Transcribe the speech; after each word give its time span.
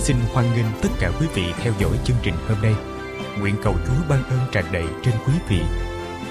xin 0.00 0.16
hoan 0.32 0.46
nghênh 0.56 0.66
tất 0.82 0.88
cả 1.00 1.10
quý 1.20 1.26
vị 1.34 1.44
theo 1.62 1.72
dõi 1.78 1.98
chương 2.04 2.16
trình 2.22 2.34
hôm 2.48 2.58
nay. 2.62 2.74
Nguyện 3.38 3.54
cầu 3.62 3.74
chúa 3.86 4.08
ban 4.08 4.24
ơn 4.24 4.38
tràn 4.52 4.64
đầy 4.72 4.84
trên 5.04 5.14
quý 5.26 5.32
vị. 5.48 5.60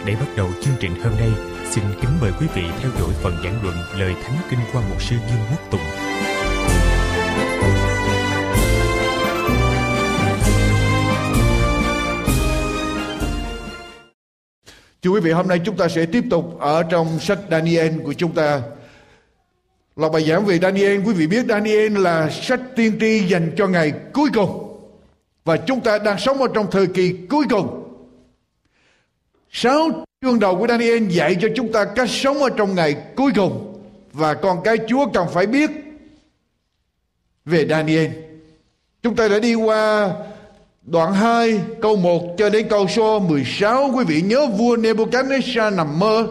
Để 0.06 0.16
bắt 0.16 0.28
đầu 0.38 0.50
chương 0.62 0.74
trình 0.80 0.92
hôm 1.04 1.14
nay 1.20 1.30
xin 1.70 1.84
kính 2.02 2.10
mời 2.22 2.32
quý 2.40 2.48
vị 2.56 2.64
theo 2.80 2.92
dõi 3.00 3.10
phần 3.22 3.34
giảng 3.44 3.64
luận 3.64 3.76
lời 3.96 4.16
thánh 4.24 4.38
kinh 4.50 4.60
qua 4.74 4.82
một 4.82 4.96
sư 5.00 5.16
dương 5.30 5.40
quốc 5.52 5.72
tùng. 5.72 5.82
Thưa 15.02 15.10
quý 15.10 15.20
vị, 15.20 15.32
hôm 15.32 15.48
nay 15.48 15.60
chúng 15.66 15.78
ta 15.78 15.88
sẽ 15.88 16.06
tiếp 16.06 16.24
tục 16.30 16.60
ở 16.60 16.84
trong 16.84 17.20
sách 17.20 17.40
Daniel 17.52 18.00
của 18.04 18.14
chúng 18.14 18.32
ta. 18.32 18.62
Là 20.00 20.10
bài 20.10 20.24
giảng 20.24 20.46
về 20.46 20.60
Daniel, 20.60 21.02
quý 21.06 21.14
vị 21.14 21.28
biết 21.28 21.46
Daniel 21.50 21.98
là 21.98 22.30
sách 22.30 22.60
tiên 22.76 22.98
tri 23.00 23.28
dành 23.28 23.52
cho 23.58 23.68
ngày 23.68 23.94
cuối 24.14 24.30
cùng. 24.34 24.80
Và 25.46 25.58
chúng 25.58 25.82
ta 25.82 25.98
đang 25.98 26.20
sống 26.20 26.42
ở 26.42 26.48
trong 26.54 26.72
thời 26.72 26.88
kỳ 26.88 27.16
cuối 27.30 27.46
cùng. 27.50 27.84
Sáu 29.52 29.90
chương 30.22 30.40
đầu 30.40 30.56
của 30.56 30.68
Daniel 30.68 31.08
dạy 31.08 31.38
cho 31.42 31.48
chúng 31.56 31.72
ta 31.72 31.86
cách 31.86 32.10
sống 32.10 32.38
ở 32.38 32.50
trong 32.50 32.76
ngày 32.76 32.96
cuối 33.16 33.32
cùng. 33.36 33.82
Và 34.14 34.34
con 34.34 34.62
cái 34.64 34.78
Chúa 34.88 35.06
cần 35.14 35.28
phải 35.34 35.46
biết 35.46 35.70
về 37.46 37.66
Daniel. 37.70 38.12
Chúng 39.04 39.16
ta 39.16 39.28
đã 39.28 39.40
đi 39.40 39.54
qua 39.54 40.10
Đoạn 40.84 41.14
2 41.14 41.60
câu 41.82 41.96
1 41.96 42.36
cho 42.38 42.50
đến 42.50 42.68
câu 42.70 42.88
số 42.88 43.20
16 43.20 43.92
Quý 43.96 44.04
vị 44.08 44.22
nhớ 44.22 44.48
vua 44.48 44.76
Nebuchadnezzar 44.76 45.76
nằm 45.76 46.00
mơ 46.00 46.28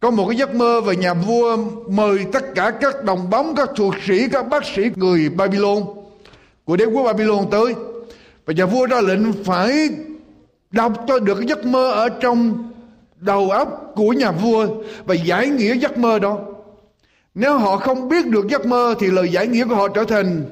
có 0.00 0.10
một 0.10 0.26
cái 0.28 0.36
giấc 0.38 0.54
mơ 0.54 0.80
về 0.80 0.96
nhà 0.96 1.14
vua 1.14 1.56
mời 1.88 2.18
tất 2.32 2.54
cả 2.54 2.70
các 2.80 3.04
đồng 3.04 3.30
bóng 3.30 3.54
Các 3.54 3.70
thuộc 3.76 3.94
sĩ, 4.06 4.28
các 4.32 4.48
bác 4.48 4.64
sĩ 4.64 4.82
người 4.96 5.28
Babylon 5.28 5.82
Của 6.64 6.76
đế 6.76 6.84
quốc 6.84 7.02
Babylon 7.02 7.46
tới. 7.50 7.74
Và 8.46 8.52
nhà 8.52 8.66
vua 8.66 8.86
ra 8.86 9.00
lệnh 9.00 9.32
phải 9.44 9.88
đọc 10.70 10.92
cho 11.08 11.18
được 11.18 11.34
cái 11.34 11.48
giấc 11.48 11.66
mơ 11.66 11.90
ở 11.90 12.08
trong 12.08 12.70
đầu 13.16 13.50
óc 13.50 13.92
của 13.96 14.12
nhà 14.12 14.30
vua 14.30 14.66
Và 15.04 15.14
giải 15.14 15.48
nghĩa 15.48 15.74
giấc 15.74 15.98
mơ 15.98 16.18
đó. 16.18 16.38
Nếu 17.34 17.58
họ 17.58 17.76
không 17.76 18.08
biết 18.08 18.26
được 18.26 18.48
giấc 18.48 18.66
mơ 18.66 18.94
Thì 19.00 19.06
lời 19.06 19.28
giải 19.28 19.46
nghĩa 19.46 19.64
của 19.64 19.74
họ 19.74 19.88
trở 19.88 20.04
thành 20.04 20.44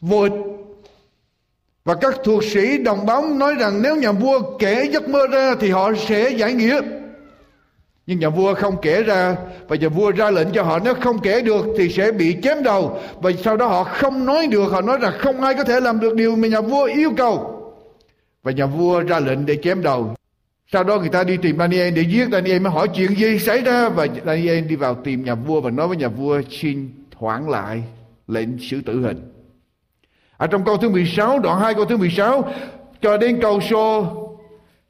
vô 0.00 0.20
ích 0.20 0.32
và 1.84 1.94
các 1.94 2.14
thuộc 2.24 2.44
sĩ 2.44 2.78
đồng 2.78 3.06
bóng 3.06 3.38
nói 3.38 3.54
rằng 3.54 3.82
nếu 3.82 3.96
nhà 3.96 4.12
vua 4.12 4.56
kể 4.58 4.88
giấc 4.92 5.08
mơ 5.08 5.26
ra 5.26 5.54
thì 5.60 5.70
họ 5.70 5.90
sẽ 6.08 6.30
giải 6.30 6.52
nghĩa 6.52 6.80
nhưng 8.06 8.18
nhà 8.18 8.28
vua 8.28 8.54
không 8.54 8.76
kể 8.82 9.02
ra. 9.02 9.36
Và 9.68 9.76
nhà 9.76 9.88
vua 9.88 10.10
ra 10.10 10.30
lệnh 10.30 10.48
cho 10.52 10.62
họ 10.62 10.78
nếu 10.84 10.94
không 10.94 11.18
kể 11.18 11.40
được 11.40 11.66
thì 11.78 11.88
sẽ 11.88 12.12
bị 12.12 12.36
chém 12.42 12.62
đầu. 12.62 12.98
Và 13.22 13.30
sau 13.44 13.56
đó 13.56 13.66
họ 13.66 13.84
không 13.84 14.24
nói 14.24 14.46
được 14.46 14.72
họ 14.72 14.80
nói 14.80 14.98
rằng 15.00 15.12
không 15.18 15.40
ai 15.40 15.54
có 15.54 15.64
thể 15.64 15.80
làm 15.80 16.00
được 16.00 16.14
điều 16.14 16.36
mà 16.36 16.48
nhà 16.48 16.60
vua 16.60 16.84
yêu 16.84 17.10
cầu. 17.16 17.60
Và 18.42 18.52
nhà 18.52 18.66
vua 18.66 19.00
ra 19.00 19.20
lệnh 19.20 19.46
để 19.46 19.56
chém 19.62 19.82
đầu. 19.82 20.14
Sau 20.72 20.84
đó 20.84 20.98
người 20.98 21.08
ta 21.08 21.24
đi 21.24 21.36
tìm 21.36 21.58
Daniel 21.58 21.94
để 21.94 22.02
giết 22.02 22.28
Daniel 22.32 22.62
mới 22.62 22.72
hỏi 22.72 22.88
chuyện 22.94 23.16
gì 23.16 23.38
xảy 23.38 23.60
ra. 23.60 23.88
Và 23.88 24.06
Daniel 24.26 24.60
đi 24.60 24.76
vào 24.76 24.94
tìm 24.94 25.24
nhà 25.24 25.34
vua 25.34 25.60
và 25.60 25.70
nói 25.70 25.88
với 25.88 25.96
nhà 25.96 26.08
vua 26.08 26.40
xin 26.50 26.90
hoãn 27.14 27.46
lại 27.46 27.82
lệnh 28.28 28.48
xử 28.58 28.80
tử 28.80 29.00
hình. 29.00 29.32
Ở 30.36 30.46
trong 30.46 30.64
câu 30.64 30.76
thứ 30.76 30.88
16, 30.88 31.38
đoạn 31.38 31.60
2 31.60 31.74
câu 31.74 31.84
thứ 31.84 31.96
16 31.96 32.52
cho 33.02 33.16
đến 33.16 33.38
câu 33.42 33.60
số 33.60 34.06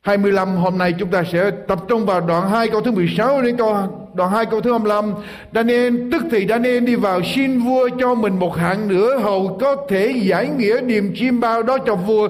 25 0.05 0.57
hôm 0.57 0.79
nay 0.79 0.95
chúng 0.99 1.11
ta 1.11 1.25
sẽ 1.33 1.51
tập 1.69 1.79
trung 1.89 2.07
vào 2.07 2.21
đoạn 2.21 2.51
2 2.51 2.69
câu 2.69 2.81
thứ 2.81 2.91
16 2.91 3.43
đến 3.43 3.57
câu 3.57 3.77
đoạn 4.15 4.31
2 4.31 4.47
câu 4.47 4.61
thứ 4.61 4.71
25. 4.71 5.15
Daniel 5.55 5.97
tức 6.13 6.23
thì 6.31 6.47
Daniel 6.49 6.85
đi 6.85 6.95
vào 6.95 7.21
xin 7.35 7.59
vua 7.59 7.89
cho 7.99 8.15
mình 8.15 8.39
một 8.39 8.57
hạng 8.57 8.89
nữa 8.89 9.19
hầu 9.19 9.59
có 9.61 9.77
thể 9.89 10.15
giải 10.23 10.49
nghĩa 10.49 10.81
điềm 10.81 11.15
chim 11.15 11.41
bao 11.41 11.63
đó 11.63 11.79
cho 11.87 11.95
vua. 11.95 12.29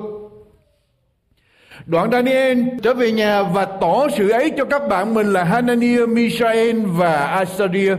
Đoạn 1.87 2.11
Daniel 2.12 2.62
trở 2.83 2.95
về 2.95 3.12
nhà 3.12 3.43
và 3.43 3.65
tỏ 3.65 4.09
sự 4.17 4.29
ấy 4.29 4.51
cho 4.56 4.65
các 4.65 4.89
bạn 4.89 5.15
mình 5.15 5.33
là 5.33 5.45
Hananiah, 5.45 6.09
Mishael 6.09 6.81
và 6.85 7.45
Azariah. 7.45 7.99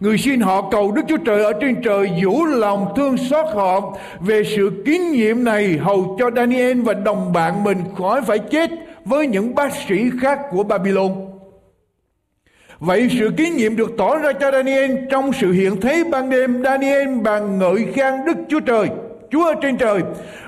Người 0.00 0.18
xin 0.18 0.40
họ 0.40 0.68
cầu 0.70 0.92
Đức 0.92 1.02
Chúa 1.08 1.16
Trời 1.16 1.44
ở 1.44 1.52
trên 1.60 1.82
trời 1.82 2.10
vũ 2.24 2.44
lòng 2.44 2.92
thương 2.96 3.16
xót 3.16 3.46
họ 3.54 3.96
về 4.20 4.42
sự 4.44 4.82
kín 4.84 5.10
nhiệm 5.10 5.44
này 5.44 5.78
hầu 5.82 6.16
cho 6.18 6.30
Daniel 6.36 6.80
và 6.80 6.94
đồng 6.94 7.32
bạn 7.32 7.64
mình 7.64 7.78
khỏi 7.98 8.22
phải 8.26 8.38
chết 8.38 8.70
với 9.10 9.26
những 9.26 9.54
bác 9.54 9.72
sĩ 9.88 10.10
khác 10.20 10.38
của 10.50 10.62
Babylon. 10.62 11.12
Vậy 12.78 13.08
sự 13.18 13.30
kín 13.36 13.56
nhiệm 13.56 13.76
được 13.76 13.90
tỏ 13.98 14.18
ra 14.18 14.32
cho 14.32 14.52
Daniel 14.52 14.96
trong 15.10 15.32
sự 15.40 15.52
hiện 15.52 15.80
thế 15.80 16.04
ban 16.10 16.30
đêm 16.30 16.62
Daniel 16.64 17.08
bàn 17.22 17.58
ngợi 17.58 17.86
khen 17.94 18.14
Đức 18.26 18.36
Chúa 18.48 18.60
Trời. 18.60 18.88
Chúa 19.30 19.44
ở 19.44 19.54
trên 19.62 19.76
trời. 19.76 20.00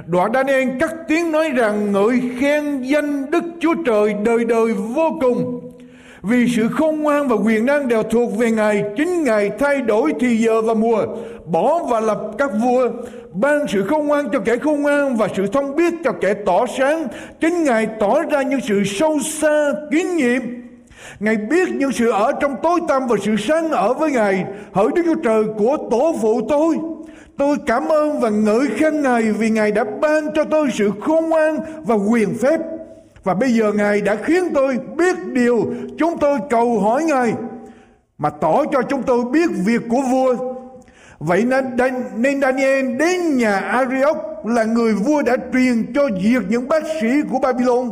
Đoạn 0.07 0.33
Daniel 0.35 0.69
cắt 0.81 0.95
tiếng 1.09 1.33
nói 1.33 1.51
rằng 1.51 1.93
ngợi 1.93 2.21
khen 2.41 2.83
danh 2.83 3.31
Đức 3.31 3.45
Chúa 3.61 3.75
Trời 3.87 4.15
đời 4.25 4.45
đời 4.45 4.73
vô 4.73 5.19
cùng. 5.21 5.61
Vì 6.23 6.47
sự 6.57 6.69
khôn 6.69 7.01
ngoan 7.01 7.29
và 7.29 7.37
quyền 7.37 7.67
năng 7.67 7.89
đều 7.89 8.03
thuộc 8.03 8.39
về 8.39 8.51
Ngài, 8.51 8.85
Chính 8.97 9.25
Ngài 9.25 9.51
thay 9.59 9.81
đổi 9.81 10.15
thì 10.21 10.37
giờ 10.37 10.63
và 10.63 10.75
mùa 10.75 11.07
Bỏ 11.47 11.79
và 11.83 12.01
lập 12.01 12.21
các 12.39 12.51
vua, 12.63 12.89
Ban 13.33 13.67
sự 13.69 13.85
khôn 13.89 14.07
ngoan 14.07 14.29
cho 14.33 14.41
kẻ 14.45 14.57
khôn 14.57 14.83
ngoan 14.83 15.17
Và 15.17 15.29
sự 15.37 15.47
thông 15.47 15.77
biết 15.77 15.95
cho 16.05 16.13
kẻ 16.21 16.35
tỏ 16.35 16.67
sáng. 16.79 17.07
Chính 17.41 17.65
Ngài 17.65 17.87
tỏ 18.01 18.23
ra 18.23 18.43
những 18.43 18.61
sự 18.61 18.85
sâu 18.85 19.19
xa, 19.21 19.73
kín 19.91 20.17
nhiệm. 20.17 20.43
Ngài 21.21 21.37
biết 21.37 21.69
những 21.75 21.93
sự 21.93 22.11
ở 22.11 22.33
trong 22.41 22.57
tối 22.63 22.81
tăm 22.89 23.07
Và 23.07 23.17
sự 23.23 23.37
sáng 23.37 23.71
ở 23.71 23.95
với 23.95 24.11
Ngài. 24.11 24.45
Hỡi 24.73 24.89
Đức 24.95 25.03
Chúa 25.05 25.21
Trời 25.25 25.45
của 25.59 25.77
tổ 25.91 26.15
phụ 26.23 26.41
tôi 26.49 26.77
Tôi 27.39 27.57
cảm 27.67 27.89
ơn 27.89 28.21
và 28.21 28.29
ngợi 28.29 28.67
khen 28.77 29.03
Ngài 29.03 29.23
Vì 29.23 29.51
Ngài 29.51 29.73
đã 29.73 29.85
ban 30.01 30.35
cho 30.35 30.45
tôi 30.45 30.69
sự 30.73 30.91
khôn 31.01 31.29
ngoan 31.29 31.59
và 31.85 31.95
quyền 31.95 32.35
phép. 32.35 32.61
Và 33.25 33.35
bây 33.35 33.53
giờ 33.53 33.73
Ngài 33.73 34.01
đã 34.01 34.17
khiến 34.17 34.45
tôi 34.55 34.79
biết 34.97 35.17
điều 35.33 35.65
chúng 35.99 36.19
tôi 36.19 36.39
cầu 36.51 36.81
hỏi 36.81 37.05
Ngài, 37.05 37.33
mà 38.19 38.31
tỏ 38.31 38.65
cho 38.73 38.83
chúng 38.83 39.03
tôi 39.03 39.25
biết 39.25 39.51
việc 39.65 39.83
của 39.91 40.01
vua. 40.11 40.52
Vậy 41.25 41.45
nên, 41.45 41.65
nên 42.17 42.41
Daniel 42.41 42.97
đến 42.97 43.37
nhà 43.37 43.59
Arioch 43.59 44.47
là 44.47 44.65
người 44.65 44.93
vua 44.95 45.23
đã 45.23 45.37
truyền 45.53 45.93
cho 45.95 46.09
diệt 46.23 46.43
những 46.49 46.69
bác 46.69 46.83
sĩ 47.01 47.09
của 47.31 47.39
Babylon. 47.39 47.91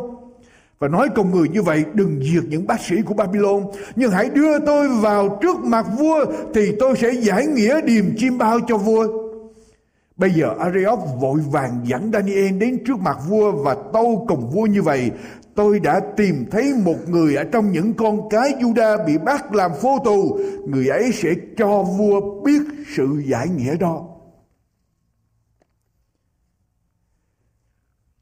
Và 0.79 0.89
nói 0.89 1.09
cùng 1.15 1.31
người 1.31 1.49
như 1.49 1.63
vậy 1.63 1.85
đừng 1.95 2.21
diệt 2.23 2.45
những 2.49 2.67
bác 2.67 2.81
sĩ 2.81 2.97
của 3.07 3.15
Babylon 3.15 3.63
Nhưng 3.97 4.11
hãy 4.11 4.31
đưa 4.31 4.59
tôi 4.59 4.89
vào 4.89 5.39
trước 5.43 5.57
mặt 5.57 5.87
vua 5.99 6.25
Thì 6.55 6.73
tôi 6.81 6.97
sẽ 6.97 7.11
giải 7.11 7.47
nghĩa 7.47 7.81
điềm 7.81 8.05
chim 8.17 8.39
bao 8.39 8.61
cho 8.69 8.77
vua 8.77 9.07
Bây 10.21 10.31
giờ 10.31 10.55
Arioch 10.59 10.99
vội 11.21 11.41
vàng 11.51 11.81
dẫn 11.85 12.11
Daniel 12.13 12.51
đến 12.51 12.85
trước 12.87 13.01
mặt 13.01 13.17
vua 13.29 13.53
và 13.53 13.77
tâu 13.93 14.25
cùng 14.29 14.51
vua 14.51 14.67
như 14.67 14.83
vậy. 14.83 15.11
Tôi 15.55 15.81
đã 15.81 16.01
tìm 16.17 16.47
thấy 16.51 16.75
một 16.85 16.97
người 17.09 17.37
ở 17.37 17.45
trong 17.45 17.73
những 17.73 17.95
con 17.95 18.29
cái 18.29 18.53
Juda 18.61 19.07
bị 19.07 19.19
bắt 19.19 19.55
làm 19.55 19.71
phu 19.81 19.99
tù. 20.05 20.39
Người 20.67 20.89
ấy 20.89 21.13
sẽ 21.13 21.31
cho 21.57 21.83
vua 21.83 22.43
biết 22.43 22.63
sự 22.97 23.23
giải 23.27 23.49
nghĩa 23.49 23.77
đó. 23.77 24.07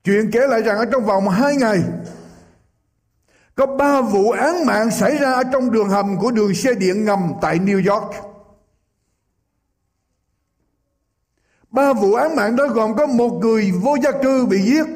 Chuyện 0.04 0.30
kể 0.32 0.46
lại 0.46 0.62
rằng 0.62 0.78
ở 0.78 0.84
trong 0.84 1.04
vòng 1.04 1.28
hai 1.28 1.56
ngày 1.56 1.82
có 3.54 3.66
ba 3.66 4.00
vụ 4.00 4.30
án 4.30 4.66
mạng 4.66 4.90
xảy 4.90 5.18
ra 5.18 5.32
ở 5.32 5.42
trong 5.52 5.70
đường 5.70 5.88
hầm 5.88 6.18
của 6.18 6.30
đường 6.30 6.54
xe 6.54 6.74
điện 6.74 7.04
ngầm 7.04 7.32
tại 7.40 7.58
New 7.58 7.92
York. 7.92 8.14
Ba 11.70 11.92
vụ 11.92 12.14
án 12.14 12.36
mạng 12.36 12.56
đó 12.56 12.66
gồm 12.66 12.96
có 12.96 13.06
một 13.06 13.38
người 13.40 13.70
vô 13.70 13.96
gia 14.02 14.12
cư 14.22 14.46
bị 14.46 14.58
giết, 14.62 14.86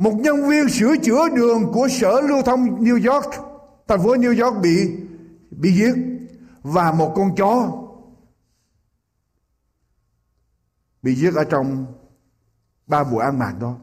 một 0.00 0.12
nhân 0.18 0.48
viên 0.48 0.68
sửa 0.68 0.96
chữa 0.96 1.28
đường 1.28 1.72
của 1.72 1.88
sở 1.88 2.20
lưu 2.20 2.42
thông 2.42 2.84
New 2.84 3.12
York, 3.12 3.30
thành 3.88 4.02
phố 4.02 4.14
New 4.14 4.44
York 4.44 4.62
bị 4.62 4.90
bị 5.50 5.72
giết 5.72 5.94
và 6.62 6.92
một 6.92 7.12
con 7.16 7.34
chó 7.36 7.72
bị 11.02 11.14
giết 11.14 11.34
ở 11.34 11.44
trong 11.44 11.86
ba 12.86 13.02
vụ 13.02 13.18
án 13.18 13.38
mạng 13.38 13.58
đó. 13.60 13.74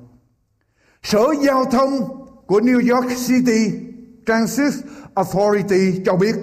Sở 1.04 1.24
giao 1.42 1.66
thông 1.66 1.92
của 2.48 2.60
New 2.60 2.96
York 2.96 3.10
City 3.28 3.72
Transit 4.26 4.74
Authority 5.16 6.02
cho 6.06 6.16
biết 6.16 6.36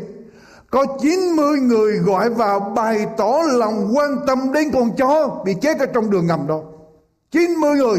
có 0.70 0.87
90 1.00 1.59
người 1.61 1.99
gọi 1.99 2.31
vào 2.31 2.61
bày 2.61 3.06
tỏ 3.17 3.38
lòng 3.53 3.93
quan 3.94 4.11
tâm 4.27 4.53
đến 4.53 4.70
con 4.73 4.97
chó 4.97 5.43
bị 5.44 5.55
chết 5.61 5.79
ở 5.79 5.87
trong 5.87 6.11
đường 6.11 6.27
ngầm 6.27 6.47
đó 6.47 6.62
90 7.31 7.77
người 7.77 7.99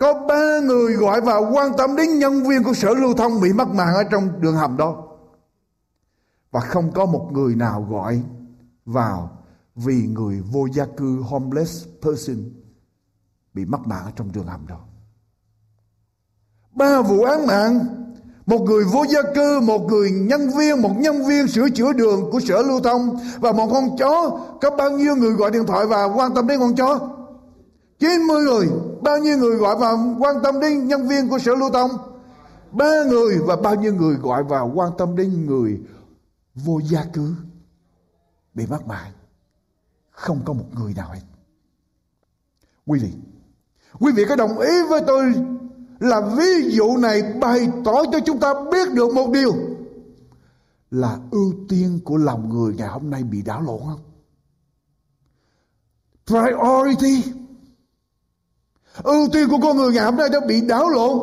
có 0.00 0.14
ba 0.28 0.60
người 0.64 0.94
gọi 0.94 1.20
vào 1.20 1.50
quan 1.52 1.72
tâm 1.78 1.96
đến 1.96 2.18
nhân 2.18 2.42
viên 2.42 2.64
của 2.64 2.74
sở 2.74 2.94
lưu 2.94 3.14
thông 3.14 3.40
bị 3.40 3.52
mất 3.52 3.68
mạng 3.68 3.94
ở 3.94 4.04
trong 4.04 4.40
đường 4.40 4.56
hầm 4.56 4.76
đó. 4.76 5.02
Và 6.50 6.60
không 6.60 6.92
có 6.92 7.06
một 7.06 7.28
người 7.32 7.54
nào 7.54 7.86
gọi 7.90 8.22
vào 8.84 9.30
vì 9.74 10.06
người 10.06 10.40
vô 10.52 10.66
gia 10.72 10.84
cư, 10.84 11.20
homeless 11.20 11.86
person, 12.02 12.36
bị 13.54 13.64
mất 13.64 13.86
mạng 13.86 14.02
ở 14.04 14.10
trong 14.16 14.32
đường 14.32 14.46
hầm 14.46 14.66
đó. 14.66 14.80
Ba 16.72 17.02
vụ 17.02 17.22
án 17.22 17.46
mạng, 17.46 17.80
một 18.46 18.58
người 18.58 18.84
vô 18.84 19.04
gia 19.08 19.22
cư, 19.34 19.60
một 19.60 19.86
người 19.88 20.10
nhân 20.10 20.50
viên, 20.58 20.82
một 20.82 20.92
nhân 20.98 21.26
viên 21.26 21.48
sửa 21.48 21.68
chữa 21.70 21.92
đường 21.92 22.30
của 22.32 22.40
sở 22.40 22.62
lưu 22.62 22.80
thông 22.80 23.18
và 23.40 23.52
một 23.52 23.68
con 23.72 23.96
chó. 23.98 24.40
Có 24.60 24.70
bao 24.70 24.90
nhiêu 24.90 25.16
người 25.16 25.32
gọi 25.32 25.50
điện 25.50 25.66
thoại 25.66 25.86
và 25.86 26.04
quan 26.04 26.34
tâm 26.34 26.46
đến 26.46 26.60
con 26.60 26.74
chó? 26.74 26.98
90 27.98 28.42
người 28.42 28.68
bao 29.02 29.18
nhiêu 29.18 29.38
người 29.38 29.56
gọi 29.56 29.76
vào 29.76 30.16
quan 30.18 30.36
tâm 30.42 30.60
đến 30.60 30.88
nhân 30.88 31.08
viên 31.08 31.28
của 31.28 31.38
sở 31.38 31.54
lưu 31.54 31.70
thông? 31.70 31.90
Ba 32.72 33.04
người 33.08 33.38
và 33.46 33.56
bao 33.56 33.74
nhiêu 33.74 33.94
người 33.94 34.14
gọi 34.14 34.44
vào 34.44 34.72
quan 34.74 34.92
tâm 34.98 35.16
đến 35.16 35.46
người 35.46 35.80
vô 36.54 36.80
gia 36.84 37.04
cư? 37.04 37.34
Bị 38.54 38.66
mắc 38.66 38.86
mạng 38.86 39.12
không 40.10 40.40
có 40.44 40.52
một 40.52 40.64
người 40.74 40.94
nào 40.94 41.10
hết. 41.12 41.20
Quý 42.86 42.98
vị 42.98 43.12
quý 44.00 44.12
vị 44.12 44.24
có 44.28 44.36
đồng 44.36 44.58
ý 44.58 44.82
với 44.88 45.02
tôi 45.06 45.34
là 46.00 46.20
ví 46.20 46.70
dụ 46.70 46.96
này 46.96 47.22
bày 47.40 47.68
tỏ 47.84 48.04
cho 48.12 48.18
chúng 48.26 48.40
ta 48.40 48.54
biết 48.72 48.92
được 48.92 49.14
một 49.14 49.30
điều 49.32 49.52
là 50.90 51.18
ưu 51.30 51.54
tiên 51.68 52.00
của 52.04 52.16
lòng 52.16 52.48
người 52.48 52.74
ngày 52.74 52.88
hôm 52.88 53.10
nay 53.10 53.22
bị 53.22 53.42
đảo 53.42 53.62
lộn 53.62 53.80
không? 53.80 54.00
Priority 56.26 57.39
ưu 59.02 59.28
tiên 59.32 59.48
của 59.48 59.58
con 59.62 59.76
người 59.76 59.92
ngày 59.92 60.04
hôm 60.04 60.16
nay 60.16 60.28
đã 60.28 60.40
bị 60.40 60.60
đảo 60.60 60.88
lộn. 60.88 61.18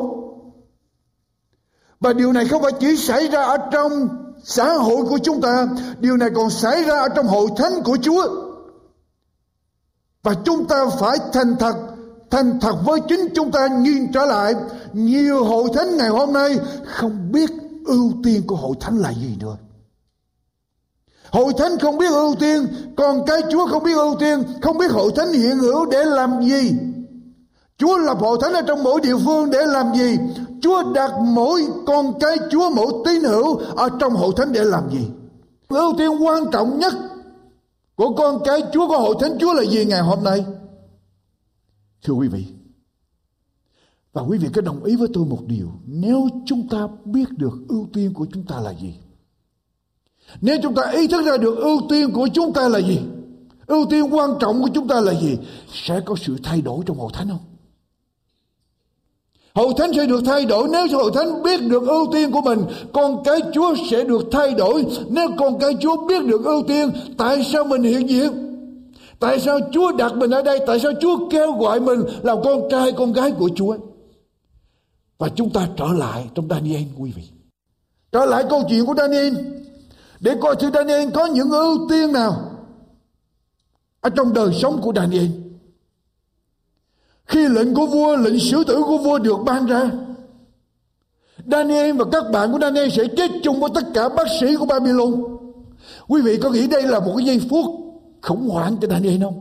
Và 2.00 2.12
điều 2.12 2.32
này 2.32 2.44
không 2.48 2.62
phải 2.62 2.72
chỉ 2.80 2.96
xảy 2.96 3.28
ra 3.28 3.42
ở 3.42 3.56
trong 3.72 4.08
xã 4.44 4.72
hội 4.74 5.04
của 5.04 5.18
chúng 5.18 5.40
ta, 5.40 5.68
điều 5.98 6.16
này 6.16 6.30
còn 6.34 6.50
xảy 6.50 6.84
ra 6.84 6.98
ở 6.98 7.08
trong 7.08 7.26
hội 7.26 7.48
thánh 7.56 7.82
của 7.84 7.96
chúa. 8.02 8.28
Và 10.22 10.34
chúng 10.44 10.68
ta 10.68 10.86
phải 11.00 11.18
thành 11.32 11.56
thật 11.56 11.74
thành 12.30 12.60
thật 12.60 12.74
với 12.84 13.00
chính 13.08 13.20
chúng 13.34 13.50
ta 13.50 13.66
nhìn 13.66 14.12
trở 14.12 14.24
lại. 14.24 14.54
Nhiều 14.92 15.44
hội 15.44 15.68
thánh 15.74 15.96
ngày 15.96 16.08
hôm 16.08 16.32
nay 16.32 16.58
không 16.84 17.32
biết 17.32 17.50
ưu 17.86 18.12
tiên 18.24 18.42
của 18.46 18.56
hội 18.56 18.76
thánh 18.80 18.98
là 18.98 19.12
gì 19.12 19.36
nữa. 19.40 19.56
Hội 21.30 21.52
thánh 21.58 21.78
không 21.78 21.98
biết 21.98 22.10
ưu 22.10 22.34
tiên, 22.34 22.66
còn 22.96 23.26
cái 23.26 23.40
chúa 23.52 23.66
không 23.66 23.82
biết 23.82 23.94
ưu 23.94 24.16
tiên, 24.20 24.42
không 24.62 24.78
biết 24.78 24.90
hội 24.90 25.12
thánh 25.16 25.32
hiện 25.32 25.58
hữu 25.58 25.86
để 25.86 26.04
làm 26.04 26.42
gì. 26.42 26.72
Chúa 27.78 27.98
lập 27.98 28.18
hội 28.20 28.38
thánh 28.40 28.52
ở 28.52 28.62
trong 28.66 28.82
mỗi 28.82 29.00
địa 29.00 29.16
phương 29.24 29.50
để 29.50 29.58
làm 29.66 29.94
gì? 29.94 30.16
Chúa 30.62 30.92
đặt 30.92 31.10
mỗi 31.20 31.62
con 31.86 32.18
cái 32.20 32.36
Chúa 32.50 32.70
mỗi 32.70 32.92
tín 33.04 33.22
hữu 33.22 33.56
ở 33.56 33.88
trong 34.00 34.12
hội 34.12 34.32
thánh 34.36 34.52
để 34.52 34.64
làm 34.64 34.90
gì? 34.90 35.08
Ưu 35.68 35.94
tiên 35.98 36.10
quan 36.20 36.42
trọng 36.52 36.78
nhất 36.78 36.94
của 37.94 38.14
con 38.14 38.42
cái 38.44 38.62
Chúa 38.72 38.88
của 38.88 38.98
hội 38.98 39.14
thánh 39.20 39.38
Chúa 39.40 39.54
là 39.54 39.62
gì 39.62 39.84
ngày 39.84 40.00
hôm 40.00 40.24
nay? 40.24 40.44
Thưa 42.04 42.14
quý 42.14 42.28
vị, 42.28 42.44
và 44.12 44.22
quý 44.22 44.38
vị 44.38 44.48
có 44.54 44.60
đồng 44.60 44.84
ý 44.84 44.96
với 44.96 45.08
tôi 45.14 45.24
một 45.24 45.40
điều, 45.46 45.68
nếu 45.86 46.28
chúng 46.46 46.68
ta 46.68 46.88
biết 47.04 47.28
được 47.30 47.52
ưu 47.68 47.88
tiên 47.92 48.14
của 48.14 48.26
chúng 48.32 48.46
ta 48.46 48.60
là 48.60 48.70
gì? 48.70 48.94
Nếu 50.40 50.56
chúng 50.62 50.74
ta 50.74 50.82
ý 50.90 51.08
thức 51.08 51.26
ra 51.26 51.36
được 51.36 51.56
ưu 51.58 51.80
tiên 51.90 52.12
của 52.12 52.28
chúng 52.34 52.52
ta 52.52 52.68
là 52.68 52.78
gì? 52.78 53.00
Ưu 53.66 53.86
tiên 53.90 54.14
quan 54.14 54.30
trọng 54.40 54.62
của 54.62 54.68
chúng 54.74 54.88
ta 54.88 55.00
là 55.00 55.12
gì? 55.20 55.38
Sẽ 55.72 56.00
có 56.00 56.14
sự 56.16 56.36
thay 56.42 56.60
đổi 56.60 56.82
trong 56.86 56.98
hội 56.98 57.10
thánh 57.14 57.28
không? 57.28 57.57
Hội 59.58 59.72
thánh 59.76 59.92
sẽ 59.96 60.06
được 60.06 60.20
thay 60.26 60.44
đổi 60.44 60.68
nếu 60.72 60.86
hội 60.92 61.10
thánh 61.14 61.42
biết 61.42 61.60
được 61.62 61.86
ưu 61.86 62.06
tiên 62.12 62.30
của 62.30 62.40
mình. 62.40 62.58
Con 62.92 63.22
cái 63.24 63.40
Chúa 63.54 63.74
sẽ 63.90 64.04
được 64.04 64.22
thay 64.32 64.54
đổi 64.54 64.86
nếu 65.08 65.28
con 65.38 65.58
cái 65.58 65.76
Chúa 65.80 66.06
biết 66.06 66.26
được 66.26 66.44
ưu 66.44 66.62
tiên. 66.68 66.90
Tại 67.18 67.44
sao 67.44 67.64
mình 67.64 67.82
hiện 67.82 68.08
diện? 68.08 68.30
Tại 69.20 69.40
sao 69.40 69.58
Chúa 69.72 69.92
đặt 69.92 70.16
mình 70.16 70.30
ở 70.30 70.42
đây? 70.42 70.60
Tại 70.66 70.80
sao 70.80 70.92
Chúa 71.00 71.28
kêu 71.30 71.52
gọi 71.52 71.80
mình 71.80 72.00
là 72.22 72.34
con 72.44 72.68
trai, 72.70 72.92
con 72.92 73.12
gái 73.12 73.30
của 73.30 73.50
Chúa? 73.56 73.76
Và 75.18 75.28
chúng 75.28 75.50
ta 75.50 75.68
trở 75.76 75.86
lại 75.98 76.26
trong 76.34 76.48
Daniel, 76.50 76.82
quý 76.98 77.12
vị. 77.16 77.22
Trở 78.12 78.24
lại 78.24 78.44
câu 78.50 78.62
chuyện 78.68 78.86
của 78.86 78.94
Daniel. 78.94 79.34
Để 80.20 80.34
coi 80.40 80.56
sự 80.60 80.70
Daniel 80.74 81.10
có 81.10 81.26
những 81.26 81.50
ưu 81.50 81.88
tiên 81.90 82.12
nào 82.12 82.32
ở 84.00 84.10
trong 84.10 84.34
đời 84.34 84.54
sống 84.54 84.80
của 84.82 84.92
Daniel. 84.96 85.26
Khi 87.28 87.48
lệnh 87.48 87.74
của 87.74 87.86
vua, 87.86 88.16
lệnh 88.16 88.40
xử 88.40 88.64
tử 88.64 88.82
của 88.86 88.98
vua 88.98 89.18
được 89.18 89.36
ban 89.44 89.66
ra, 89.66 89.90
Daniel 91.50 91.96
và 91.96 92.04
các 92.12 92.24
bạn 92.32 92.52
của 92.52 92.58
Daniel 92.58 92.88
sẽ 92.88 93.04
chết 93.16 93.30
chung 93.42 93.60
với 93.60 93.70
tất 93.74 93.84
cả 93.94 94.08
bác 94.08 94.26
sĩ 94.40 94.56
của 94.56 94.66
Babylon. 94.66 95.14
Quý 96.08 96.20
vị 96.20 96.38
có 96.42 96.50
nghĩ 96.50 96.66
đây 96.66 96.82
là 96.82 97.00
một 97.00 97.12
cái 97.16 97.26
giây 97.26 97.40
phút 97.50 97.64
khủng 98.22 98.48
hoảng 98.48 98.76
cho 98.80 98.88
Daniel 98.88 99.22
không? 99.22 99.40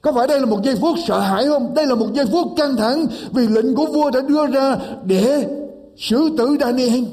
Có 0.00 0.12
phải 0.12 0.26
đây 0.26 0.40
là 0.40 0.46
một 0.46 0.62
giây 0.64 0.76
phút 0.76 0.96
sợ 1.06 1.20
hãi 1.20 1.46
không? 1.46 1.74
Đây 1.74 1.86
là 1.86 1.94
một 1.94 2.06
giây 2.14 2.26
phút 2.26 2.48
căng 2.56 2.76
thẳng 2.76 3.06
vì 3.32 3.46
lệnh 3.46 3.74
của 3.74 3.86
vua 3.86 4.10
đã 4.10 4.20
đưa 4.20 4.46
ra 4.46 4.76
để 5.04 5.48
xử 5.96 6.36
tử 6.38 6.56
Daniel 6.60 7.04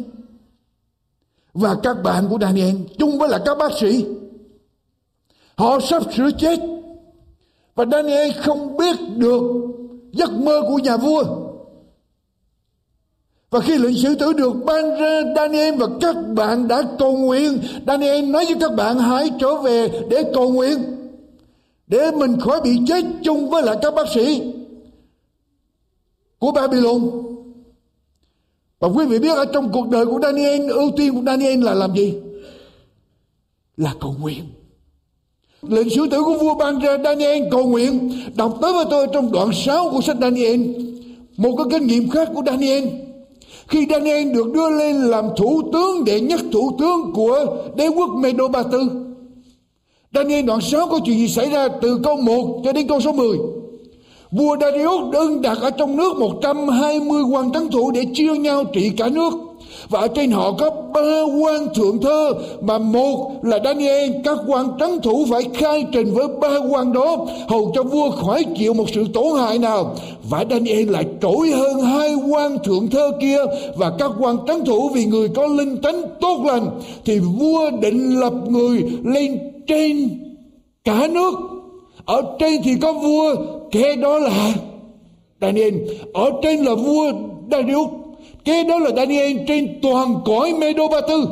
và 1.54 1.76
các 1.84 2.04
bạn 2.04 2.28
của 2.30 2.38
Daniel 2.42 2.76
chung 2.98 3.20
với 3.20 3.30
là 3.30 3.40
các 3.46 3.58
bác 3.58 3.72
sĩ. 3.80 4.06
Họ 5.56 5.80
sắp 5.80 6.04
sửa 6.14 6.32
chết 6.32 6.60
và 7.76 7.86
Daniel 7.92 8.32
không 8.32 8.78
biết 8.78 8.96
được 9.16 9.42
giấc 10.12 10.32
mơ 10.32 10.62
của 10.68 10.78
nhà 10.78 10.98
vua. 10.98 11.24
Và 13.50 13.60
khi 13.60 13.78
lệnh 13.78 13.98
sử 13.98 14.16
tử 14.16 14.34
được 14.34 14.54
ban 14.66 14.90
ra, 15.00 15.22
Daniel 15.36 15.76
và 15.76 15.88
các 16.02 16.16
bạn 16.36 16.68
đã 16.68 16.84
cầu 17.00 17.18
nguyện. 17.18 17.60
Daniel 17.88 18.26
nói 18.26 18.46
với 18.46 18.56
các 18.60 18.76
bạn 18.76 19.00
hãy 19.00 19.32
trở 19.40 19.56
về 19.56 19.90
để 20.10 20.24
cầu 20.34 20.52
nguyện. 20.52 20.78
Để 21.88 22.12
mình 22.12 22.40
khỏi 22.40 22.62
bị 22.62 22.80
chết 22.88 23.06
chung 23.24 23.50
với 23.50 23.64
lại 23.64 23.78
các 23.82 23.94
bác 23.94 24.08
sĩ 24.14 24.54
của 26.40 26.52
Babylon. 26.52 27.12
Và 28.80 28.88
quý 28.88 29.06
vị 29.06 29.20
biết 29.20 29.36
ở 29.36 29.46
trong 29.46 29.72
cuộc 29.74 29.90
đời 29.90 30.06
của 30.06 30.20
Daniel, 30.24 30.70
ưu 30.70 30.92
tiên 30.98 31.14
của 31.14 31.24
Daniel 31.26 31.64
là 31.64 31.74
làm 31.74 31.96
gì? 31.96 32.14
Là 33.78 33.96
cầu 34.00 34.16
nguyện. 34.20 34.44
Lệnh 35.70 35.90
sứ 35.90 36.08
tử 36.12 36.24
của 36.24 36.38
vua 36.42 36.56
ban 36.56 36.80
ra 36.80 36.98
Daniel 37.04 37.44
cầu 37.52 37.66
nguyện. 37.66 38.12
Đọc 38.36 38.58
tới 38.62 38.74
với 38.74 38.86
tôi 38.90 39.08
trong 39.14 39.32
đoạn 39.32 39.50
6 39.54 39.90
của 39.90 40.02
sách 40.02 40.18
Daniel. 40.22 40.62
Một 41.38 41.56
cái 41.58 41.66
kinh 41.72 41.88
nghiệm 41.88 42.10
khác 42.10 42.30
của 42.34 42.42
Daniel. 42.46 42.84
Khi 43.68 43.88
Daniel 43.90 44.32
được 44.34 44.54
đưa 44.54 44.70
lên 44.70 44.96
làm 44.96 45.26
thủ 45.38 45.62
tướng, 45.74 46.06
Đệ 46.06 46.20
nhất 46.20 46.40
thủ 46.52 46.72
tướng 46.80 47.12
của 47.14 47.46
đế 47.76 47.88
quốc 47.88 48.10
Medo 48.10 48.48
Ba 48.48 48.64
Tư 48.64 48.90
Daniel 50.14 50.46
đoạn 50.46 50.62
6 50.62 50.88
có 50.88 51.00
chuyện 51.06 51.18
gì 51.18 51.28
xảy 51.28 51.50
ra 51.50 51.68
Từ 51.82 52.00
câu 52.04 52.18
1 52.18 52.62
cho 52.64 52.74
đến 52.74 52.88
câu 52.88 53.00
số 53.02 53.12
10 53.12 53.38
Vua 54.32 54.58
Darius 54.62 55.14
đơn 55.14 55.42
đặt 55.42 55.58
ở 55.62 55.70
trong 55.70 55.98
nước 55.98 56.16
120 56.18 57.24
quan 57.32 57.52
trấn 57.52 57.70
thủ 57.70 57.92
để 57.92 58.06
chia 58.14 58.38
nhau 58.38 58.64
trị 58.74 58.92
cả 58.98 59.10
nước 59.10 59.34
và 59.90 60.00
ở 60.00 60.08
trên 60.08 60.32
họ 60.32 60.52
có 60.52 60.70
ba 60.70 61.22
quan 61.42 61.74
thượng 61.76 62.02
thơ, 62.02 62.34
mà 62.62 62.78
một 62.78 63.32
là 63.42 63.60
Daniel, 63.64 64.12
các 64.24 64.38
quan 64.48 64.68
trấn 64.80 65.02
thủ 65.02 65.26
phải 65.30 65.44
khai 65.54 65.86
trình 65.92 66.14
với 66.14 66.28
ba 66.42 66.58
quan 66.70 66.94
đó, 66.94 67.18
hầu 67.48 67.72
cho 67.76 67.84
vua 67.84 68.10
khỏi 68.10 68.46
chịu 68.58 68.74
một 68.74 68.86
sự 68.94 69.06
tổn 69.14 69.40
hại 69.40 69.60
nào. 69.60 69.96
Và 70.30 70.46
Daniel 70.50 70.90
lại 70.90 71.06
trỗi 71.22 71.52
hơn 71.52 71.82
hai 71.82 72.16
quan 72.30 72.58
thượng 72.64 72.90
thơ 72.90 73.12
kia, 73.22 73.40
và 73.76 73.92
các 74.00 74.12
quan 74.20 74.38
trấn 74.48 74.66
thủ 74.66 74.90
vì 74.94 75.06
người 75.06 75.30
có 75.30 75.48
linh 75.48 75.82
tánh 75.82 76.02
tốt 76.22 76.44
lành, 76.46 76.68
thì 77.06 77.20
vua 77.20 77.70
định 77.82 78.20
lập 78.20 78.34
người 78.48 78.84
lên 79.04 79.40
trên 79.68 80.10
cả 80.84 81.08
nước. 81.08 81.34
Ở 82.06 82.22
trên 82.40 82.62
thì 82.64 82.72
có 82.82 82.94
vua 82.94 83.36
kế 83.72 83.96
đó 83.96 84.20
là 84.20 84.54
Daniel. 85.42 85.74
Ở 86.14 86.30
trên 86.42 86.60
là 86.60 86.76
vua 86.76 87.12
Darius 87.52 87.88
Kế 88.46 88.64
đó 88.64 88.80
là 88.80 88.92
Daniel 88.96 89.38
trên 89.48 89.80
toàn 89.82 90.16
cõi 90.26 90.54
Medo 90.54 90.88
Ba 90.88 91.02
Tư. 91.08 91.28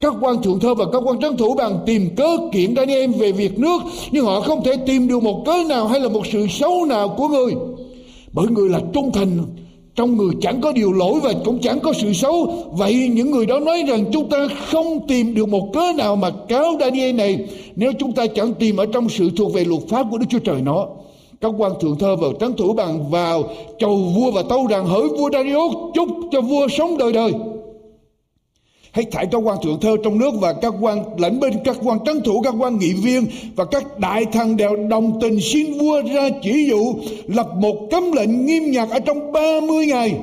Các 0.00 0.14
quan 0.20 0.42
thượng 0.42 0.60
thơ 0.60 0.74
và 0.74 0.84
các 0.92 1.02
quan 1.06 1.20
trấn 1.20 1.36
thủ 1.36 1.54
bàn 1.54 1.78
tìm 1.86 2.08
cớ 2.16 2.36
kiện 2.52 2.76
Daniel 2.76 3.10
về 3.10 3.32
việc 3.32 3.58
nước, 3.58 3.82
nhưng 4.10 4.24
họ 4.24 4.40
không 4.40 4.64
thể 4.64 4.72
tìm 4.86 5.08
được 5.08 5.22
một 5.22 5.42
cớ 5.46 5.64
nào 5.68 5.86
hay 5.86 6.00
là 6.00 6.08
một 6.08 6.26
sự 6.32 6.46
xấu 6.46 6.84
nào 6.84 7.14
của 7.18 7.28
người. 7.28 7.54
Bởi 8.32 8.46
người 8.46 8.68
là 8.68 8.80
trung 8.92 9.12
thành, 9.12 9.38
trong 9.94 10.16
người 10.16 10.30
chẳng 10.40 10.60
có 10.60 10.72
điều 10.72 10.92
lỗi 10.92 11.20
và 11.22 11.32
cũng 11.44 11.58
chẳng 11.58 11.80
có 11.80 11.92
sự 11.92 12.12
xấu. 12.12 12.46
Vậy 12.72 13.10
những 13.12 13.30
người 13.30 13.46
đó 13.46 13.60
nói 13.60 13.84
rằng 13.88 14.04
chúng 14.12 14.28
ta 14.28 14.48
không 14.66 15.06
tìm 15.08 15.34
được 15.34 15.48
một 15.48 15.70
cớ 15.72 15.92
nào 15.96 16.16
mà 16.16 16.30
cáo 16.48 16.76
Daniel 16.80 17.12
này, 17.12 17.38
nếu 17.76 17.92
chúng 17.98 18.12
ta 18.12 18.26
chẳng 18.26 18.54
tìm 18.54 18.76
ở 18.76 18.86
trong 18.86 19.08
sự 19.08 19.30
thuộc 19.36 19.52
về 19.52 19.64
luật 19.64 19.82
pháp 19.88 20.06
của 20.10 20.18
Đức 20.18 20.26
Chúa 20.30 20.38
Trời 20.38 20.60
nó 20.60 20.86
các 21.40 21.52
quan 21.58 21.72
thượng 21.80 21.98
thơ 21.98 22.16
và 22.16 22.28
trấn 22.40 22.56
thủ 22.56 22.72
bằng 22.72 23.10
vào 23.10 23.44
chầu 23.78 23.96
vua 23.96 24.30
và 24.30 24.42
tâu 24.48 24.66
rằng 24.66 24.86
hỡi 24.86 25.08
vua 25.08 25.30
Darius 25.32 25.74
chúc 25.94 26.08
cho 26.32 26.40
vua 26.40 26.68
sống 26.68 26.98
đời 26.98 27.12
đời 27.12 27.32
Hãy 28.90 29.04
thải 29.04 29.26
các 29.32 29.38
quan 29.38 29.58
thượng 29.62 29.80
thơ 29.80 29.96
trong 30.04 30.18
nước 30.18 30.30
và 30.40 30.52
các 30.52 30.74
quan 30.80 31.04
lãnh 31.18 31.40
binh, 31.40 31.54
các 31.64 31.76
quan 31.82 31.98
trấn 32.04 32.20
thủ, 32.20 32.40
các 32.40 32.54
quan 32.58 32.78
nghị 32.78 32.92
viên 32.92 33.26
và 33.56 33.64
các 33.64 33.98
đại 33.98 34.24
thần 34.24 34.56
đều 34.56 34.76
đồng 34.76 35.20
tình 35.20 35.40
xin 35.40 35.78
vua 35.78 36.02
ra 36.02 36.28
chỉ 36.42 36.66
dụ 36.68 36.94
lập 37.26 37.48
một 37.56 37.76
cấm 37.90 38.12
lệnh 38.12 38.46
nghiêm 38.46 38.70
ngặt 38.70 38.88
ở 38.90 38.98
trong 38.98 39.32
30 39.32 39.86
ngày. 39.86 40.14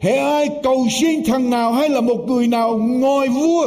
hễ 0.00 0.16
ai 0.16 0.48
cầu 0.62 0.86
xin 1.00 1.24
thần 1.24 1.50
nào 1.50 1.72
hay 1.72 1.88
là 1.88 2.00
một 2.00 2.24
người 2.26 2.46
nào 2.46 2.78
ngồi 2.78 3.28
vua 3.28 3.66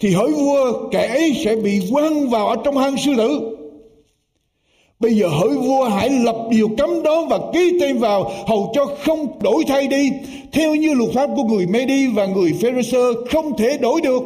thì 0.00 0.12
hỏi 0.14 0.30
vua 0.32 0.88
kẻ 0.90 1.06
ấy 1.06 1.32
sẽ 1.44 1.56
bị 1.56 1.82
quăng 1.92 2.28
vào 2.28 2.48
ở 2.48 2.56
trong 2.64 2.76
hang 2.76 2.96
sư 2.96 3.12
tử 3.16 3.56
Bây 5.00 5.14
giờ 5.14 5.28
hỡi 5.28 5.56
vua, 5.56 5.84
hãy 5.84 6.10
lập 6.10 6.36
điều 6.50 6.68
cấm 6.78 7.02
đó 7.02 7.26
và 7.30 7.38
ký 7.52 7.78
tên 7.80 7.98
vào, 7.98 8.32
hầu 8.46 8.72
cho 8.74 8.86
không 9.04 9.38
đổi 9.42 9.64
thay 9.68 9.86
đi 9.86 10.10
theo 10.52 10.74
như 10.74 10.94
luật 10.94 11.10
pháp 11.14 11.30
của 11.36 11.44
người 11.44 11.66
Medi 11.66 12.06
và 12.06 12.26
người 12.26 12.52
Pharisee, 12.62 13.00
không 13.30 13.56
thể 13.58 13.78
đổi 13.78 14.00
được. 14.00 14.22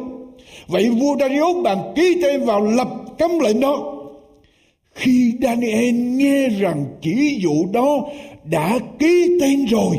Vậy 0.67 0.89
vua 0.89 1.15
Darius 1.19 1.63
bàn 1.63 1.77
ký 1.95 2.17
tên 2.23 2.45
vào 2.45 2.65
lập 2.65 2.87
cấm 3.19 3.39
lệnh 3.39 3.59
đó. 3.59 3.93
Khi 4.93 5.33
Daniel 5.41 5.95
nghe 5.95 6.47
rằng 6.49 6.85
chỉ 7.01 7.39
dụ 7.43 7.65
đó 7.71 8.05
đã 8.43 8.79
ký 8.99 9.37
tên 9.41 9.65
rồi, 9.65 9.97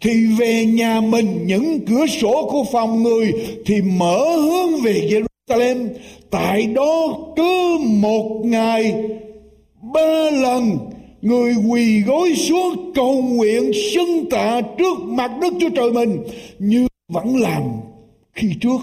thì 0.00 0.26
về 0.38 0.66
nhà 0.66 1.00
mình, 1.00 1.38
những 1.46 1.80
cửa 1.86 2.06
sổ 2.06 2.48
của 2.50 2.64
phòng 2.72 3.02
người 3.02 3.32
thì 3.66 3.82
mở 3.82 4.36
hướng 4.36 4.80
về 4.80 4.92
Jerusalem 4.92 5.31
tại 6.30 6.66
đó 6.74 7.18
cứ 7.36 7.78
một 7.84 8.42
ngày 8.44 8.94
ba 9.94 10.30
lần 10.30 10.78
người 11.22 11.54
quỳ 11.70 12.00
gối 12.00 12.34
xuống 12.34 12.92
cầu 12.94 13.22
nguyện 13.22 13.72
xưng 13.94 14.30
tạ 14.30 14.60
trước 14.78 14.98
mặt 15.04 15.30
Đức 15.40 15.54
Chúa 15.60 15.68
Trời 15.68 15.92
mình 15.92 16.22
như 16.58 16.86
vẫn 17.08 17.36
làm 17.36 17.62
khi 18.32 18.48
trước. 18.60 18.78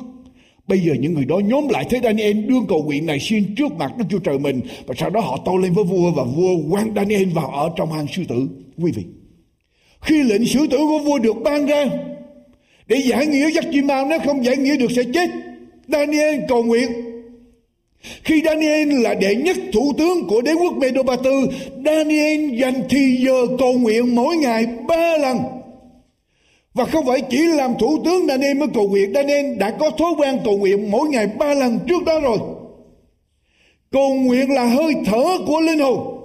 Bây 0.68 0.80
giờ 0.80 0.94
những 1.00 1.14
người 1.14 1.26
đó 1.26 1.40
nhóm 1.40 1.68
lại 1.68 1.86
thấy 1.90 2.00
Daniel 2.04 2.46
đương 2.46 2.66
cầu 2.70 2.84
nguyện 2.84 3.06
này 3.06 3.20
xin 3.20 3.56
trước 3.56 3.72
mặt 3.72 3.92
Đức 3.98 4.06
Chúa 4.10 4.20
Trời 4.20 4.40
mình 4.40 4.62
và 4.88 4.96
sau 4.98 5.10
đó 5.10 5.20
họ 5.20 5.38
tâu 5.46 5.58
lên 5.58 5.74
với 5.74 5.84
vua 5.84 6.12
và 6.12 6.24
vua 6.24 6.56
quan 6.70 6.94
Daniel 6.96 7.30
vào 7.30 7.50
ở 7.50 7.70
trong 7.76 7.92
hang 7.92 8.08
sư 8.16 8.24
tử. 8.28 8.48
Quý 8.78 8.92
vị, 8.96 9.04
khi 10.02 10.24
lệnh 10.24 10.46
xử 10.46 10.68
tử 10.68 10.78
của 10.78 11.00
vua 11.00 11.20
được 11.20 11.36
ban 11.44 11.66
ra 11.66 11.86
để 12.88 13.02
giải 13.06 13.26
nghĩa 13.26 13.52
giặc 13.52 13.66
chim 13.72 13.88
bao 13.88 14.06
nếu 14.10 14.20
không 14.20 14.46
giải 14.46 14.58
nghĩa 14.58 14.78
được 14.78 14.92
sẽ 14.92 15.04
chết. 15.14 15.30
Daniel 15.92 16.40
cầu 16.48 16.64
nguyện 16.64 17.10
khi 18.24 18.42
Daniel 18.46 19.02
là 19.02 19.14
đệ 19.14 19.36
nhất 19.36 19.58
thủ 19.74 19.94
tướng 19.98 20.28
của 20.28 20.42
đế 20.42 20.54
quốc 20.54 20.78
Medo 20.78 21.04
Ba 21.04 21.16
Tư, 21.16 21.48
Daniel 21.86 22.60
dành 22.62 22.82
thì 22.90 23.22
giờ 23.26 23.48
cầu 23.60 23.74
nguyện 23.74 24.16
mỗi 24.16 24.36
ngày 24.36 24.68
ba 24.88 25.18
lần. 25.18 25.38
Và 26.74 26.86
không 26.86 27.06
phải 27.06 27.22
chỉ 27.30 27.38
làm 27.38 27.74
thủ 27.80 28.02
tướng 28.06 28.28
Daniel 28.28 28.58
mới 28.58 28.68
cầu 28.74 28.90
nguyện, 28.90 29.14
Daniel 29.14 29.58
đã 29.58 29.72
có 29.72 29.90
thói 29.90 30.12
quen 30.18 30.40
cầu 30.46 30.58
nguyện 30.58 30.92
mỗi 30.92 31.10
ngày 31.10 31.28
ba 31.28 31.54
lần 31.54 31.80
trước 31.88 32.04
đó 32.06 32.20
rồi. 32.20 32.38
Cầu 33.92 34.14
nguyện 34.14 34.52
là 34.52 34.66
hơi 34.66 34.94
thở 35.06 35.24
của 35.48 35.60
linh 35.60 35.80
hồn. 35.80 36.16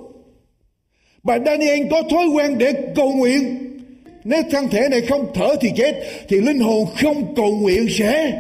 Và 1.23 1.39
Daniel 1.47 1.87
có 1.91 2.03
thói 2.11 2.27
quen 2.27 2.59
để 2.59 2.73
cầu 2.97 3.13
nguyện. 3.13 3.59
Nếu 4.25 4.43
thân 4.51 4.69
thể 4.69 4.89
này 4.91 5.01
không 5.01 5.27
thở 5.35 5.57
thì 5.61 5.71
chết, 5.77 5.95
thì 6.29 6.41
linh 6.41 6.59
hồn 6.59 6.87
không 6.97 7.35
cầu 7.37 7.57
nguyện 7.57 7.87
sẽ 7.91 8.33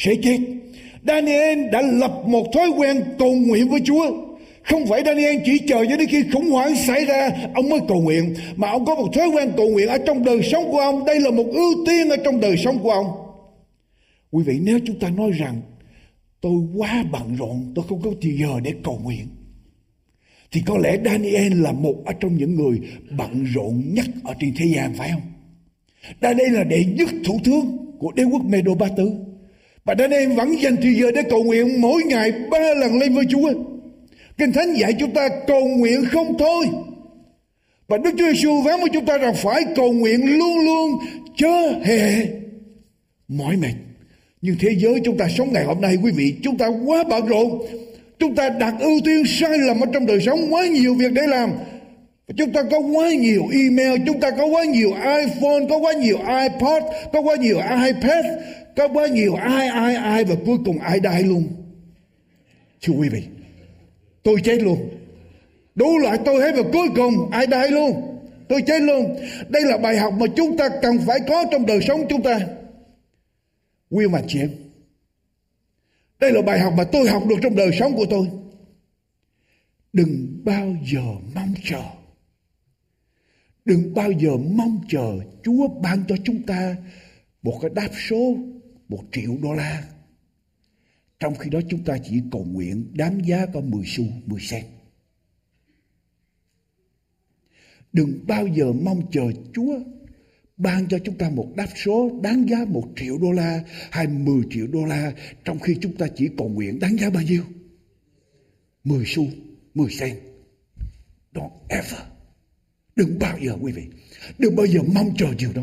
sẽ 0.00 0.14
chết. 0.22 0.38
Daniel 1.06 1.68
đã 1.72 1.82
lập 1.82 2.12
một 2.26 2.46
thói 2.52 2.68
quen 2.68 3.02
cầu 3.18 3.34
nguyện 3.34 3.68
với 3.68 3.80
Chúa. 3.84 4.04
Không 4.62 4.86
phải 4.86 5.02
Daniel 5.06 5.36
chỉ 5.44 5.58
chờ 5.58 5.84
cho 5.90 5.96
đến 5.96 6.08
khi 6.08 6.22
khủng 6.32 6.50
hoảng 6.50 6.76
xảy 6.86 7.04
ra 7.04 7.30
ông 7.54 7.68
mới 7.68 7.80
cầu 7.88 8.00
nguyện 8.00 8.34
mà 8.56 8.70
ông 8.70 8.84
có 8.84 8.94
một 8.94 9.08
thói 9.14 9.28
quen 9.28 9.52
cầu 9.56 9.68
nguyện 9.68 9.88
ở 9.88 9.98
trong 10.06 10.24
đời 10.24 10.40
sống 10.42 10.64
của 10.70 10.78
ông. 10.78 11.04
Đây 11.04 11.20
là 11.20 11.30
một 11.30 11.46
ưu 11.52 11.84
tiên 11.86 12.08
ở 12.08 12.16
trong 12.24 12.40
đời 12.40 12.56
sống 12.56 12.78
của 12.82 12.90
ông. 12.90 13.06
Quý 14.30 14.44
vị 14.46 14.58
nếu 14.62 14.78
chúng 14.86 14.98
ta 14.98 15.10
nói 15.10 15.30
rằng 15.30 15.60
tôi 16.40 16.52
quá 16.76 17.04
bận 17.12 17.36
rộn, 17.38 17.72
tôi 17.74 17.84
không 17.88 18.02
có 18.02 18.10
thời 18.22 18.38
giờ 18.38 18.60
để 18.62 18.72
cầu 18.84 19.00
nguyện 19.02 19.26
thì 20.52 20.62
có 20.66 20.78
lẽ 20.78 20.98
Daniel 21.04 21.62
là 21.62 21.72
một 21.72 21.94
ở 22.04 22.12
trong 22.20 22.36
những 22.36 22.54
người 22.54 22.80
bận 23.10 23.44
rộn 23.44 23.82
nhất 23.86 24.06
ở 24.24 24.34
trên 24.40 24.52
thế 24.56 24.66
gian 24.66 24.94
phải 24.94 25.10
không? 25.10 25.22
Daniel 26.22 26.54
là 26.54 26.64
đệ 26.64 26.84
nhất 26.84 27.08
thủ 27.24 27.40
tướng 27.44 27.76
của 27.98 28.12
đế 28.12 28.24
quốc 28.24 28.44
Medo 28.44 28.74
Ba 28.74 28.88
Tư. 28.96 29.10
Và 29.84 29.94
đến 29.94 30.10
em 30.10 30.34
vẫn 30.34 30.62
dành 30.62 30.76
thời 30.82 30.94
giờ 30.94 31.10
để 31.14 31.22
cầu 31.30 31.44
nguyện 31.44 31.80
mỗi 31.80 32.02
ngày 32.02 32.32
ba 32.50 32.74
lần 32.76 32.98
lên 32.98 33.14
với 33.14 33.24
Chúa. 33.30 33.52
Kinh 34.38 34.52
Thánh 34.52 34.74
dạy 34.74 34.92
chúng 34.98 35.14
ta 35.14 35.28
cầu 35.46 35.68
nguyện 35.68 36.04
không 36.12 36.38
thôi. 36.38 36.66
Và 37.88 37.98
Đức 37.98 38.10
Chúa 38.18 38.32
Giêsu 38.32 38.62
phán 38.64 38.80
với 38.80 38.88
chúng 38.92 39.06
ta 39.06 39.18
rằng 39.18 39.34
phải 39.34 39.62
cầu 39.76 39.92
nguyện 39.92 40.38
luôn 40.38 40.58
luôn 40.64 40.98
chớ 41.36 41.72
hề 41.84 42.26
mỏi 43.28 43.56
mệt. 43.56 43.74
Nhưng 44.42 44.56
thế 44.60 44.68
giới 44.76 45.00
chúng 45.04 45.16
ta 45.16 45.28
sống 45.28 45.52
ngày 45.52 45.64
hôm 45.64 45.80
nay 45.80 45.96
quý 46.02 46.10
vị 46.10 46.34
chúng 46.42 46.58
ta 46.58 46.66
quá 46.86 47.04
bận 47.08 47.26
rộn. 47.26 47.62
Chúng 48.18 48.34
ta 48.34 48.48
đặt 48.48 48.74
ưu 48.80 49.00
tiên 49.04 49.22
sai 49.26 49.58
lầm 49.58 49.80
ở 49.80 49.86
trong 49.92 50.06
đời 50.06 50.20
sống 50.20 50.54
quá 50.54 50.66
nhiều 50.66 50.94
việc 50.94 51.12
để 51.12 51.22
làm. 51.26 51.50
Chúng 52.36 52.52
ta 52.52 52.62
có 52.62 52.78
quá 52.78 53.10
nhiều 53.10 53.42
email, 53.52 54.00
chúng 54.06 54.20
ta 54.20 54.30
có 54.30 54.46
quá 54.46 54.64
nhiều 54.64 54.90
iPhone, 54.90 55.66
có 55.70 55.78
quá 55.78 55.92
nhiều 55.92 56.16
iPod, 56.16 56.82
có 57.12 57.20
quá 57.20 57.36
nhiều 57.36 57.56
iPad, 57.86 58.24
có 58.76 58.88
bao 58.88 59.08
nhiêu 59.08 59.34
ai 59.34 59.68
ai 59.68 59.94
ai 59.94 60.24
và 60.24 60.34
cuối 60.46 60.58
cùng 60.64 60.78
ai 60.78 61.00
đai 61.00 61.22
luôn. 61.22 61.48
Thưa 62.82 62.92
quý 62.92 63.08
vị, 63.08 63.22
tôi 64.22 64.36
chết 64.44 64.62
luôn. 64.62 64.88
Đủ 65.74 65.98
loại 65.98 66.18
tôi 66.24 66.42
hết 66.42 66.52
và 66.56 66.62
cuối 66.72 66.88
cùng 66.96 67.30
ai 67.30 67.46
đai 67.46 67.70
luôn. 67.70 68.18
Tôi 68.48 68.62
chết 68.66 68.82
luôn. 68.82 69.16
Đây 69.48 69.62
là 69.64 69.78
bài 69.78 69.96
học 69.96 70.14
mà 70.20 70.26
chúng 70.36 70.56
ta 70.56 70.68
cần 70.82 70.98
phải 71.06 71.20
có 71.28 71.44
trong 71.52 71.66
đời 71.66 71.80
sống 71.82 72.06
chúng 72.08 72.22
ta. 72.22 72.40
Quý 73.90 74.06
mà 74.08 74.22
chị 74.28 74.40
em, 74.40 74.50
đây 76.20 76.32
là 76.32 76.42
bài 76.42 76.60
học 76.60 76.72
mà 76.76 76.84
tôi 76.84 77.08
học 77.08 77.22
được 77.28 77.36
trong 77.42 77.56
đời 77.56 77.70
sống 77.78 77.96
của 77.96 78.06
tôi. 78.10 78.26
Đừng 79.92 80.40
bao 80.44 80.76
giờ 80.92 81.02
mong 81.34 81.54
chờ. 81.64 81.82
Đừng 83.64 83.94
bao 83.94 84.10
giờ 84.10 84.30
mong 84.36 84.80
chờ 84.88 85.18
chúa 85.44 85.68
ban 85.68 86.04
cho 86.08 86.16
chúng 86.24 86.42
ta 86.42 86.76
một 87.42 87.58
cái 87.62 87.70
đáp 87.74 87.88
số 88.08 88.36
một 88.90 89.04
triệu 89.12 89.36
đô 89.42 89.52
la. 89.52 89.88
Trong 91.18 91.34
khi 91.34 91.50
đó 91.50 91.60
chúng 91.68 91.84
ta 91.84 91.98
chỉ 92.04 92.20
cầu 92.32 92.44
nguyện 92.44 92.90
đáng 92.92 93.26
giá 93.26 93.46
có 93.46 93.60
10 93.60 93.84
xu, 93.86 94.04
10 94.26 94.40
sen. 94.40 94.64
Đừng 97.92 98.24
bao 98.26 98.46
giờ 98.46 98.72
mong 98.72 99.10
chờ 99.12 99.32
Chúa 99.54 99.80
ban 100.56 100.88
cho 100.88 100.98
chúng 100.98 101.18
ta 101.18 101.30
một 101.30 101.48
đáp 101.56 101.66
số 101.84 102.20
đáng 102.22 102.48
giá 102.48 102.64
một 102.68 102.84
triệu 102.96 103.18
đô 103.18 103.32
la 103.32 103.64
hay 103.90 104.06
10 104.06 104.42
triệu 104.50 104.66
đô 104.66 104.84
la 104.84 105.12
trong 105.44 105.58
khi 105.58 105.76
chúng 105.80 105.96
ta 105.96 106.06
chỉ 106.16 106.28
cầu 106.36 106.48
nguyện 106.48 106.78
đáng 106.78 106.96
giá 106.98 107.10
bao 107.10 107.22
nhiêu? 107.22 107.42
10 108.84 109.04
xu, 109.06 109.26
10 109.74 109.90
sen. 109.90 110.18
Don't 111.34 111.50
ever. 111.68 112.00
Đừng 112.96 113.18
bao 113.18 113.38
giờ 113.42 113.56
quý 113.60 113.72
vị. 113.72 113.82
Đừng 114.38 114.56
bao 114.56 114.66
giờ 114.66 114.80
mong 114.94 115.14
chờ 115.16 115.34
điều 115.38 115.52
đó. 115.52 115.62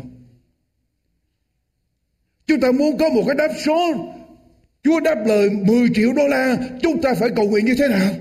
Chúng 2.48 2.60
ta 2.60 2.72
muốn 2.72 2.98
có 2.98 3.08
một 3.08 3.22
cái 3.26 3.36
đáp 3.36 3.54
số. 3.66 4.12
Chúa 4.82 5.00
đáp 5.00 5.24
lời 5.26 5.50
10 5.50 5.88
triệu 5.94 6.12
đô 6.12 6.28
la, 6.28 6.70
Chúng 6.82 7.02
ta 7.02 7.14
phải 7.14 7.30
cầu 7.36 7.48
nguyện 7.48 7.64
như 7.64 7.74
thế 7.78 7.88
nào? 7.88 8.14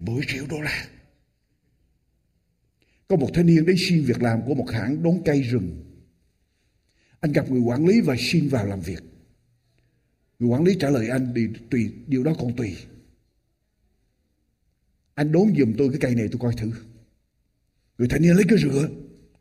10 0.00 0.22
triệu 0.28 0.44
đô 0.50 0.60
la. 0.60 0.86
Có 3.08 3.16
một 3.16 3.30
thanh 3.34 3.46
niên 3.46 3.66
đến 3.66 3.76
xin 3.78 4.04
việc 4.04 4.22
làm 4.22 4.42
Của 4.46 4.54
một 4.54 4.70
hãng 4.70 5.02
đốn 5.02 5.22
cây 5.24 5.42
rừng. 5.42 5.84
Anh 7.20 7.32
gặp 7.32 7.50
người 7.50 7.60
quản 7.60 7.86
lý 7.86 8.00
và 8.00 8.16
xin 8.18 8.48
vào 8.48 8.66
làm 8.66 8.80
việc. 8.80 9.02
Người 10.38 10.48
quản 10.48 10.64
lý 10.64 10.76
trả 10.80 10.90
lời 10.90 11.08
anh 11.08 11.32
thì 11.36 11.48
tùy, 11.70 11.92
Điều 12.06 12.24
đó 12.24 12.32
còn 12.38 12.56
tùy. 12.56 12.76
Anh 15.14 15.32
đốn 15.32 15.54
giùm 15.58 15.72
tôi 15.78 15.88
cái 15.88 15.98
cây 16.00 16.14
này 16.14 16.28
tôi 16.32 16.38
coi 16.40 16.54
thử. 16.56 16.70
Người 17.98 18.08
thanh 18.08 18.22
niên 18.22 18.34
lấy 18.34 18.44
cái 18.48 18.58
rửa, 18.58 18.88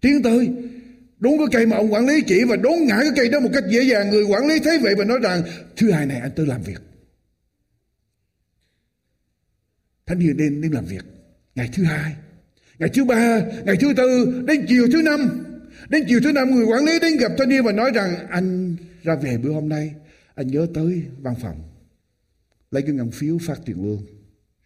Tiến 0.01 0.23
tới. 0.23 0.49
Đúng 1.23 1.37
cái 1.37 1.47
cây 1.51 1.65
mà 1.65 1.77
ông 1.77 1.93
quản 1.93 2.07
lý 2.07 2.21
chỉ 2.27 2.43
và 2.49 2.55
đốn 2.55 2.73
ngã 2.87 2.97
cái 3.01 3.11
cây 3.15 3.29
đó 3.29 3.39
một 3.39 3.49
cách 3.53 3.63
dễ 3.69 3.81
dàng. 3.81 4.09
Người 4.09 4.23
quản 4.23 4.47
lý 4.47 4.59
thấy 4.59 4.79
vậy 4.79 4.95
và 4.97 5.05
nói 5.05 5.19
rằng 5.23 5.43
thứ 5.77 5.91
hai 5.91 6.05
này 6.05 6.19
anh 6.19 6.31
tới 6.35 6.45
làm 6.45 6.61
việc. 6.61 6.81
Thanh 10.05 10.19
niên 10.19 10.37
đến 10.37 10.61
đến 10.61 10.71
làm 10.71 10.85
việc. 10.85 11.05
Ngày 11.55 11.69
thứ 11.73 11.83
hai, 11.83 12.15
ngày 12.79 12.89
thứ 12.93 13.05
ba, 13.05 13.41
ngày 13.65 13.75
thứ 13.79 13.93
tư, 13.97 14.43
đến 14.47 14.65
chiều 14.67 14.87
thứ 14.93 15.01
năm. 15.01 15.45
Đến 15.89 16.03
chiều 16.07 16.19
thứ 16.23 16.31
năm 16.31 16.51
người 16.51 16.65
quản 16.65 16.85
lý 16.85 16.99
đến 16.99 17.17
gặp 17.17 17.31
thanh 17.37 17.49
niên 17.49 17.63
và 17.63 17.71
nói 17.71 17.91
rằng 17.95 18.27
anh 18.29 18.75
ra 19.03 19.15
về 19.15 19.37
bữa 19.37 19.51
hôm 19.51 19.69
nay 19.69 19.93
anh 20.35 20.47
nhớ 20.47 20.67
tới 20.73 21.03
văn 21.21 21.35
phòng 21.41 21.63
lấy 22.71 22.83
cái 22.83 22.91
ngân 22.91 23.11
phiếu 23.11 23.37
phát 23.41 23.59
tiền 23.65 23.83
lương 23.83 24.05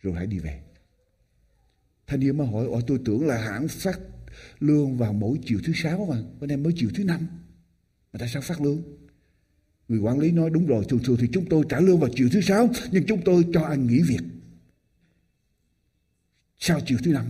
rồi 0.01 0.13
hãy 0.13 0.27
đi 0.27 0.39
về. 0.39 0.59
Thanh 2.07 2.19
niên 2.19 2.37
mới 2.37 2.47
hỏi, 2.47 2.65
ôi 2.69 2.81
tôi 2.87 2.99
tưởng 3.05 3.27
là 3.27 3.37
hãng 3.37 3.67
phát 3.67 3.99
lương 4.59 4.97
vào 4.97 5.13
mỗi 5.13 5.37
chiều 5.45 5.59
thứ 5.65 5.73
sáu 5.75 6.07
mà 6.09 6.23
bên 6.39 6.49
em 6.49 6.63
mới 6.63 6.73
chiều 6.75 6.89
thứ 6.95 7.03
năm 7.03 7.27
mà 8.13 8.19
tại 8.19 8.29
sao 8.29 8.41
phát 8.41 8.61
lương 8.61 8.81
người 9.87 9.99
quản 9.99 10.19
lý 10.19 10.31
nói 10.31 10.49
đúng 10.49 10.67
rồi 10.67 10.85
thường 10.89 10.99
thường 11.05 11.17
thì 11.19 11.27
chúng 11.33 11.45
tôi 11.49 11.65
trả 11.69 11.79
lương 11.79 11.99
vào 11.99 12.09
chiều 12.15 12.29
thứ 12.31 12.41
sáu 12.41 12.69
nhưng 12.91 13.05
chúng 13.05 13.21
tôi 13.25 13.45
cho 13.53 13.61
anh 13.61 13.87
nghỉ 13.87 14.01
việc 14.01 14.21
sau 16.59 16.79
chiều 16.85 16.97
thứ 17.03 17.13
năm 17.13 17.25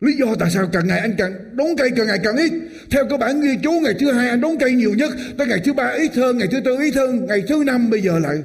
Lý 0.00 0.16
do 0.16 0.34
tại 0.38 0.50
sao 0.50 0.68
càng 0.72 0.86
ngày 0.86 0.98
anh 0.98 1.14
càng 1.18 1.32
đốn 1.56 1.66
cây 1.78 1.90
càng 1.96 2.06
ngày 2.06 2.18
càng 2.24 2.36
ít. 2.36 2.52
Theo 2.90 3.04
các 3.10 3.20
bản 3.20 3.40
ghi 3.40 3.58
chú 3.62 3.72
ngày 3.72 3.94
thứ 4.00 4.12
hai 4.12 4.28
anh 4.28 4.40
đốn 4.40 4.52
cây 4.60 4.72
nhiều 4.72 4.94
nhất. 4.94 5.12
Tới 5.38 5.46
ngày 5.46 5.60
thứ 5.64 5.72
ba 5.72 5.88
ít 5.88 6.14
hơn, 6.14 6.38
ngày 6.38 6.48
thứ 6.50 6.60
tư 6.64 6.76
ít 6.78 6.94
hơn, 6.94 7.26
ngày 7.26 7.42
thứ 7.48 7.62
năm 7.66 7.90
bây 7.90 8.02
giờ 8.02 8.18
lại 8.18 8.42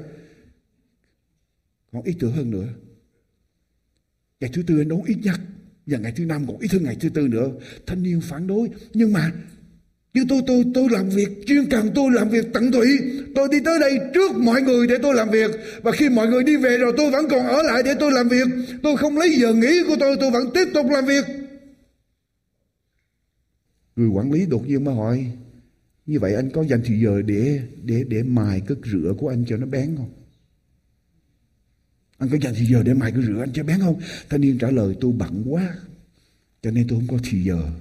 còn 1.92 2.04
ít 2.04 2.16
hơn 2.22 2.52
nữa. 2.52 2.68
Ngày 4.40 4.50
thứ 4.54 4.64
tư 4.68 4.78
anh 4.78 4.88
đốn 4.88 5.02
ít 5.06 5.18
nhất 5.24 5.40
và 5.92 5.98
ngày 5.98 6.14
thứ 6.16 6.26
năm 6.26 6.48
còn 6.48 6.58
ít 6.60 6.72
hơn 6.72 6.84
ngày 6.84 6.98
thứ 7.00 7.10
tư 7.10 7.28
nữa. 7.28 7.52
Thanh 7.86 8.04
niên 8.04 8.22
phản 8.22 8.48
đối. 8.48 8.70
Nhưng 8.94 9.14
mà 9.14 9.32
nhưng 10.14 10.28
tôi 10.28 10.42
tôi 10.48 10.66
tôi 10.74 10.90
làm 10.90 11.10
việc, 11.10 11.30
chuyên 11.46 11.70
cần 11.70 11.92
tôi 11.96 12.12
làm 12.12 12.30
việc 12.30 12.46
tận 12.54 12.72
tụy. 12.72 12.88
Tôi 13.36 13.48
đi 13.52 13.58
tới 13.66 13.80
đây 13.80 14.00
trước 14.14 14.36
mọi 14.36 14.62
người 14.62 14.88
để 14.88 14.96
tôi 15.02 15.16
làm 15.16 15.30
việc. 15.30 15.52
Và 15.84 15.92
khi 15.92 16.10
mọi 16.10 16.28
người 16.28 16.44
đi 16.44 16.58
về 16.58 16.78
rồi 16.78 16.94
tôi 16.98 17.12
vẫn 17.12 17.26
còn 17.30 17.48
ở 17.48 17.64
lại 17.64 17.84
để 17.84 17.94
tôi 18.00 18.12
làm 18.12 18.30
việc. 18.30 18.48
Tôi 18.84 18.98
không 18.98 19.18
lấy 19.18 19.36
giờ 19.40 19.54
nghỉ 19.54 19.84
của 19.88 19.96
tôi 20.00 20.18
tôi 20.20 20.32
vẫn 20.32 20.44
tiếp 20.54 20.66
tục 20.74 20.86
làm 20.90 21.06
việc. 21.06 21.26
Người 23.96 24.08
quản 24.08 24.32
lý 24.32 24.46
đột 24.46 24.68
nhiên 24.68 24.84
mà 24.84 24.94
hỏi, 24.94 25.26
như 26.06 26.20
vậy 26.20 26.36
anh 26.36 26.50
có 26.50 26.64
dành 26.64 26.82
thời 26.86 27.00
giờ 27.00 27.22
để 27.22 27.60
để 27.84 28.04
để 28.08 28.24
mài 28.24 28.62
cái 28.68 28.78
rửa 28.92 29.14
của 29.18 29.30
anh 29.30 29.46
cho 29.48 29.58
nó 29.58 29.66
bén 29.66 29.96
không? 29.98 30.10
Anh 32.22 32.30
có 32.30 32.38
dành 32.42 32.54
thì 32.58 32.66
giờ 32.66 32.84
để 32.84 32.94
mài 32.94 33.12
cái 33.12 33.22
rửa 33.22 33.40
anh 33.40 33.54
cho 33.54 33.64
bén 33.64 33.80
không? 33.80 34.02
Thanh 34.30 34.42
niên 34.42 34.58
trả 34.58 34.72
lời, 34.72 34.96
tôi 35.02 35.12
bận 35.12 35.44
quá, 35.48 35.76
cho 36.62 36.72
nên 36.72 36.88
tôi 36.88 37.00
không 37.00 37.18
có 37.18 37.24
thì 37.30 37.44
giờ 37.44 37.72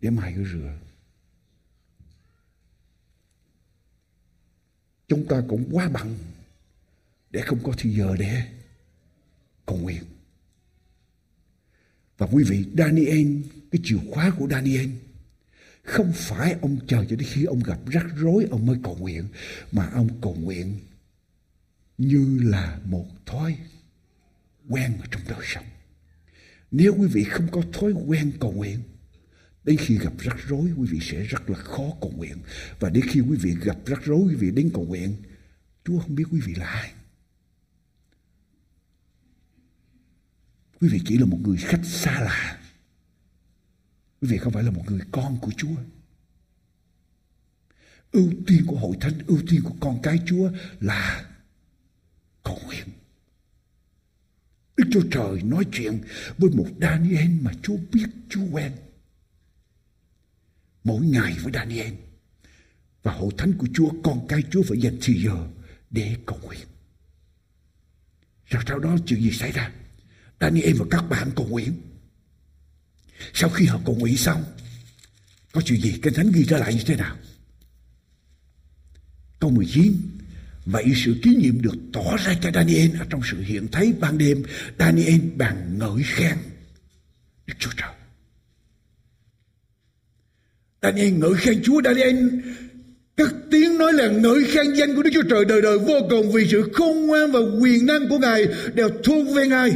để 0.00 0.10
mài 0.10 0.32
cái 0.32 0.44
rửa. 0.52 0.78
Chúng 5.08 5.26
ta 5.26 5.42
cũng 5.48 5.64
quá 5.70 5.88
bận 5.88 6.18
để 7.30 7.42
không 7.42 7.58
có 7.62 7.72
thì 7.78 7.90
giờ 7.90 8.16
để 8.18 8.42
cầu 9.66 9.76
nguyện. 9.76 10.02
Và 12.18 12.26
quý 12.26 12.44
vị, 12.44 12.64
Daniel, 12.78 13.26
cái 13.70 13.80
chìa 13.84 13.98
khóa 14.10 14.32
của 14.38 14.48
Daniel, 14.50 14.90
không 15.82 16.12
phải 16.14 16.56
ông 16.60 16.78
chờ 16.86 17.04
cho 17.04 17.16
đến 17.16 17.28
khi 17.32 17.44
ông 17.44 17.62
gặp 17.62 17.78
rắc 17.86 18.06
rối 18.16 18.46
ông 18.50 18.66
mới 18.66 18.76
cầu 18.82 18.96
nguyện, 19.00 19.24
mà 19.72 19.90
ông 19.94 20.08
cầu 20.20 20.34
nguyện 20.34 20.78
như 21.98 22.38
là 22.42 22.80
một 22.84 23.06
thói 23.26 23.58
quen 24.68 24.98
ở 25.00 25.06
trong 25.10 25.22
đời 25.28 25.44
sống. 25.44 25.64
Nếu 26.70 26.94
quý 26.98 27.06
vị 27.06 27.24
không 27.24 27.48
có 27.50 27.62
thói 27.72 27.92
quen 27.92 28.32
cầu 28.40 28.52
nguyện 28.52 28.82
Đến 29.64 29.76
khi 29.76 29.98
gặp 29.98 30.12
rắc 30.18 30.36
rối 30.48 30.70
quý 30.76 30.86
vị 30.90 30.98
sẽ 31.02 31.22
rất 31.22 31.50
là 31.50 31.58
khó 31.58 31.82
cầu 32.00 32.12
nguyện 32.16 32.38
Và 32.80 32.90
đến 32.90 33.04
khi 33.08 33.20
quý 33.20 33.36
vị 33.36 33.56
gặp 33.62 33.76
rắc 33.86 34.04
rối 34.04 34.20
quý 34.28 34.34
vị 34.34 34.50
đến 34.50 34.70
cầu 34.74 34.84
nguyện 34.84 35.16
Chúa 35.84 35.98
không 35.98 36.14
biết 36.14 36.24
quý 36.30 36.40
vị 36.40 36.54
là 36.54 36.66
ai 36.66 36.92
Quý 40.80 40.88
vị 40.88 41.00
chỉ 41.04 41.18
là 41.18 41.26
một 41.26 41.38
người 41.42 41.56
khách 41.56 41.84
xa 41.84 42.20
lạ 42.20 42.58
Quý 44.20 44.28
vị 44.28 44.38
không 44.38 44.52
phải 44.52 44.62
là 44.62 44.70
một 44.70 44.82
người 44.86 45.00
con 45.12 45.38
của 45.40 45.50
Chúa. 45.56 45.74
Ưu 48.12 48.32
tiên 48.46 48.64
của 48.66 48.76
hội 48.76 48.96
thánh, 49.00 49.18
ưu 49.26 49.38
tiên 49.50 49.60
của 49.64 49.74
con 49.80 49.98
cái 50.02 50.18
Chúa 50.26 50.50
là 50.80 51.24
cầu 52.42 52.58
nguyện. 52.64 52.84
Đức 54.76 54.84
Chúa 54.92 55.02
Trời 55.10 55.42
nói 55.42 55.64
chuyện 55.72 56.00
với 56.38 56.50
một 56.50 56.66
Daniel 56.80 57.30
mà 57.40 57.52
Chúa 57.62 57.76
biết, 57.92 58.06
Chúa 58.28 58.44
quen. 58.50 58.72
Mỗi 60.84 61.06
ngày 61.06 61.36
với 61.42 61.52
Daniel. 61.52 61.92
Và 63.02 63.12
hội 63.12 63.32
thánh 63.38 63.52
của 63.58 63.66
Chúa, 63.74 63.90
con 64.04 64.26
cái 64.28 64.42
Chúa 64.50 64.62
phải 64.62 64.80
dành 64.80 64.98
thời 65.00 65.22
giờ 65.22 65.48
để 65.90 66.16
cầu 66.26 66.38
nguyện. 66.42 66.66
Rồi 68.46 68.62
sau 68.66 68.78
đó 68.78 68.96
chuyện 69.06 69.22
gì 69.22 69.30
xảy 69.30 69.52
ra? 69.52 69.72
Daniel 70.40 70.76
và 70.78 70.86
các 70.90 71.02
bạn 71.08 71.30
cầu 71.36 71.46
nguyện. 71.46 71.72
Sau 73.34 73.50
khi 73.50 73.66
họ 73.66 73.80
cầu 73.86 73.94
nguyện 73.94 74.16
xong, 74.16 74.44
có 75.52 75.60
chuyện 75.64 75.80
gì 75.80 75.98
Kinh 76.02 76.14
Thánh 76.14 76.32
ghi 76.32 76.44
ra 76.44 76.58
lại 76.58 76.74
như 76.74 76.82
thế 76.86 76.96
nào? 76.96 77.16
Câu 79.38 79.50
19 79.50 79.96
Vậy 80.66 80.84
sự 81.04 81.14
ký 81.22 81.30
nhiệm 81.34 81.62
được 81.62 81.74
tỏ 81.92 82.16
ra 82.16 82.34
cho 82.42 82.50
Daniel 82.54 82.90
ở 83.00 83.06
trong 83.10 83.20
sự 83.30 83.40
hiện 83.40 83.68
thấy 83.72 83.92
ban 84.00 84.18
đêm. 84.18 84.42
Daniel 84.78 85.20
bàn 85.36 85.78
ngợi 85.78 86.02
khen. 86.04 86.36
Đức 87.46 87.54
Chúa 87.58 87.70
Trời. 87.76 87.90
Daniel 90.82 91.12
ngợi 91.12 91.34
khen 91.34 91.62
Chúa. 91.62 91.80
Daniel 91.84 92.28
các 93.16 93.34
tiếng 93.50 93.78
nói 93.78 93.92
là 93.92 94.08
ngợi 94.08 94.44
khen 94.44 94.74
danh 94.74 94.96
của 94.96 95.02
Đức 95.02 95.10
Chúa 95.14 95.22
Trời 95.22 95.44
đời 95.44 95.62
đời 95.62 95.78
vô 95.78 95.94
cùng 96.10 96.32
vì 96.32 96.48
sự 96.50 96.70
khôn 96.72 97.06
ngoan 97.06 97.32
và 97.32 97.40
quyền 97.60 97.86
năng 97.86 98.08
của 98.08 98.18
Ngài 98.18 98.46
đều 98.74 98.88
thuộc 99.04 99.26
về 99.34 99.46
Ngài. 99.46 99.72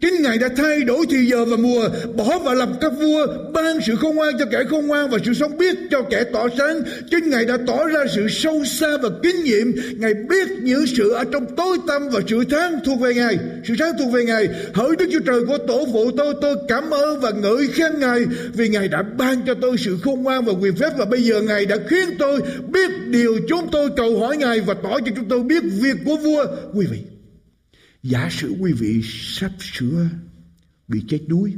Chính 0.00 0.22
Ngài 0.22 0.38
đã 0.38 0.48
thay 0.56 0.80
đổi 0.80 1.06
thì 1.10 1.26
giờ 1.26 1.44
và 1.44 1.56
mùa, 1.56 1.88
bỏ 2.16 2.38
và 2.38 2.54
lập 2.54 2.68
các 2.80 2.92
vua, 3.00 3.26
ban 3.52 3.78
sự 3.86 3.96
khôn 3.96 4.16
ngoan 4.16 4.38
cho 4.38 4.44
kẻ 4.50 4.64
khôn 4.70 4.86
ngoan 4.86 5.10
và 5.10 5.18
sự 5.24 5.34
sống 5.34 5.58
biết 5.58 5.76
cho 5.90 6.02
kẻ 6.02 6.24
tỏ 6.24 6.48
sáng. 6.58 6.82
Chính 7.10 7.30
Ngài 7.30 7.44
đã 7.44 7.58
tỏ 7.66 7.86
ra 7.86 8.00
sự 8.14 8.28
sâu 8.28 8.64
xa 8.64 8.96
và 9.02 9.08
kinh 9.22 9.44
nghiệm. 9.44 9.74
Ngài 9.98 10.14
biết 10.14 10.48
những 10.62 10.86
sự 10.86 11.10
ở 11.10 11.24
trong 11.32 11.46
tối 11.56 11.78
tâm 11.86 12.08
và 12.08 12.20
sự 12.28 12.44
tháng 12.50 12.78
thuộc 12.84 13.00
về 13.00 13.14
Ngài. 13.14 13.38
Sự 13.64 13.74
sáng 13.78 13.92
thuộc 13.98 14.12
về 14.12 14.24
Ngài. 14.24 14.48
Hỡi 14.74 14.96
Đức 14.98 15.06
Chúa 15.12 15.20
Trời 15.26 15.40
của 15.46 15.58
tổ 15.58 15.86
phụ 15.92 16.10
tôi, 16.16 16.34
tôi 16.40 16.56
cảm 16.68 16.90
ơn 16.90 17.20
và 17.20 17.30
ngợi 17.30 17.66
khen 17.72 17.92
Ngài 17.98 18.24
vì 18.54 18.68
Ngài 18.68 18.88
đã 18.88 19.02
ban 19.02 19.42
cho 19.46 19.54
tôi 19.54 19.76
sự 19.78 19.96
khôn 20.02 20.22
ngoan 20.22 20.44
và 20.44 20.52
quyền 20.60 20.76
phép 20.76 20.90
và 20.98 21.04
bây 21.04 21.22
giờ 21.22 21.40
Ngài 21.42 21.66
đã 21.66 21.76
khiến 21.88 22.08
tôi 22.18 22.40
biết 22.68 22.90
điều 23.06 23.38
chúng 23.48 23.68
tôi 23.72 23.90
cầu 23.96 24.18
hỏi 24.18 24.36
Ngài 24.36 24.60
và 24.60 24.74
tỏ 24.74 25.00
cho 25.00 25.12
chúng 25.16 25.28
tôi 25.28 25.40
biết 25.40 25.62
việc 25.62 25.96
của 26.04 26.16
vua. 26.16 26.46
Quý 26.74 26.86
vị, 26.90 26.98
Giả 28.04 28.28
sử 28.30 28.56
quý 28.60 28.72
vị 28.72 29.02
sắp 29.04 29.52
sửa 29.60 30.08
bị 30.88 31.04
chết 31.08 31.24
đuối. 31.26 31.56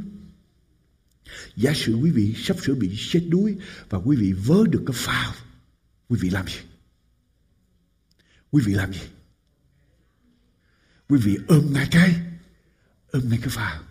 Giả 1.55 1.73
sử 1.75 1.95
quý 1.95 2.11
vị 2.11 2.33
sắp 2.37 2.57
sửa 2.61 2.75
bị 2.75 2.95
chết 3.09 3.27
đuối 3.29 3.57
và 3.89 3.97
quý 3.97 4.17
vị 4.17 4.33
vớ 4.33 4.63
được 4.69 4.83
cái 4.87 4.95
phao. 4.99 5.33
Quý 6.09 6.17
vị 6.21 6.29
làm 6.29 6.47
gì? 6.47 6.59
Quý 8.51 8.63
vị 8.65 8.73
làm 8.73 8.93
gì? 8.93 9.01
Quý 11.09 11.19
vị 11.23 11.37
ôm 11.47 11.73
ngay 11.73 11.87
cái, 11.91 12.15
ôm 13.11 13.29
ngay 13.29 13.39
cái 13.41 13.49
phao. 13.49 13.83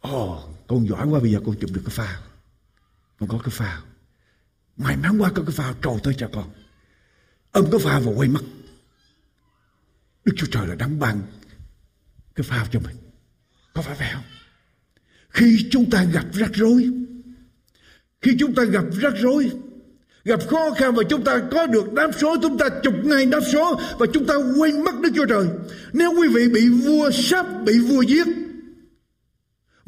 Ồ, 0.00 0.36
oh, 0.36 0.66
con 0.66 0.88
giỏi 0.88 1.06
quá 1.06 1.20
bây 1.20 1.32
giờ 1.32 1.40
con 1.46 1.56
chụp 1.60 1.70
được 1.72 1.82
cái 1.84 1.94
phao. 1.94 2.22
Con 3.18 3.28
có 3.28 3.38
cái 3.38 3.50
phao. 3.50 3.82
May 4.76 4.96
mắn 4.96 5.18
quá 5.18 5.32
có 5.34 5.42
cái 5.42 5.52
phao 5.52 5.74
trầu 5.82 6.00
tới 6.02 6.14
cho 6.18 6.30
con. 6.32 6.50
Ôm 7.52 7.66
cái 7.70 7.80
phao 7.84 8.00
và 8.00 8.12
quay 8.12 8.28
mắt 8.28 8.42
Đức 10.28 10.34
Chúa 10.36 10.46
Trời 10.46 10.66
là 10.66 10.74
đang 10.74 10.98
ban 10.98 11.22
cái 12.34 12.44
phao 12.44 12.66
cho 12.72 12.80
mình. 12.80 12.96
Có 13.74 13.82
phải 13.82 13.96
vậy 13.98 14.08
không? 14.12 14.22
Khi 15.30 15.68
chúng 15.70 15.90
ta 15.90 16.04
gặp 16.04 16.24
rắc 16.32 16.50
rối, 16.54 16.90
khi 18.22 18.36
chúng 18.38 18.54
ta 18.54 18.64
gặp 18.64 18.84
rắc 19.02 19.12
rối, 19.20 19.50
gặp 20.24 20.40
khó 20.48 20.70
khăn 20.76 20.94
và 20.94 21.02
chúng 21.10 21.24
ta 21.24 21.42
có 21.50 21.66
được 21.66 21.92
đáp 21.92 22.10
số, 22.20 22.36
chúng 22.42 22.58
ta 22.58 22.68
chụp 22.82 22.94
ngay 23.04 23.26
đáp 23.26 23.40
số 23.52 23.80
và 23.98 24.06
chúng 24.12 24.26
ta 24.26 24.34
quên 24.58 24.84
mất 24.84 25.00
Đức 25.00 25.10
Chúa 25.16 25.26
Trời. 25.26 25.46
Nếu 25.92 26.12
quý 26.12 26.28
vị 26.28 26.48
bị 26.48 26.68
vua 26.68 27.10
sắp 27.10 27.46
bị 27.64 27.78
vua 27.78 28.02
giết, 28.02 28.26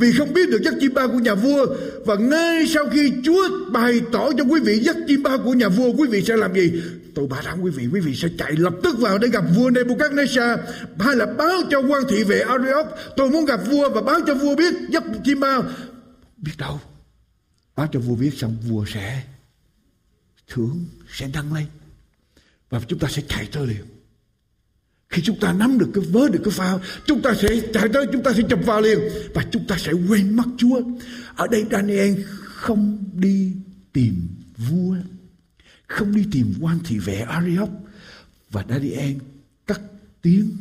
vì 0.00 0.12
không 0.12 0.32
biết 0.32 0.50
được 0.50 0.62
giấc 0.62 0.74
chim 0.80 0.94
bao 0.94 1.08
của 1.08 1.18
nhà 1.18 1.34
vua. 1.34 1.66
Và 2.04 2.14
ngay 2.14 2.66
sau 2.66 2.88
khi 2.92 3.12
Chúa 3.24 3.70
bày 3.72 4.00
tỏ 4.12 4.32
cho 4.38 4.44
quý 4.44 4.60
vị 4.60 4.78
giấc 4.78 4.96
chim 5.08 5.22
bao 5.22 5.38
của 5.38 5.52
nhà 5.52 5.68
vua, 5.68 5.92
quý 5.92 6.08
vị 6.10 6.22
sẽ 6.22 6.36
làm 6.36 6.54
gì? 6.54 6.82
Tôi 7.14 7.26
bảo 7.26 7.42
đảm 7.44 7.60
quý 7.60 7.70
vị 7.70 7.88
quý 7.92 8.00
vị 8.00 8.14
sẽ 8.14 8.28
chạy 8.38 8.52
lập 8.52 8.74
tức 8.82 8.98
vào 8.98 9.18
để 9.18 9.28
gặp 9.28 9.44
vua 9.56 9.70
Nebuchadnezzar. 9.70 10.58
Hay 10.98 11.16
là 11.16 11.26
báo 11.26 11.62
cho 11.70 11.78
quan 11.80 12.02
thị 12.08 12.24
vệ 12.24 12.40
Ariok 12.40 12.86
tôi 13.16 13.30
muốn 13.30 13.44
gặp 13.44 13.60
vua 13.70 13.90
và 13.90 14.02
báo 14.02 14.20
cho 14.26 14.34
vua 14.34 14.56
biết 14.56 14.74
giấc 14.90 15.04
chim 15.24 15.40
bao 15.40 15.64
biết 16.36 16.52
đâu? 16.58 16.80
Báo 17.76 17.88
cho 17.92 18.00
vua 18.00 18.14
biết 18.14 18.30
xong, 18.36 18.56
vua 18.68 18.84
sẽ 18.94 19.22
thưởng, 20.48 20.84
sẽ 21.12 21.28
đăng 21.34 21.54
lên. 21.54 21.66
Và 22.70 22.80
chúng 22.88 22.98
ta 22.98 23.08
sẽ 23.08 23.22
chạy 23.28 23.48
tới 23.52 23.66
liền 23.66 23.84
khi 25.10 25.22
chúng 25.22 25.40
ta 25.40 25.52
nắm 25.52 25.78
được 25.78 25.90
cái 25.94 26.04
vớ, 26.04 26.28
được 26.28 26.40
cái 26.44 26.52
phao, 26.52 26.80
chúng 27.06 27.22
ta 27.22 27.34
sẽ 27.34 27.48
chạy 27.74 27.88
tới, 27.92 28.06
chúng 28.12 28.22
ta 28.22 28.32
sẽ 28.32 28.42
chụp 28.50 28.60
vào 28.66 28.80
liền 28.80 28.98
và 29.34 29.44
chúng 29.50 29.66
ta 29.66 29.78
sẽ 29.78 29.92
quên 29.92 30.36
mất 30.36 30.44
Chúa 30.58 30.80
ở 31.36 31.46
đây 31.46 31.64
Daniel 31.70 32.22
không 32.44 33.04
đi 33.12 33.52
tìm 33.92 34.28
vua, 34.56 34.96
không 35.86 36.14
đi 36.14 36.26
tìm 36.32 36.54
quan 36.60 36.78
thị 36.84 36.98
vệ 36.98 37.20
Ariok 37.20 37.70
và 38.50 38.64
Daniel 38.68 39.16
cắt 39.66 39.80
tiếng 40.22 40.56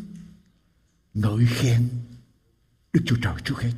ngợi 1.13 1.45
khen 1.49 1.89
Đức 2.93 3.01
Chúa 3.05 3.17
Trời 3.21 3.35
trước 3.45 3.61
hết. 3.61 3.73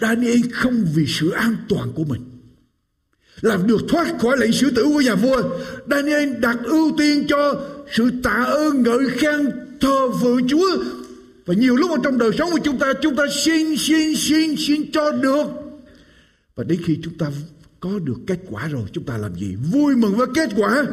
Daniel 0.00 0.40
không 0.52 0.84
vì 0.94 1.06
sự 1.06 1.30
an 1.30 1.56
toàn 1.68 1.92
của 1.92 2.04
mình 2.04 2.33
làm 3.44 3.66
được 3.66 3.80
thoát 3.88 4.18
khỏi 4.18 4.36
lệnh 4.38 4.52
xử 4.52 4.70
tử 4.70 4.84
của 4.84 5.00
nhà 5.00 5.14
vua. 5.14 5.42
Daniel 5.90 6.34
đặt 6.40 6.56
ưu 6.64 6.92
tiên 6.98 7.24
cho 7.28 7.60
sự 7.96 8.10
tạ 8.22 8.44
ơn 8.46 8.82
ngợi 8.82 9.08
khen 9.10 9.50
thờ 9.80 10.10
phượng 10.22 10.48
Chúa 10.48 10.76
và 11.46 11.54
nhiều 11.54 11.76
lúc 11.76 11.90
ở 11.90 11.96
trong 12.04 12.18
đời 12.18 12.30
sống 12.38 12.50
của 12.50 12.58
chúng 12.64 12.78
ta 12.78 12.92
chúng 13.02 13.16
ta 13.16 13.24
xin 13.44 13.76
xin 13.76 14.16
xin 14.16 14.56
xin 14.56 14.92
cho 14.92 15.10
được 15.10 15.44
và 16.56 16.64
đến 16.64 16.80
khi 16.84 16.98
chúng 17.04 17.18
ta 17.18 17.26
có 17.80 17.90
được 18.04 18.16
kết 18.26 18.38
quả 18.50 18.68
rồi 18.68 18.82
chúng 18.92 19.04
ta 19.04 19.18
làm 19.18 19.34
gì 19.34 19.56
vui 19.72 19.96
mừng 19.96 20.16
với 20.16 20.26
kết 20.34 20.50
quả 20.56 20.86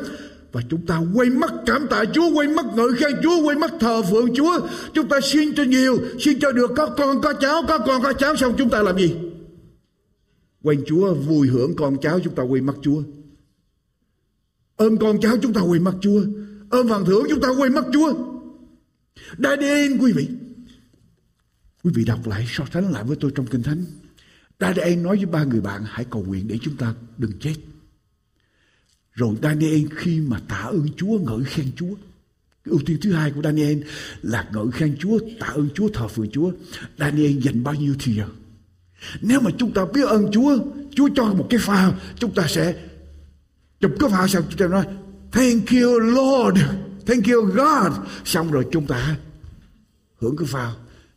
và 0.51 0.61
chúng 0.69 0.85
ta 0.85 1.01
quay 1.13 1.29
mắt 1.29 1.51
cảm 1.65 1.87
tạ 1.87 2.03
Chúa, 2.13 2.29
quay 2.33 2.47
mắt 2.47 2.65
ngợi 2.75 2.93
khen 2.97 3.11
Chúa, 3.23 3.41
quay 3.43 3.57
mắt 3.57 3.71
thờ 3.79 4.01
phượng 4.01 4.35
Chúa. 4.35 4.59
Chúng 4.93 5.07
ta 5.07 5.19
xin 5.21 5.55
cho 5.55 5.63
nhiều, 5.63 5.97
xin 6.19 6.39
cho 6.39 6.51
được 6.51 6.71
có 6.75 6.85
con, 6.85 7.21
có 7.21 7.33
cháu, 7.33 7.63
có 7.67 7.77
con, 7.77 8.01
có 8.01 8.13
cháu 8.13 8.35
xong 8.35 8.53
chúng 8.57 8.69
ta 8.69 8.81
làm 8.81 8.97
gì? 8.97 9.15
Quên 10.63 10.83
Chúa, 10.87 11.13
vui 11.13 11.47
hưởng 11.47 11.75
con 11.75 11.97
cháu 12.01 12.19
chúng 12.23 12.35
ta 12.35 12.43
quay 12.43 12.61
mắt 12.61 12.75
Chúa. 12.81 13.03
ôm 14.75 14.97
con 14.97 15.21
cháu 15.21 15.37
chúng 15.41 15.53
ta 15.53 15.61
quay 15.61 15.79
mắt 15.79 15.95
Chúa. 16.01 16.23
ôm 16.69 16.87
phần 16.89 17.05
thưởng 17.05 17.23
chúng 17.29 17.41
ta 17.41 17.47
quay 17.57 17.69
mắt 17.69 17.85
Chúa. 17.93 18.13
Daniel 19.37 19.97
quý 20.01 20.11
vị. 20.11 20.27
Quý 21.83 21.91
vị 21.95 22.05
đọc 22.05 22.27
lại 22.27 22.45
so 22.49 22.63
sánh 22.73 22.91
lại 22.91 23.03
với 23.03 23.17
tôi 23.19 23.31
trong 23.35 23.47
Kinh 23.47 23.63
Thánh. 23.63 23.85
Daniel 24.59 24.95
nói 24.95 25.17
với 25.17 25.25
ba 25.25 25.43
người 25.43 25.61
bạn 25.61 25.81
hãy 25.85 26.05
cầu 26.09 26.23
nguyện 26.23 26.47
để 26.47 26.57
chúng 26.61 26.77
ta 26.77 26.95
đừng 27.17 27.39
chết. 27.39 27.55
Rồi 29.13 29.35
Daniel 29.41 29.85
khi 29.95 30.19
mà 30.19 30.39
tạ 30.47 30.55
ơn 30.55 30.87
Chúa, 30.97 31.19
ngợi 31.19 31.43
khen 31.43 31.71
Chúa. 31.75 31.95
Cái 32.63 32.71
ưu 32.71 32.79
tiên 32.85 32.97
thứ 33.01 33.13
hai 33.13 33.31
của 33.31 33.41
Daniel 33.41 33.81
là 34.21 34.49
ngợi 34.53 34.71
khen 34.71 34.97
Chúa, 34.99 35.19
tạ 35.39 35.47
ơn 35.47 35.69
Chúa, 35.75 35.89
thờ 35.89 36.07
phượng 36.07 36.29
Chúa. 36.31 36.51
Daniel 36.97 37.39
dành 37.39 37.63
bao 37.63 37.73
nhiêu 37.75 37.95
thì 37.99 38.15
giờ? 38.15 38.27
Nếu 39.21 39.39
mà 39.39 39.51
chúng 39.57 39.71
ta 39.71 39.85
biết 39.93 40.07
ơn 40.07 40.31
Chúa, 40.31 40.57
Chúa 40.95 41.09
cho 41.15 41.25
một 41.25 41.47
cái 41.49 41.59
pha, 41.63 41.91
chúng 42.19 42.33
ta 42.33 42.47
sẽ 42.47 42.73
chụp 43.79 43.91
cái 43.99 44.09
pha 44.09 44.27
xong 44.27 44.43
chúng 44.49 44.59
ta 44.59 44.67
nói 44.67 44.85
Thank 45.31 45.69
you 45.69 45.99
Lord, 45.99 46.61
thank 47.05 47.27
you 47.27 47.41
God. 47.41 47.93
Xong 48.25 48.51
rồi 48.51 48.65
chúng 48.71 48.87
ta 48.87 49.15
hưởng 50.19 50.37
cái 50.37 50.47
pha. 50.47 50.71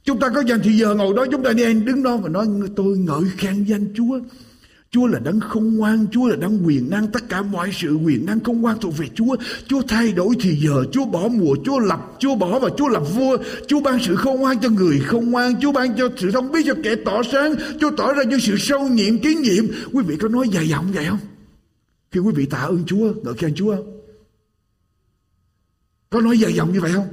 Chúng 0.05 0.21
ta 0.21 0.29
có 0.29 0.41
dành 0.41 0.61
thì 0.65 0.73
giờ 0.73 0.95
ngồi 0.95 1.15
đó 1.15 1.27
chúng 1.31 1.43
ta 1.43 1.53
đi 1.53 1.75
đứng 1.75 2.03
đó 2.03 2.17
và 2.17 2.29
nói 2.29 2.47
tôi 2.77 2.99
ngợi 2.99 3.23
khen 3.37 3.65
danh 3.65 3.95
Chúa. 3.97 4.21
Chúa 4.95 5.07
là 5.07 5.19
đấng 5.19 5.41
không 5.41 5.77
ngoan, 5.77 6.07
Chúa 6.13 6.29
là 6.29 6.37
đấng 6.37 6.67
quyền 6.67 6.91
năng, 6.91 7.07
tất 7.07 7.29
cả 7.29 7.43
mọi 7.43 7.71
sự 7.73 7.95
quyền 7.95 8.27
năng 8.27 8.41
không 8.41 8.63
ngoan 8.63 8.79
thuộc 8.81 8.99
về 8.99 9.07
Chúa. 9.15 9.37
Chúa 9.69 9.83
thay 9.89 10.13
đổi 10.13 10.35
thì 10.41 10.57
giờ, 10.57 10.85
Chúa 10.93 11.05
bỏ 11.05 11.29
mùa, 11.29 11.57
Chúa 11.65 11.79
lập, 11.79 12.01
Chúa 12.19 12.35
bỏ 12.35 12.59
và 12.59 12.69
Chúa 12.79 12.89
lập 12.89 13.03
vua. 13.15 13.37
Chúa 13.67 13.81
ban 13.81 13.99
sự 14.03 14.17
không 14.17 14.41
ngoan 14.41 14.61
cho 14.61 14.69
người 14.71 15.01
không 15.01 15.31
ngoan, 15.31 15.61
Chúa 15.61 15.73
ban 15.73 15.97
cho 15.97 16.09
sự 16.17 16.31
thông 16.31 16.53
biết 16.53 16.63
cho 16.67 16.75
kẻ 16.85 16.95
tỏ 17.05 17.23
sáng, 17.33 17.55
Chúa 17.81 17.91
tỏ 17.97 18.13
ra 18.13 18.23
những 18.23 18.41
sự 18.41 18.57
sâu 18.59 18.89
nhiệm, 18.89 19.19
kiến 19.19 19.43
nhiệm. 19.43 19.65
Quý 19.93 20.05
vị 20.07 20.17
có 20.17 20.29
nói 20.29 20.49
dài 20.49 20.69
dòng 20.69 20.93
vậy 20.93 21.07
không? 21.09 21.19
Khi 22.11 22.21
quý 22.21 22.33
vị 22.37 22.47
tạ 22.47 22.59
ơn 22.59 22.85
Chúa, 22.87 23.13
ngợi 23.23 23.35
khen 23.35 23.55
Chúa 23.55 23.77
không? 23.77 24.01
Có 26.11 26.21
nói 26.21 26.39
dài 26.39 26.53
dòng 26.53 26.73
như 26.73 26.81
vậy 26.81 26.93
không? 26.95 27.09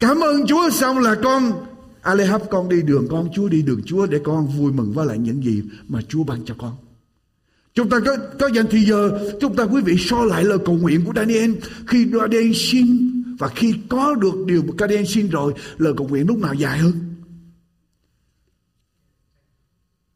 Cảm 0.00 0.20
ơn 0.20 0.46
Chúa 0.46 0.70
xong 0.70 0.98
là 0.98 1.14
con 1.24 1.52
Alehab 2.02 2.42
con 2.50 2.68
đi 2.68 2.82
đường 2.82 3.06
con 3.10 3.28
Chúa 3.34 3.48
đi 3.48 3.62
đường 3.62 3.80
Chúa 3.86 4.06
để 4.06 4.20
con 4.24 4.46
vui 4.46 4.72
mừng 4.72 4.92
với 4.92 5.06
lại 5.06 5.18
những 5.18 5.44
gì 5.44 5.62
mà 5.88 6.00
Chúa 6.08 6.24
ban 6.24 6.44
cho 6.44 6.54
con. 6.58 6.76
Chúng 7.76 7.88
ta 7.88 8.00
có, 8.06 8.16
có 8.38 8.46
dành 8.54 8.66
thì 8.70 8.84
giờ 8.84 9.18
chúng 9.40 9.56
ta 9.56 9.64
quý 9.64 9.82
vị 9.82 9.96
so 9.98 10.24
lại 10.24 10.44
lời 10.44 10.58
cầu 10.64 10.74
nguyện 10.74 11.04
của 11.04 11.12
Daniel 11.16 11.52
khi 11.86 12.06
Daniel 12.12 12.52
xin 12.54 13.12
và 13.38 13.48
khi 13.48 13.74
có 13.88 14.14
được 14.14 14.46
điều 14.46 14.62
mà 14.62 14.72
Daniel 14.78 15.04
xin 15.04 15.28
rồi 15.28 15.52
lời 15.78 15.92
cầu 15.96 16.08
nguyện 16.08 16.26
lúc 16.26 16.38
nào 16.38 16.54
dài 16.54 16.78
hơn. 16.78 16.92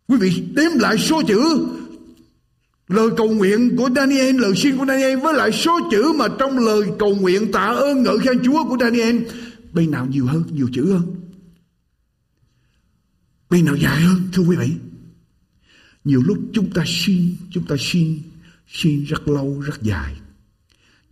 Quý 0.09 0.17
vị 0.17 0.43
đếm 0.55 0.71
lại 0.75 0.99
số 0.99 1.23
chữ 1.23 1.67
lời 2.89 3.09
cầu 3.17 3.29
nguyện 3.29 3.77
của 3.77 3.91
Daniel, 3.97 4.41
lời 4.41 4.53
xin 4.57 4.77
của 4.77 4.87
Daniel 4.87 5.19
với 5.19 5.35
lại 5.35 5.53
số 5.53 5.79
chữ 5.91 6.13
mà 6.17 6.27
trong 6.39 6.59
lời 6.59 6.83
cầu 6.99 7.15
nguyện 7.15 7.53
tạ 7.53 7.67
ơn 7.67 8.03
ngợi 8.03 8.19
khen 8.19 8.41
Chúa 8.45 8.65
của 8.65 8.77
Daniel 8.81 9.17
bên 9.73 9.91
nào 9.91 10.07
nhiều 10.07 10.27
hơn, 10.27 10.43
nhiều 10.53 10.69
chữ 10.73 10.93
hơn. 10.93 11.03
Bên 13.51 13.65
nào 13.65 13.77
dài 13.77 14.01
hơn 14.01 14.17
thưa 14.33 14.43
quý 14.43 14.57
vị? 14.57 14.90
Nhiều 16.05 16.23
lúc 16.23 16.39
chúng 16.53 16.71
ta 16.73 16.85
xin, 16.87 17.37
chúng 17.51 17.67
ta 17.67 17.77
xin, 17.79 18.23
xin 18.69 19.05
rất 19.05 19.29
lâu, 19.29 19.61
rất 19.61 19.83
dài. 19.83 20.21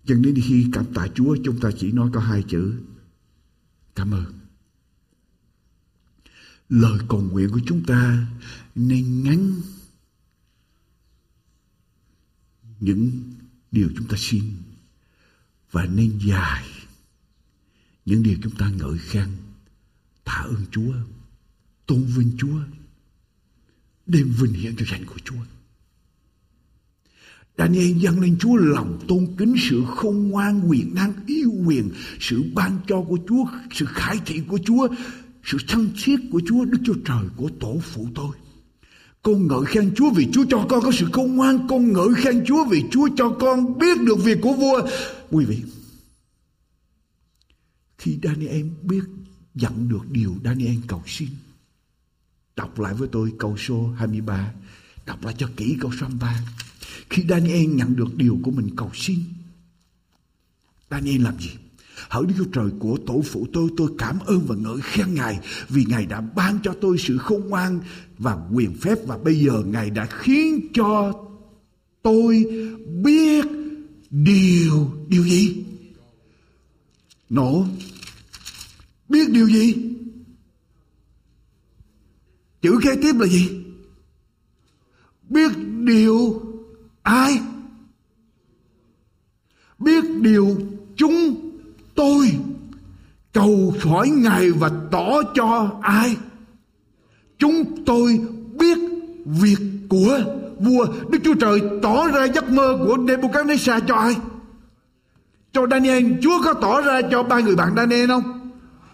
Cho 0.04 0.14
đến 0.14 0.34
khi 0.44 0.66
cảm 0.72 0.84
tạ 0.94 1.08
Chúa 1.14 1.36
chúng 1.44 1.60
ta 1.60 1.70
chỉ 1.78 1.92
nói 1.92 2.10
có 2.12 2.20
hai 2.20 2.42
chữ. 2.48 2.74
Cảm 3.94 4.14
ơn. 4.14 4.38
Lời 6.68 6.98
cầu 7.08 7.20
nguyện 7.20 7.48
của 7.50 7.60
chúng 7.66 7.84
ta 7.84 8.26
nên 8.74 9.22
ngắn 9.22 9.52
những 12.80 13.10
điều 13.70 13.88
chúng 13.96 14.08
ta 14.08 14.16
xin 14.18 14.42
và 15.70 15.86
nên 15.86 16.18
dài 16.18 16.64
những 18.04 18.22
điều 18.22 18.36
chúng 18.42 18.54
ta 18.54 18.70
ngợi 18.70 18.98
khen 18.98 19.28
tạ 20.24 20.32
ơn 20.32 20.66
Chúa 20.70 20.94
tôn 21.86 22.04
vinh 22.04 22.32
Chúa 22.38 22.60
để 24.08 24.22
vinh 24.22 24.52
hiển 24.52 24.76
cho 24.76 24.84
danh 24.90 25.04
của 25.06 25.18
Chúa. 25.24 25.36
Daniel 27.58 27.98
dâng 27.98 28.20
lên 28.20 28.36
Chúa 28.40 28.56
lòng 28.56 28.98
tôn 29.08 29.26
kính 29.38 29.54
sự 29.70 29.84
không 29.96 30.28
ngoan 30.28 30.68
quyền 30.68 30.94
năng 30.94 31.12
yêu 31.26 31.52
quyền 31.66 31.90
sự 32.20 32.42
ban 32.54 32.78
cho 32.86 33.02
của 33.02 33.18
Chúa 33.28 33.44
sự 33.72 33.86
khải 33.88 34.18
thị 34.26 34.42
của 34.48 34.58
Chúa 34.64 34.88
sự 35.44 35.58
thân 35.68 35.90
thiết 36.04 36.16
của 36.32 36.40
Chúa 36.46 36.64
Đức 36.64 36.78
Chúa 36.84 36.94
Trời 37.04 37.24
của 37.36 37.50
tổ 37.60 37.80
phụ 37.82 38.08
tôi. 38.14 38.36
Con 39.22 39.46
ngợi 39.46 39.64
khen 39.66 39.94
Chúa 39.96 40.10
vì 40.10 40.28
Chúa 40.32 40.44
cho 40.50 40.66
con 40.68 40.82
có 40.82 40.92
sự 40.92 41.06
công 41.12 41.36
ngoan. 41.36 41.66
Con 41.68 41.92
ngợi 41.92 42.14
khen 42.16 42.44
Chúa 42.46 42.64
vì 42.64 42.84
Chúa 42.90 43.08
cho 43.16 43.30
con 43.40 43.78
biết 43.78 43.98
được 44.06 44.24
việc 44.24 44.38
của 44.42 44.52
vua. 44.52 44.88
Quý 45.30 45.44
vị, 45.44 45.62
khi 47.98 48.18
Daniel 48.22 48.66
biết 48.82 49.04
nhận 49.54 49.88
được 49.88 50.10
điều 50.10 50.34
Daniel 50.44 50.76
cầu 50.86 51.02
xin, 51.06 51.28
Đọc 52.58 52.80
lại 52.80 52.94
với 52.94 53.08
tôi 53.12 53.32
câu 53.38 53.56
số 53.56 53.90
23. 53.96 54.52
Đọc 55.06 55.24
lại 55.24 55.34
cho 55.38 55.48
kỹ 55.56 55.76
câu 55.80 55.90
số 56.00 56.06
23. 56.06 56.40
Khi 57.10 57.24
Daniel 57.28 57.66
nhận 57.66 57.96
được 57.96 58.16
điều 58.16 58.38
của 58.42 58.50
mình 58.50 58.76
cầu 58.76 58.90
xin. 58.94 59.18
Daniel 60.90 61.22
làm 61.22 61.40
gì? 61.40 61.50
Hỡi 62.08 62.26
Đức 62.26 62.34
Chúa 62.38 62.44
Trời 62.52 62.70
của 62.78 62.98
tổ 63.06 63.22
phụ 63.24 63.46
tôi, 63.52 63.70
tôi 63.76 63.90
cảm 63.98 64.18
ơn 64.26 64.46
và 64.46 64.54
ngợi 64.54 64.80
khen 64.82 65.14
Ngài 65.14 65.38
vì 65.68 65.84
Ngài 65.84 66.06
đã 66.06 66.20
ban 66.20 66.58
cho 66.62 66.74
tôi 66.80 66.98
sự 66.98 67.18
khôn 67.18 67.48
ngoan 67.48 67.80
và 68.18 68.36
quyền 68.52 68.74
phép 68.74 68.98
và 69.06 69.18
bây 69.18 69.40
giờ 69.40 69.62
Ngài 69.66 69.90
đã 69.90 70.06
khiến 70.06 70.68
cho 70.74 71.12
tôi 72.02 72.46
biết 73.02 73.44
điều 74.10 74.90
điều 75.08 75.24
gì? 75.24 75.64
Nổ. 77.30 77.66
Biết 79.08 79.30
điều 79.30 79.48
gì? 79.48 79.74
Chữ 82.62 82.78
kế 82.82 82.96
tiếp 83.02 83.12
là 83.18 83.26
gì? 83.26 83.64
Biết 85.28 85.52
điều 85.84 86.42
ai? 87.02 87.40
Biết 89.78 90.04
điều 90.20 90.56
chúng 90.96 91.34
tôi 91.94 92.30
cầu 93.32 93.74
khỏi 93.80 94.08
Ngài 94.08 94.50
và 94.50 94.70
tỏ 94.90 95.22
cho 95.34 95.70
ai? 95.82 96.16
Chúng 97.38 97.84
tôi 97.86 98.20
biết 98.58 98.78
việc 99.24 99.58
của 99.88 100.20
vua 100.58 100.86
Đức 101.10 101.18
Chúa 101.24 101.34
Trời 101.34 101.60
tỏ 101.82 102.08
ra 102.08 102.24
giấc 102.24 102.50
mơ 102.50 102.78
của 102.86 102.96
Nebuchadnezzar 102.96 103.80
cho 103.88 103.94
ai? 103.94 104.16
Cho 105.52 105.66
Daniel, 105.66 106.12
Chúa 106.22 106.42
có 106.44 106.54
tỏ 106.54 106.80
ra 106.80 107.00
cho 107.10 107.22
ba 107.22 107.40
người 107.40 107.56
bạn 107.56 107.72
Daniel 107.76 108.08
không? 108.08 108.37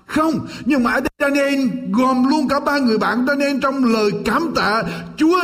Không, 0.06 0.46
nhưng 0.64 0.82
mà 0.82 0.92
ở 0.92 1.00
đây 1.00 1.10
Daniel 1.18 1.68
gồm 1.90 2.28
luôn 2.28 2.48
cả 2.48 2.60
ba 2.60 2.78
người 2.78 2.98
bạn 2.98 3.24
Daniel 3.28 3.56
trong 3.62 3.84
lời 3.84 4.10
cảm 4.24 4.52
tạ 4.54 4.82
Chúa 5.16 5.40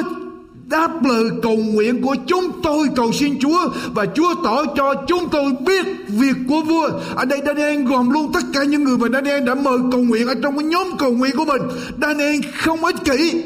đáp 0.71 1.05
lời 1.05 1.25
cầu 1.43 1.57
nguyện 1.57 2.03
của 2.03 2.17
chúng 2.27 2.63
tôi 2.63 2.89
cầu 2.97 3.13
xin 3.13 3.39
Chúa 3.41 3.69
và 3.95 4.07
Chúa 4.15 4.35
tỏ 4.45 4.65
cho 4.77 4.95
chúng 5.07 5.29
tôi 5.29 5.53
biết 5.67 5.87
việc 6.09 6.37
của 6.49 6.61
vua. 6.61 6.91
Ở 7.15 7.25
đây 7.25 7.41
Daniel 7.47 7.85
gồm 7.85 8.11
luôn 8.11 8.33
tất 8.33 8.41
cả 8.53 8.65
những 8.65 8.85
người 8.85 8.99
mà 8.99 9.09
Daniel 9.13 9.45
đã 9.45 9.55
mời 9.55 9.79
cầu 9.93 10.01
nguyện 10.01 10.27
ở 10.27 10.35
trong 10.43 10.59
cái 10.59 10.65
nhóm 10.65 10.87
cầu 10.99 11.13
nguyện 11.13 11.37
của 11.37 11.45
mình. 11.45 11.63
Daniel 12.03 12.41
không 12.57 12.85
ích 12.85 12.97
kỷ. 13.05 13.43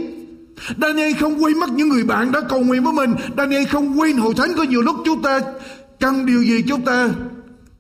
Daniel 0.81 1.13
không 1.21 1.45
quên 1.45 1.61
mất 1.61 1.71
những 1.71 1.89
người 1.89 2.05
bạn 2.05 2.33
đã 2.33 2.41
cầu 2.41 2.61
nguyện 2.61 2.85
với 2.85 2.93
mình. 2.93 3.15
Daniel 3.37 3.65
không 3.65 4.01
quên 4.01 4.17
hội 4.17 4.35
thánh 4.37 4.53
có 4.57 4.63
nhiều 4.63 4.83
lúc 4.83 4.97
chúng 5.05 5.23
ta 5.23 5.41
cần 6.01 6.27
điều 6.27 6.43
gì 6.43 6.63
chúng 6.69 6.81
ta 6.81 7.09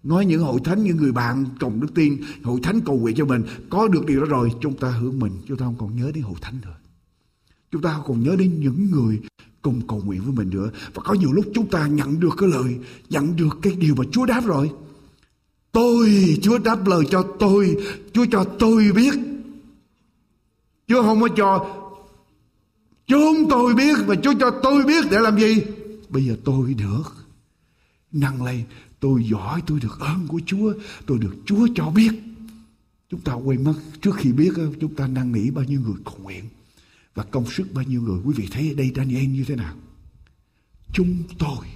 nói 0.04 0.26
những 0.26 0.42
hội 0.42 0.60
thánh, 0.64 0.84
những 0.84 0.96
người 0.96 1.12
bạn 1.12 1.44
cộng 1.60 1.80
đức 1.80 1.94
tin, 1.94 2.16
hội 2.42 2.60
thánh 2.62 2.80
cầu 2.80 2.98
nguyện 2.98 3.16
cho 3.16 3.24
mình, 3.24 3.42
có 3.70 3.88
được 3.88 4.06
điều 4.06 4.20
đó 4.20 4.26
rồi, 4.26 4.50
chúng 4.60 4.76
ta 4.76 4.88
hưởng 4.90 5.18
mình. 5.18 5.32
Chúng 5.48 5.56
ta 5.56 5.64
không 5.64 5.76
còn 5.78 5.96
nhớ 5.96 6.10
đến 6.14 6.24
hội 6.24 6.36
thánh 6.40 6.58
nữa. 6.62 6.76
Chúng 7.70 7.82
ta 7.82 7.92
không 7.92 8.04
còn 8.06 8.22
nhớ 8.22 8.36
đến 8.38 8.60
những 8.60 8.90
người 8.90 9.20
cùng 9.62 9.80
cầu 9.88 10.02
nguyện 10.04 10.20
với 10.24 10.32
mình 10.32 10.50
nữa. 10.50 10.70
Và 10.94 11.02
có 11.02 11.14
nhiều 11.14 11.32
lúc 11.32 11.44
chúng 11.54 11.66
ta 11.66 11.86
nhận 11.86 12.20
được 12.20 12.34
cái 12.38 12.48
lời, 12.48 12.78
nhận 13.10 13.36
được 13.36 13.58
cái 13.62 13.72
điều 13.72 13.94
mà 13.94 14.04
Chúa 14.12 14.26
đáp 14.26 14.42
rồi. 14.44 14.70
Tôi, 15.72 16.38
Chúa 16.42 16.58
đáp 16.58 16.86
lời 16.86 17.04
cho 17.10 17.22
tôi. 17.38 17.76
Chúa 18.12 18.26
cho 18.30 18.44
tôi 18.44 18.92
biết. 18.92 19.14
Chúa 20.88 21.02
không 21.02 21.20
có 21.20 21.28
cho 21.36 21.66
chúng 23.06 23.46
tôi 23.50 23.74
biết 23.74 23.98
và 24.06 24.14
Chúa 24.14 24.34
cho 24.40 24.50
tôi 24.50 24.84
biết 24.84 25.04
để 25.10 25.18
làm 25.20 25.38
gì? 25.38 25.62
Bây 26.08 26.24
giờ 26.24 26.36
tôi 26.44 26.74
được 26.74 27.02
nâng 28.12 28.42
lên 28.42 28.64
Tôi 29.00 29.24
giỏi, 29.30 29.62
tôi 29.66 29.80
được 29.80 30.00
ơn 30.00 30.26
của 30.28 30.40
Chúa, 30.46 30.72
tôi 31.06 31.18
được 31.18 31.34
Chúa 31.46 31.68
cho 31.74 31.90
biết. 31.90 32.12
Chúng 33.10 33.20
ta 33.20 33.32
quên 33.32 33.64
mất 33.64 33.74
trước 34.00 34.16
khi 34.16 34.32
biết 34.32 34.52
chúng 34.80 34.94
ta 34.94 35.06
năn 35.06 35.32
nỉ 35.32 35.50
bao 35.50 35.64
nhiêu 35.64 35.80
người 35.80 35.96
cầu 36.04 36.16
nguyện 36.22 36.44
và 37.14 37.22
công 37.22 37.50
sức 37.50 37.74
bao 37.74 37.84
nhiêu 37.84 38.02
người. 38.02 38.20
Quý 38.24 38.34
vị 38.36 38.48
thấy 38.52 38.68
ở 38.68 38.74
đây 38.74 38.92
Daniel 38.96 39.26
như 39.26 39.44
thế 39.44 39.56
nào? 39.56 39.74
Chúng 40.92 41.22
tôi 41.38 41.66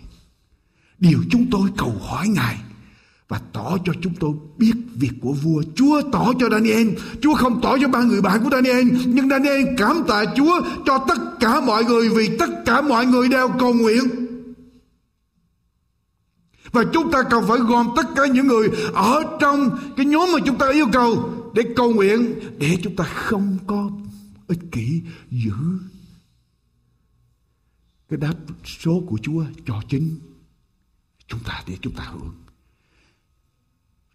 điều 0.99 1.19
chúng 1.31 1.47
tôi 1.51 1.71
cầu 1.77 1.99
hỏi 2.01 2.29
ngài 2.29 2.59
và 3.29 3.41
tỏ 3.53 3.77
cho 3.85 3.93
chúng 4.03 4.15
tôi 4.21 4.33
biết 4.59 4.73
việc 4.95 5.13
của 5.21 5.33
vua. 5.33 5.63
Chúa 5.75 6.03
tỏ 6.13 6.33
cho 6.41 6.49
Daniel, 6.51 6.89
Chúa 7.21 7.35
không 7.35 7.61
tỏ 7.63 7.77
cho 7.81 7.89
ba 7.89 8.03
người 8.03 8.21
bạn 8.21 8.45
của 8.45 8.51
Daniel, 8.51 8.89
nhưng 9.07 9.29
Daniel 9.29 9.67
cảm 9.77 10.03
tạ 10.09 10.25
Chúa 10.37 10.61
cho 10.87 11.05
tất 11.09 11.19
cả 11.41 11.61
mọi 11.61 11.85
người 11.85 12.09
vì 12.09 12.37
tất 12.39 12.51
cả 12.67 12.81
mọi 12.81 13.07
người 13.07 13.29
đều 13.29 13.49
cầu 13.59 13.75
nguyện. 13.75 14.28
Và 16.73 16.85
chúng 16.93 17.11
ta 17.11 17.23
cần 17.31 17.45
phải 17.49 17.59
gom 17.59 17.89
tất 17.97 18.07
cả 18.17 18.27
những 18.27 18.47
người 18.47 18.69
ở 18.95 19.23
trong 19.41 19.79
cái 19.97 20.07
nhóm 20.07 20.33
mà 20.33 20.39
chúng 20.47 20.59
ta 20.59 20.71
yêu 20.71 20.87
cầu 20.93 21.35
để 21.55 21.63
cầu 21.77 21.95
nguyện 21.95 22.35
để 22.59 22.79
chúng 22.83 22.97
ta 22.97 23.05
không 23.05 23.59
có 23.67 23.91
ích 24.49 24.61
kỷ 24.73 25.03
giữ 25.31 25.53
cái 28.09 28.19
đáp 28.19 28.35
số 28.65 29.03
của 29.07 29.19
Chúa 29.23 29.45
cho 29.67 29.83
chính 29.89 30.19
chúng 31.27 31.41
ta 31.41 31.63
để 31.67 31.77
chúng 31.81 31.93
ta 31.93 32.05
hưởng. 32.05 32.35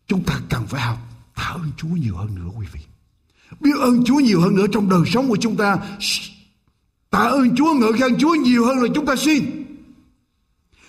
Chúng 0.07 0.23
ta 0.23 0.39
cần 0.49 0.67
phải 0.67 0.81
học 0.81 0.97
tạ 1.35 1.43
ơn 1.43 1.71
Chúa 1.77 1.87
nhiều 1.87 2.15
hơn 2.15 2.35
nữa 2.35 2.51
quý 2.57 2.67
vị. 2.73 2.79
Biết 3.59 3.71
ơn 3.79 4.03
Chúa 4.03 4.19
nhiều 4.19 4.41
hơn 4.41 4.55
nữa 4.55 4.65
trong 4.71 4.89
đời 4.89 5.01
sống 5.05 5.27
của 5.27 5.37
chúng 5.41 5.57
ta. 5.57 5.77
Tạ 7.09 7.19
ơn 7.19 7.55
Chúa, 7.55 7.73
ngợi 7.73 7.93
khen 7.93 8.17
Chúa 8.19 8.35
nhiều 8.35 8.65
hơn 8.65 8.77
là 8.77 8.87
chúng 8.95 9.05
ta 9.05 9.15
xin. 9.15 9.62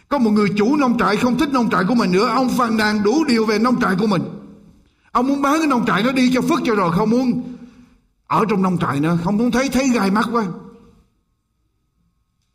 Có 0.09 0.19
một 0.19 0.31
người 0.31 0.49
chủ 0.57 0.77
nông 0.77 0.99
trại 0.99 1.17
không 1.17 1.39
thích 1.39 1.53
nông 1.53 1.71
trại 1.71 1.85
của 1.89 1.95
mình 1.95 2.13
nữa. 2.13 2.27
Ông 2.27 2.49
phàn 2.49 2.77
nàn 2.77 3.03
đủ 3.03 3.25
điều 3.25 3.47
về 3.47 3.59
nông 3.59 3.81
trại 3.81 3.95
của 3.99 4.07
mình. 4.07 4.23
Ông 5.13 5.27
muốn 5.27 5.43
bán 5.43 5.59
cái 5.59 5.67
nông 5.67 5.87
trại 5.87 6.03
nó 6.03 6.13
đi 6.13 6.31
cho 6.35 6.41
phức 6.41 6.61
cho 6.65 6.75
rồi. 6.75 6.93
Không 6.97 7.11
muốn 7.11 7.43
ở 8.27 8.45
trong 8.49 8.63
nông 8.63 8.79
trại 8.79 9.01
nữa. 9.01 9.19
Không 9.25 9.37
muốn 9.37 9.51
thấy 9.51 9.69
thấy 9.69 9.89
gai 9.89 10.11
mắt 10.11 10.29
quá. 10.33 10.45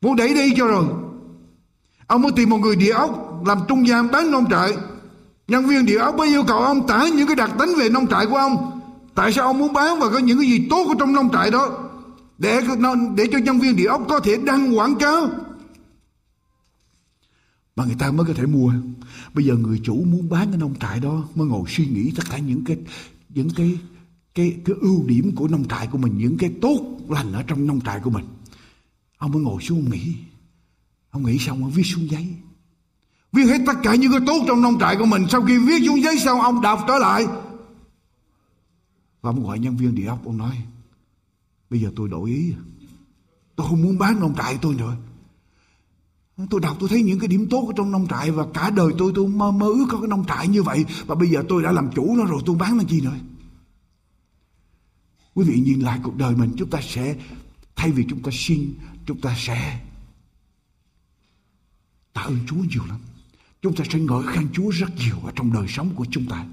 Muốn 0.01 0.15
đẩy 0.15 0.33
đi 0.33 0.53
cho 0.57 0.67
rồi. 0.67 0.85
Ông 2.07 2.21
muốn 2.21 2.35
tìm 2.35 2.49
một 2.49 2.57
người 2.57 2.75
địa 2.75 2.91
ốc 2.91 3.41
làm 3.45 3.59
trung 3.67 3.87
gian 3.87 4.11
bán 4.11 4.31
nông 4.31 4.49
trại 4.49 4.77
Nhân 5.49 5.65
viên 5.65 5.85
địa 5.85 5.97
ốc 5.97 6.15
mới 6.15 6.27
yêu 6.27 6.43
cầu 6.47 6.59
ông 6.59 6.87
tả 6.87 7.07
những 7.15 7.27
cái 7.27 7.35
đặc 7.35 7.51
tính 7.59 7.73
về 7.77 7.89
nông 7.89 8.07
trại 8.07 8.25
của 8.25 8.35
ông. 8.35 8.81
Tại 9.15 9.33
sao 9.33 9.45
ông 9.45 9.57
muốn 9.57 9.73
bán 9.73 9.99
và 9.99 10.09
có 10.09 10.17
những 10.17 10.39
cái 10.39 10.47
gì 10.49 10.67
tốt 10.69 10.85
ở 10.87 10.95
trong 10.99 11.13
nông 11.13 11.29
trại 11.29 11.51
đó 11.51 11.69
để 12.37 12.61
để 13.15 13.27
cho 13.31 13.37
nhân 13.37 13.59
viên 13.59 13.75
địa 13.75 13.85
ốc 13.85 14.01
có 14.09 14.19
thể 14.19 14.37
đăng 14.43 14.77
quảng 14.77 14.95
cáo 14.95 15.27
mà 17.79 17.85
người 17.85 17.95
ta 17.99 18.11
mới 18.11 18.25
có 18.25 18.33
thể 18.33 18.45
mua. 18.45 18.73
Bây 19.33 19.45
giờ 19.45 19.55
người 19.55 19.81
chủ 19.83 20.03
muốn 20.03 20.29
bán 20.29 20.47
cái 20.49 20.57
nông 20.57 20.79
trại 20.79 20.99
đó 20.99 21.27
mới 21.35 21.47
ngồi 21.47 21.63
suy 21.67 21.85
nghĩ 21.85 22.11
tất 22.15 22.23
cả 22.29 22.37
những 22.37 22.63
cái 22.63 22.77
những 23.29 23.49
cái 23.49 23.77
cái 24.35 24.57
cái 24.65 24.75
ưu 24.81 25.07
điểm 25.07 25.35
của 25.35 25.47
nông 25.47 25.67
trại 25.67 25.87
của 25.87 25.97
mình, 25.97 26.17
những 26.17 26.37
cái 26.37 26.53
tốt 26.61 26.97
lành 27.09 27.33
ở 27.33 27.43
trong 27.43 27.67
nông 27.67 27.81
trại 27.81 27.99
của 27.99 28.09
mình. 28.09 28.25
Ông 29.17 29.31
mới 29.31 29.41
ngồi 29.41 29.61
xuống 29.61 29.89
nghĩ. 29.91 30.13
Ông 31.09 31.25
nghĩ 31.25 31.37
xong 31.39 31.63
ông 31.63 31.71
viết 31.71 31.83
xuống 31.83 32.09
giấy 32.09 32.27
Viết 33.31 33.43
hết 33.43 33.57
tất 33.67 33.73
cả 33.83 33.95
những 33.95 34.11
cái 34.11 34.21
tốt 34.27 34.43
trong 34.47 34.61
nông 34.61 34.79
trại 34.79 34.95
của 34.99 35.05
mình 35.05 35.25
Sau 35.29 35.41
khi 35.41 35.57
viết 35.57 35.83
xuống 35.85 36.01
giấy 36.01 36.19
xong 36.19 36.41
ông 36.41 36.61
đọc 36.61 36.79
trở 36.87 36.97
lại 36.97 37.25
Và 39.21 39.29
ông 39.29 39.43
gọi 39.43 39.59
nhân 39.59 39.77
viên 39.77 39.95
địa 39.95 40.05
ốc 40.05 40.25
Ông 40.25 40.37
nói 40.37 40.55
Bây 41.69 41.81
giờ 41.81 41.91
tôi 41.95 42.09
đổi 42.09 42.29
ý 42.29 42.53
Tôi 43.55 43.67
không 43.67 43.81
muốn 43.81 43.97
bán 43.97 44.19
nông 44.19 44.35
trại 44.35 44.57
tôi 44.61 44.75
nữa 44.75 44.95
Tôi 46.49 46.61
đọc 46.61 46.77
tôi 46.79 46.89
thấy 46.89 47.01
những 47.01 47.19
cái 47.19 47.27
điểm 47.27 47.47
tốt 47.49 47.65
ở 47.67 47.73
trong 47.77 47.91
nông 47.91 48.07
trại 48.07 48.31
Và 48.31 48.45
cả 48.53 48.69
đời 48.69 48.91
tôi 48.97 49.11
tôi 49.15 49.27
mơ 49.27 49.51
mơ 49.51 49.67
ước 49.67 49.85
có 49.89 49.97
cái 49.97 50.07
nông 50.07 50.25
trại 50.25 50.47
như 50.47 50.63
vậy 50.63 50.85
Và 51.05 51.15
bây 51.15 51.29
giờ 51.29 51.43
tôi 51.49 51.63
đã 51.63 51.71
làm 51.71 51.89
chủ 51.95 52.15
nó 52.15 52.25
rồi 52.25 52.41
tôi 52.45 52.55
bán 52.55 52.77
làm 52.77 52.87
chi 52.87 53.01
nữa 53.01 53.15
Quý 55.33 55.45
vị 55.45 55.59
nhìn 55.59 55.79
lại 55.79 55.99
cuộc 56.03 56.17
đời 56.17 56.35
mình 56.35 56.51
Chúng 56.57 56.69
ta 56.69 56.79
sẽ 56.81 57.15
Thay 57.75 57.91
vì 57.91 58.05
chúng 58.09 58.21
ta 58.21 58.31
xin 58.33 58.73
Chúng 59.05 59.21
ta 59.21 59.35
sẽ 59.37 59.79
Tạ 62.13 62.21
ơn 62.21 62.37
Chúa 62.47 62.55
nhiều 62.55 62.85
lắm 62.85 62.99
Chúng 63.61 63.75
ta 63.75 63.83
sẽ 63.89 63.99
ngợi 63.99 64.23
khen 64.27 64.47
Chúa 64.53 64.69
rất 64.69 64.97
nhiều 64.97 65.15
ở 65.23 65.31
trong 65.35 65.53
đời 65.53 65.65
sống 65.67 65.89
của 65.95 66.05
chúng 66.11 66.25
ta. 66.25 66.45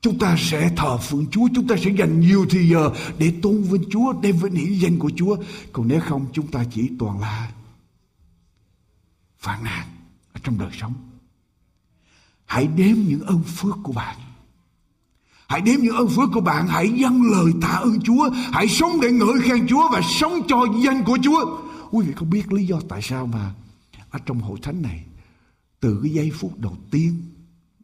Chúng 0.00 0.18
ta 0.18 0.36
sẽ 0.38 0.72
thờ 0.76 0.98
phượng 0.98 1.26
Chúa, 1.30 1.48
chúng 1.54 1.66
ta 1.66 1.76
sẽ 1.76 1.90
dành 1.90 2.20
nhiều 2.20 2.46
thời 2.50 2.68
giờ 2.68 2.90
để 3.18 3.32
tôn 3.42 3.62
vinh 3.62 3.84
Chúa, 3.90 4.12
để 4.22 4.32
vinh 4.32 4.54
hiển 4.54 4.72
danh 4.72 4.98
của 4.98 5.10
Chúa. 5.16 5.36
Còn 5.72 5.88
nếu 5.88 6.00
không, 6.00 6.26
chúng 6.32 6.46
ta 6.46 6.64
chỉ 6.74 6.90
toàn 6.98 7.20
là 7.20 7.52
phản 9.42 9.64
nàn 9.64 9.86
ở 10.32 10.40
trong 10.42 10.58
đời 10.58 10.70
sống. 10.72 10.94
Hãy 12.44 12.66
đếm 12.66 12.96
những 12.96 13.20
ơn 13.20 13.42
phước 13.42 13.76
của 13.82 13.92
bạn. 13.92 14.16
Hãy 15.48 15.60
đếm 15.60 15.80
những 15.80 15.96
ơn 15.96 16.08
phước 16.08 16.28
của 16.32 16.40
bạn, 16.40 16.68
hãy 16.68 16.88
dâng 16.88 17.22
lời 17.22 17.52
tạ 17.60 17.68
ơn 17.68 18.00
Chúa, 18.00 18.30
hãy 18.52 18.68
sống 18.68 19.00
để 19.02 19.12
ngợi 19.12 19.40
khen 19.42 19.66
Chúa 19.68 19.88
và 19.92 20.00
sống 20.20 20.32
cho 20.48 20.64
danh 20.84 21.04
của 21.04 21.18
Chúa. 21.22 21.58
Quý 21.90 22.06
vị 22.06 22.12
có 22.16 22.26
biết 22.26 22.52
lý 22.52 22.66
do 22.66 22.80
tại 22.88 23.02
sao 23.02 23.26
mà 23.26 23.54
ở 24.10 24.18
trong 24.26 24.40
hội 24.40 24.58
thánh 24.62 24.82
này 24.82 25.04
từ 25.80 26.00
cái 26.02 26.12
giây 26.12 26.30
phút 26.34 26.58
đầu 26.58 26.76
tiên 26.90 27.22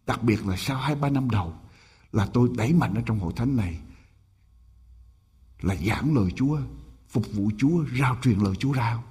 đặc 0.06 0.22
biệt 0.22 0.46
là 0.46 0.56
sau 0.56 0.76
hai 0.76 0.94
ba 0.94 1.08
năm 1.08 1.30
đầu 1.30 1.54
là 2.12 2.26
tôi 2.26 2.48
đẩy 2.56 2.72
mạnh 2.72 2.94
ở 2.94 3.02
trong 3.06 3.18
hội 3.18 3.32
thánh 3.36 3.56
này 3.56 3.78
là 5.60 5.76
giảng 5.86 6.16
lời 6.16 6.30
Chúa 6.36 6.58
phục 7.08 7.24
vụ 7.32 7.50
Chúa 7.58 7.84
rao 8.00 8.16
truyền 8.22 8.38
lời 8.38 8.54
Chúa 8.58 8.74
rao 8.74 9.04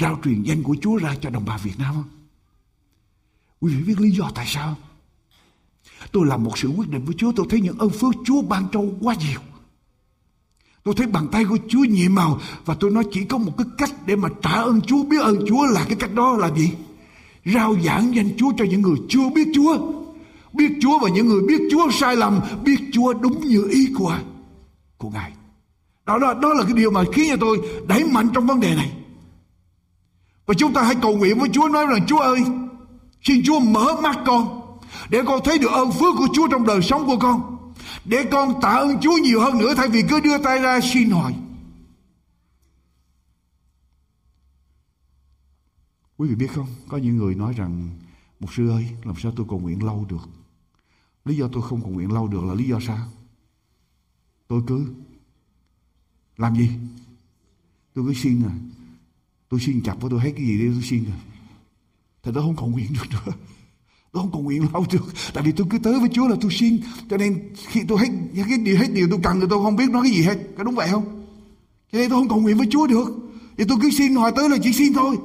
rao 0.00 0.18
truyền 0.24 0.42
danh 0.42 0.62
của 0.62 0.76
Chúa 0.82 0.96
ra 0.96 1.14
cho 1.20 1.30
đồng 1.30 1.44
bào 1.44 1.58
Việt 1.58 1.78
Nam 1.78 1.94
không 1.94 2.10
quý 3.60 3.74
vị 3.74 3.82
biết 3.82 4.00
lý 4.00 4.10
do 4.10 4.30
tại 4.34 4.46
sao 4.48 4.76
tôi 6.12 6.26
làm 6.26 6.44
một 6.44 6.58
sự 6.58 6.68
quyết 6.68 6.88
định 6.88 7.04
với 7.04 7.14
Chúa 7.18 7.32
tôi 7.36 7.46
thấy 7.50 7.60
những 7.60 7.78
ơn 7.78 7.90
phước 7.90 8.14
Chúa 8.24 8.42
ban 8.42 8.66
cho 8.72 8.80
quá 9.00 9.14
nhiều 9.14 9.40
Tôi 10.86 10.94
thấy 10.94 11.06
bàn 11.06 11.26
tay 11.32 11.44
của 11.44 11.58
Chúa 11.68 11.84
nhiệm 11.84 12.14
màu 12.14 12.40
và 12.64 12.74
tôi 12.80 12.90
nói 12.90 13.04
chỉ 13.12 13.24
có 13.24 13.38
một 13.38 13.52
cái 13.58 13.66
cách 13.78 13.90
để 14.06 14.16
mà 14.16 14.28
trả 14.42 14.50
ơn 14.50 14.80
Chúa, 14.80 15.02
biết 15.02 15.20
ơn 15.22 15.46
Chúa 15.48 15.66
là 15.66 15.84
cái 15.88 15.96
cách 15.96 16.14
đó 16.14 16.36
là 16.36 16.50
gì? 16.56 16.70
Rao 17.44 17.76
giảng 17.84 18.14
danh 18.14 18.30
Chúa 18.36 18.52
cho 18.58 18.64
những 18.64 18.82
người 18.82 18.96
chưa 19.08 19.30
biết 19.34 19.48
Chúa. 19.54 19.78
Biết 20.52 20.72
Chúa 20.82 20.98
và 20.98 21.08
những 21.08 21.28
người 21.28 21.42
biết 21.48 21.68
Chúa 21.70 21.90
sai 21.90 22.16
lầm, 22.16 22.40
biết 22.64 22.76
Chúa 22.92 23.12
đúng 23.12 23.40
như 23.40 23.68
ý 23.70 23.88
của 23.98 24.18
của 24.98 25.10
Ngài. 25.10 25.32
Đó, 26.06 26.18
đó, 26.18 26.34
đó 26.34 26.54
là 26.54 26.62
cái 26.64 26.72
điều 26.72 26.90
mà 26.90 27.04
khiến 27.12 27.26
cho 27.30 27.36
tôi 27.40 27.60
đẩy 27.88 28.04
mạnh 28.04 28.28
trong 28.34 28.46
vấn 28.46 28.60
đề 28.60 28.74
này. 28.74 28.92
Và 30.46 30.54
chúng 30.54 30.72
ta 30.72 30.82
hãy 30.82 30.94
cầu 31.02 31.16
nguyện 31.16 31.38
với 31.38 31.48
Chúa 31.52 31.68
nói 31.68 31.86
rằng 31.86 32.06
Chúa 32.06 32.18
ơi, 32.18 32.44
xin 33.22 33.42
Chúa 33.44 33.60
mở 33.60 33.96
mắt 34.02 34.18
con 34.26 34.62
để 35.10 35.22
con 35.26 35.40
thấy 35.44 35.58
được 35.58 35.70
ơn 35.72 35.92
phước 35.92 36.14
của 36.18 36.28
Chúa 36.34 36.48
trong 36.48 36.66
đời 36.66 36.82
sống 36.82 37.06
của 37.06 37.16
con 37.16 37.56
để 38.04 38.24
con 38.30 38.60
tạ 38.60 38.68
ơn 38.68 39.00
Chúa 39.00 39.16
nhiều 39.22 39.40
hơn 39.40 39.58
nữa 39.58 39.74
thay 39.76 39.88
vì 39.88 40.02
cứ 40.08 40.20
đưa 40.20 40.38
tay 40.38 40.58
ra 40.58 40.80
xin 40.80 41.10
hỏi. 41.10 41.34
Quý 46.16 46.28
vị 46.28 46.34
biết 46.34 46.50
không, 46.54 46.66
có 46.88 46.96
những 46.96 47.16
người 47.16 47.34
nói 47.34 47.52
rằng 47.56 47.88
Mục 48.40 48.54
sư 48.54 48.68
ơi, 48.70 48.86
làm 49.04 49.14
sao 49.22 49.32
tôi 49.36 49.46
cầu 49.48 49.58
nguyện 49.58 49.84
lâu 49.84 50.06
được? 50.08 50.28
Lý 51.24 51.36
do 51.36 51.48
tôi 51.52 51.62
không 51.62 51.80
cầu 51.80 51.90
nguyện 51.90 52.12
lâu 52.12 52.28
được 52.28 52.44
là 52.44 52.54
lý 52.54 52.68
do 52.68 52.80
sao? 52.80 53.08
Tôi 54.48 54.62
cứ 54.66 54.86
làm 56.36 56.56
gì? 56.56 56.70
Tôi 57.94 58.04
cứ 58.06 58.14
xin 58.14 58.42
à. 58.42 58.54
Tôi 59.48 59.60
xin 59.60 59.82
chặt 59.82 59.94
với 60.00 60.10
tôi 60.10 60.20
hết 60.20 60.32
cái 60.36 60.46
gì 60.46 60.58
đi 60.58 60.68
tôi 60.72 60.82
xin 60.82 61.04
rồi, 61.04 61.14
Thì 62.22 62.30
tôi 62.34 62.42
không 62.42 62.56
cầu 62.56 62.66
nguyện 62.66 62.86
được 62.92 63.06
nữa. 63.10 63.32
Tôi 64.12 64.22
không 64.22 64.32
cầu 64.32 64.42
nguyện 64.42 64.66
lâu 64.72 64.86
được. 64.92 65.14
Tại 65.34 65.44
vì 65.44 65.52
tôi 65.52 65.66
cứ 65.70 65.78
tới 65.78 66.00
với 66.00 66.08
Chúa 66.12 66.28
là 66.28 66.36
tôi 66.40 66.50
xin. 66.52 66.80
Cho 67.10 67.16
nên 67.16 67.54
khi 67.54 67.80
tôi 67.88 67.98
hết 67.98 68.08
cái 68.48 68.58
điều 68.58 68.78
hết 68.78 68.92
điều 68.92 69.08
tôi 69.10 69.20
cần 69.22 69.40
thì 69.40 69.46
tôi 69.50 69.62
không 69.62 69.76
biết 69.76 69.90
nói 69.90 70.02
cái 70.02 70.12
gì 70.12 70.22
hết. 70.22 70.38
Có 70.58 70.64
đúng 70.64 70.74
vậy 70.74 70.88
không? 70.90 71.26
Cho 71.92 71.98
nên 71.98 72.10
tôi 72.10 72.18
không 72.18 72.28
cầu 72.28 72.40
nguyện 72.40 72.58
với 72.58 72.66
Chúa 72.70 72.86
được. 72.86 73.08
Thì 73.58 73.64
tôi 73.68 73.78
cứ 73.82 73.90
xin 73.90 74.14
hỏi 74.14 74.32
tới 74.36 74.48
là 74.48 74.56
chỉ 74.62 74.72
xin 74.72 74.92
thôi. 74.92 75.16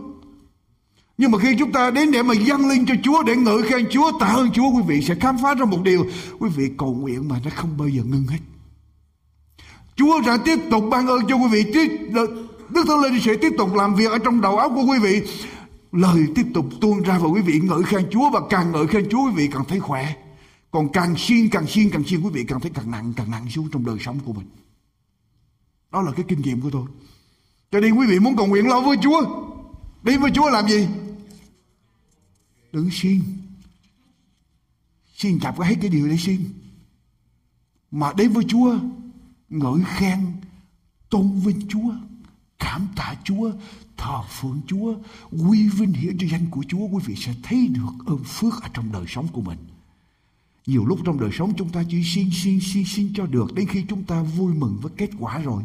Nhưng 1.17 1.31
mà 1.31 1.39
khi 1.39 1.55
chúng 1.59 1.71
ta 1.71 1.91
đến 1.91 2.11
để 2.11 2.23
mà 2.23 2.33
dâng 2.33 2.69
lên 2.69 2.85
cho 2.85 2.93
Chúa 3.03 3.23
để 3.23 3.35
ngợi 3.35 3.63
khen 3.63 3.87
Chúa, 3.91 4.11
tạ 4.19 4.27
ơn 4.27 4.51
Chúa, 4.51 4.69
quý 4.69 4.83
vị 4.87 5.01
sẽ 5.01 5.15
khám 5.15 5.37
phá 5.43 5.53
ra 5.53 5.65
một 5.65 5.83
điều. 5.83 6.05
Quý 6.39 6.49
vị 6.55 6.69
cầu 6.77 6.93
nguyện 6.93 7.27
mà 7.27 7.39
nó 7.45 7.51
không 7.55 7.77
bao 7.77 7.87
giờ 7.87 8.03
ngưng 8.03 8.27
hết. 8.27 8.39
Chúa 9.95 10.21
sẽ 10.25 10.37
tiếp 10.45 10.59
tục 10.71 10.83
ban 10.91 11.07
ơn 11.07 11.21
cho 11.27 11.35
quý 11.35 11.47
vị. 11.51 11.65
Đức 12.73 12.83
Thánh 12.87 13.01
Linh 13.01 13.21
sẽ 13.21 13.35
tiếp 13.41 13.53
tục 13.57 13.73
làm 13.73 13.95
việc 13.95 14.11
ở 14.11 14.17
trong 14.17 14.41
đầu 14.41 14.57
óc 14.57 14.71
của 14.75 14.83
quý 14.83 14.99
vị 14.99 15.21
lời 15.91 16.27
tiếp 16.35 16.45
tục 16.53 16.65
tuôn 16.81 17.01
ra 17.01 17.17
và 17.17 17.27
quý 17.27 17.41
vị 17.41 17.59
ngợi 17.59 17.83
khen 17.83 18.07
Chúa 18.11 18.29
và 18.29 18.39
càng 18.49 18.71
ngợi 18.71 18.87
khen 18.87 19.09
Chúa, 19.09 19.25
quý 19.25 19.31
vị 19.35 19.49
càng 19.53 19.65
thấy 19.67 19.79
khỏe. 19.79 20.15
Còn 20.71 20.91
càng 20.91 21.15
xiên 21.17 21.49
càng 21.49 21.67
xiên 21.67 21.89
càng 21.89 22.03
xiên 22.03 22.21
quý 22.21 22.29
vị 22.33 22.45
càng 22.47 22.59
thấy 22.59 22.71
càng 22.73 22.91
nặng 22.91 23.13
càng 23.15 23.31
nặng 23.31 23.49
xuống 23.49 23.69
trong 23.71 23.85
đời 23.85 23.97
sống 23.99 24.19
của 24.25 24.33
mình. 24.33 24.47
Đó 25.91 26.01
là 26.01 26.11
cái 26.11 26.25
kinh 26.27 26.41
nghiệm 26.41 26.61
của 26.61 26.69
tôi. 26.69 26.85
Cho 27.71 27.79
nên 27.79 27.95
quý 27.95 28.07
vị 28.07 28.19
muốn 28.19 28.35
cầu 28.35 28.47
nguyện 28.47 28.67
lâu 28.67 28.81
với 28.81 28.97
Chúa. 29.03 29.21
Đi 30.03 30.17
với 30.17 30.31
Chúa 30.35 30.49
làm 30.49 30.67
gì? 30.67 30.87
Đừng 32.71 32.89
xin. 32.91 33.21
Xin 35.15 35.39
chặt 35.39 35.53
có 35.57 35.63
hết 35.63 35.75
cái 35.81 35.89
điều 35.89 36.07
để 36.07 36.17
xin. 36.17 36.41
Mà 37.91 38.13
đến 38.17 38.29
với 38.29 38.43
Chúa, 38.47 38.79
ngợi 39.49 39.83
khen, 39.85 40.19
tôn 41.09 41.39
vinh 41.39 41.67
Chúa 41.69 41.91
cảm 42.61 42.87
tạ 42.95 43.15
Chúa 43.23 43.51
thờ 43.97 44.21
phượng 44.29 44.61
Chúa, 44.67 44.95
quy 45.31 45.69
vinh 45.69 45.93
hiển 45.93 46.17
cho 46.17 46.27
danh 46.31 46.49
của 46.49 46.63
Chúa, 46.67 46.85
quý 46.87 47.03
vị 47.05 47.15
sẽ 47.15 47.33
thấy 47.43 47.67
được 47.67 48.05
ơn 48.05 48.23
phước 48.23 48.63
ở 48.63 48.69
trong 48.73 48.91
đời 48.91 49.05
sống 49.07 49.27
của 49.27 49.41
mình. 49.41 49.57
Nhiều 50.67 50.85
lúc 50.85 50.99
trong 51.05 51.19
đời 51.19 51.29
sống 51.33 51.53
chúng 51.57 51.69
ta 51.69 51.83
chỉ 51.89 52.03
xin 52.03 52.29
xin 52.43 52.59
xin 52.61 52.85
xin 52.85 53.13
cho 53.15 53.25
được 53.25 53.53
đến 53.53 53.67
khi 53.67 53.85
chúng 53.89 54.03
ta 54.03 54.23
vui 54.23 54.53
mừng 54.53 54.77
với 54.81 54.91
kết 54.97 55.09
quả 55.19 55.39
rồi. 55.39 55.63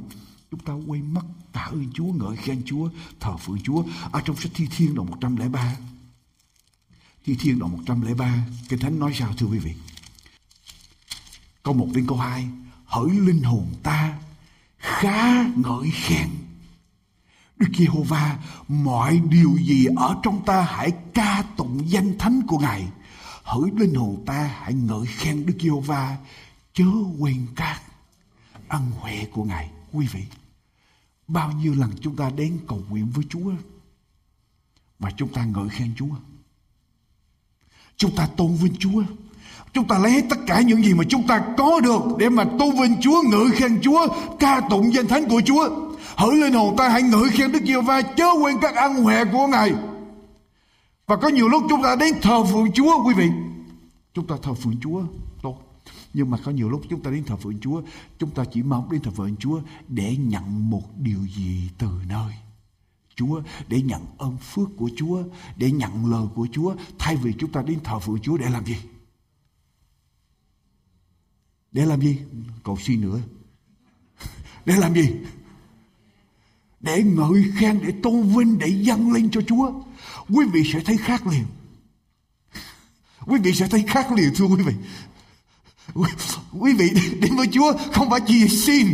Chúng 0.51 0.61
ta 0.61 0.73
quay 0.87 1.03
mắt 1.03 1.25
tạ 1.53 1.61
ơn 1.61 1.87
Chúa, 1.95 2.07
ngợi 2.07 2.37
khen 2.37 2.63
Chúa, 2.65 2.89
thờ 3.21 3.37
phượng 3.37 3.59
Chúa. 3.65 3.85
Ở 4.13 4.21
trong 4.25 4.37
sách 4.37 4.53
Thi 4.55 4.67
Thiên 4.77 4.95
đoạn 4.95 5.11
103, 5.11 5.77
Thi 7.27 7.37
Thiên 7.41 7.59
đoạn 7.59 7.73
103 7.73 8.47
Kinh 8.69 8.79
Thánh 8.79 8.99
nói 8.99 9.13
sao 9.15 9.33
thưa 9.37 9.47
quý 9.47 9.59
vị 9.59 9.75
Câu 11.63 11.75
1 11.75 11.89
đến 11.95 12.07
câu 12.07 12.19
2 12.19 12.49
Hỡi 12.85 13.11
linh 13.11 13.43
hồn 13.43 13.67
ta 13.83 14.19
khá 14.79 15.45
ngợi 15.57 15.91
khen 15.91 16.29
Đức 17.57 17.69
Giê-hô-va, 17.79 18.39
mọi 18.69 19.21
điều 19.31 19.57
gì 19.57 19.87
ở 19.97 20.17
trong 20.23 20.45
ta 20.45 20.63
hãy 20.63 20.93
ca 21.15 21.45
tụng 21.57 21.91
danh 21.91 22.19
thánh 22.19 22.43
của 22.47 22.59
Ngài. 22.59 22.89
Hỡi 23.43 23.71
linh 23.77 23.95
hồn 23.95 24.23
ta, 24.27 24.51
hãy 24.61 24.75
ngợi 24.75 25.07
khen 25.07 25.47
Đức 25.47 25.55
Giê-hô-va, 25.61 26.17
chớ 26.75 26.85
quên 27.19 27.47
các 27.57 27.81
ân 28.69 28.91
huệ 29.01 29.27
của 29.33 29.45
Ngài. 29.45 29.71
Quý 29.93 30.07
vị, 30.13 30.23
bao 31.29 31.53
nhiêu 31.53 31.75
lần 31.75 31.91
chúng 32.01 32.17
ta 32.17 32.31
đến 32.31 32.59
cầu 32.69 32.83
nguyện 32.89 33.11
với 33.15 33.25
Chúa 33.29 33.51
mà 34.99 35.11
chúng 35.17 35.29
ta 35.29 35.45
ngợi 35.45 35.69
khen 35.69 35.95
Chúa? 35.97 36.15
Chúng 37.97 38.17
ta 38.17 38.27
tôn 38.37 38.55
vinh 38.55 38.75
Chúa. 38.79 39.03
Chúng 39.73 39.89
ta 39.89 39.99
lấy 39.99 40.23
tất 40.31 40.37
cả 40.47 40.61
những 40.61 40.83
gì 40.83 40.95
mà 40.95 41.05
chúng 41.09 41.27
ta 41.27 41.45
có 41.59 41.81
được 41.81 42.03
để 42.19 42.29
mà 42.29 42.45
tôn 42.45 42.71
vinh 42.81 43.01
Chúa, 43.01 43.23
ngợi 43.23 43.51
khen 43.51 43.81
Chúa, 43.83 44.07
ca 44.41 44.61
tụng 44.71 44.95
danh 44.95 45.09
thánh 45.09 45.29
của 45.29 45.43
Chúa 45.47 45.86
hỡi 46.17 46.37
linh 46.37 46.53
hồn 46.53 46.77
ta, 46.77 46.89
hãy 46.89 47.03
ngợi 47.03 47.31
khen 47.31 47.53
Đức 47.53 47.63
giê 47.67 47.81
va 47.81 48.03
chớ 48.03 48.27
quên 48.43 48.57
các 48.63 48.75
ân 48.75 48.95
huệ 48.95 49.25
của 49.33 49.47
Ngài. 49.47 49.73
Và 51.07 51.17
có 51.17 51.29
nhiều 51.29 51.49
lúc 51.49 51.63
chúng 51.69 51.83
ta 51.83 51.97
đến 51.97 52.15
thờ 52.23 52.45
phượng 52.45 52.73
Chúa, 52.73 53.05
quý 53.07 53.15
vị. 53.15 53.29
Chúng 54.15 54.27
ta 54.27 54.37
thờ 54.43 54.55
phượng 54.55 54.81
Chúa, 54.81 55.03
tốt. 55.43 55.83
Nhưng 56.15 56.31
mà 56.31 56.39
có 56.45 56.51
nhiều 56.51 56.71
lúc 56.71 56.83
chúng 56.91 57.03
ta 57.03 57.11
đến 57.11 57.25
thờ 57.25 57.37
phượng 57.37 57.61
Chúa, 57.61 57.83
chúng 58.19 58.31
ta 58.31 58.45
chỉ 58.53 58.63
mong 58.63 58.91
đến 58.91 59.01
thờ 59.03 59.11
phượng 59.11 59.37
Chúa 59.37 59.61
để 59.89 60.17
nhận 60.17 60.71
một 60.71 60.83
điều 60.97 61.27
gì 61.37 61.71
từ 61.79 61.89
nơi. 62.09 62.33
Chúa, 63.15 63.43
để 63.69 63.83
nhận 63.83 64.03
ơn 64.19 64.37
phước 64.37 64.69
của 64.77 64.91
Chúa, 64.97 65.23
để 65.57 65.71
nhận 65.71 66.11
lời 66.11 66.27
của 66.35 66.49
Chúa, 66.53 66.75
thay 66.99 67.17
vì 67.17 67.33
chúng 67.39 67.53
ta 67.53 67.63
đến 67.63 67.79
thờ 67.85 67.99
phượng 67.99 68.21
Chúa 68.21 68.37
để 68.37 68.51
làm 68.51 68.67
gì? 68.67 68.77
Để 71.73 71.87
làm 71.87 72.01
gì? 72.01 72.19
Cầu 72.65 72.77
xin 72.77 73.01
nữa. 73.01 73.21
Để 74.65 74.77
làm 74.77 74.95
gì? 74.95 75.09
Để 76.87 77.03
ngợi 77.03 77.45
khen, 77.59 77.81
để 77.87 77.93
tôn 78.03 78.23
vinh, 78.23 78.59
để 78.59 78.69
dâng 78.69 79.13
lên 79.13 79.31
cho 79.31 79.41
Chúa. 79.41 79.73
Quý 80.29 80.45
vị 80.53 80.63
sẽ 80.73 80.81
thấy 80.81 80.97
khác 80.97 81.27
liền. 81.27 81.45
Quý 83.27 83.39
vị 83.39 83.53
sẽ 83.55 83.69
thấy 83.69 83.85
khác 83.87 84.13
liền, 84.13 84.35
thưa 84.35 84.45
quý 84.45 84.63
vị. 84.63 84.73
Quý 86.59 86.73
vị, 86.73 86.91
đến 87.21 87.37
với 87.37 87.47
Chúa 87.53 87.73
không 87.93 88.11
phải 88.11 88.21
chỉ 88.27 88.49
xin. 88.49 88.87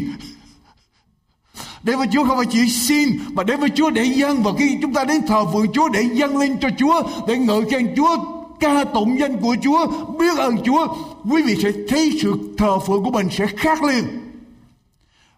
Đến 1.82 1.98
với 1.98 2.06
Chúa 2.12 2.24
không 2.24 2.36
phải 2.36 2.46
chỉ 2.50 2.68
xin, 2.68 3.08
mà 3.32 3.42
đến 3.42 3.60
với 3.60 3.70
Chúa 3.70 3.90
để 3.90 4.04
dâng. 4.04 4.42
Và 4.42 4.52
khi 4.58 4.78
chúng 4.82 4.94
ta 4.94 5.04
đến 5.04 5.26
thờ 5.26 5.44
phượng 5.52 5.72
Chúa 5.72 5.88
để 5.88 6.08
dâng 6.12 6.36
lên 6.36 6.56
cho 6.60 6.68
Chúa, 6.78 7.02
để 7.28 7.38
ngợi 7.38 7.62
khen 7.70 7.94
Chúa, 7.96 8.16
ca 8.60 8.84
tụng 8.84 9.18
danh 9.20 9.40
của 9.40 9.56
Chúa, 9.62 9.86
biết 10.18 10.38
ơn 10.38 10.56
Chúa, 10.64 10.96
quý 11.30 11.42
vị 11.42 11.56
sẽ 11.62 11.72
thấy 11.88 12.18
sự 12.22 12.54
thờ 12.58 12.78
phượng 12.86 13.04
của 13.04 13.10
mình 13.10 13.28
sẽ 13.30 13.46
khác 13.46 13.82
liền 13.82 14.21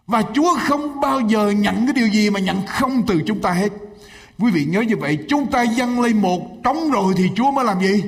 và 0.07 0.23
Chúa 0.33 0.57
không 0.67 0.99
bao 0.99 1.19
giờ 1.19 1.49
nhận 1.49 1.85
cái 1.85 1.93
điều 1.93 2.07
gì 2.07 2.29
mà 2.29 2.39
nhận 2.39 2.65
không 2.65 3.05
từ 3.07 3.21
chúng 3.25 3.41
ta 3.41 3.51
hết. 3.51 3.71
Quý 4.39 4.51
vị 4.51 4.65
nhớ 4.65 4.81
như 4.81 4.97
vậy, 4.97 5.25
chúng 5.29 5.51
ta 5.51 5.63
dâng 5.63 6.01
lên 6.01 6.21
một 6.21 6.47
trống 6.63 6.91
rồi 6.91 7.13
thì 7.17 7.31
Chúa 7.35 7.51
mới 7.51 7.65
làm 7.65 7.79
gì? 7.79 8.03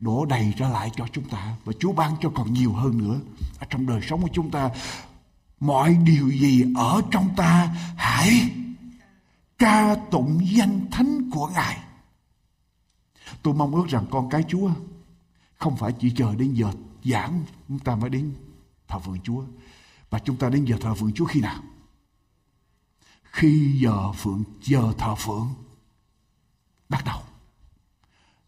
Đổ 0.00 0.24
đầy 0.24 0.52
trở 0.58 0.68
lại 0.68 0.90
cho 0.96 1.06
chúng 1.12 1.24
ta. 1.24 1.56
Và 1.64 1.72
Chúa 1.78 1.92
ban 1.92 2.12
cho 2.20 2.30
còn 2.34 2.54
nhiều 2.54 2.72
hơn 2.72 2.98
nữa. 2.98 3.20
Ở 3.58 3.66
trong 3.70 3.86
đời 3.86 4.00
sống 4.08 4.22
của 4.22 4.28
chúng 4.32 4.50
ta, 4.50 4.70
mọi 5.60 5.96
điều 6.04 6.28
gì 6.28 6.64
ở 6.76 7.02
trong 7.10 7.28
ta, 7.36 7.68
hãy 7.96 8.50
ca 9.58 9.94
tụng 10.10 10.40
danh 10.44 10.80
thánh 10.90 11.30
của 11.30 11.48
Ngài. 11.54 11.78
Tôi 13.42 13.54
mong 13.54 13.74
ước 13.74 13.86
rằng 13.88 14.06
con 14.10 14.30
cái 14.30 14.44
Chúa 14.48 14.70
không 15.56 15.76
phải 15.76 15.92
chỉ 16.00 16.10
chờ 16.16 16.34
đến 16.34 16.54
giờ 16.54 16.66
giảng, 17.04 17.42
chúng 17.68 17.78
ta 17.78 17.96
mới 17.96 18.10
đến 18.10 18.32
thờ 18.88 18.98
phượng 18.98 19.20
Chúa 19.24 19.42
và 20.14 20.20
chúng 20.20 20.36
ta 20.36 20.48
đến 20.48 20.64
giờ 20.64 20.76
thờ 20.80 20.94
phượng 20.94 21.12
Chúa 21.12 21.24
khi 21.24 21.40
nào? 21.40 21.62
Khi 23.22 23.78
giờ 23.82 24.12
phượng 24.12 24.44
giờ 24.62 24.92
thờ 24.98 25.14
phượng 25.14 25.54
bắt 26.88 27.04
đầu. 27.04 27.18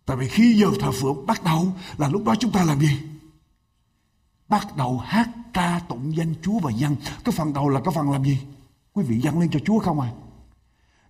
Tại 0.04 0.16
vì 0.16 0.28
khi 0.28 0.54
giờ 0.54 0.66
thờ 0.80 0.92
phượng 0.92 1.26
bắt 1.26 1.44
đầu 1.44 1.72
là 1.98 2.08
lúc 2.08 2.24
đó 2.24 2.34
chúng 2.40 2.52
ta 2.52 2.64
làm 2.64 2.80
gì? 2.80 2.98
Bắt 4.48 4.76
đầu 4.76 4.98
hát 4.98 5.28
ca 5.52 5.80
tụng 5.88 6.16
danh 6.16 6.34
Chúa 6.42 6.58
và 6.58 6.70
dân. 6.70 6.96
Cái 7.24 7.32
phần 7.32 7.52
đầu 7.52 7.68
là 7.68 7.80
cái 7.84 7.94
phần 7.94 8.10
làm 8.10 8.24
gì? 8.24 8.38
Quý 8.92 9.04
vị 9.04 9.20
dâng 9.20 9.40
lên 9.40 9.50
cho 9.50 9.60
Chúa 9.66 9.78
không 9.78 10.00
à? 10.00 10.10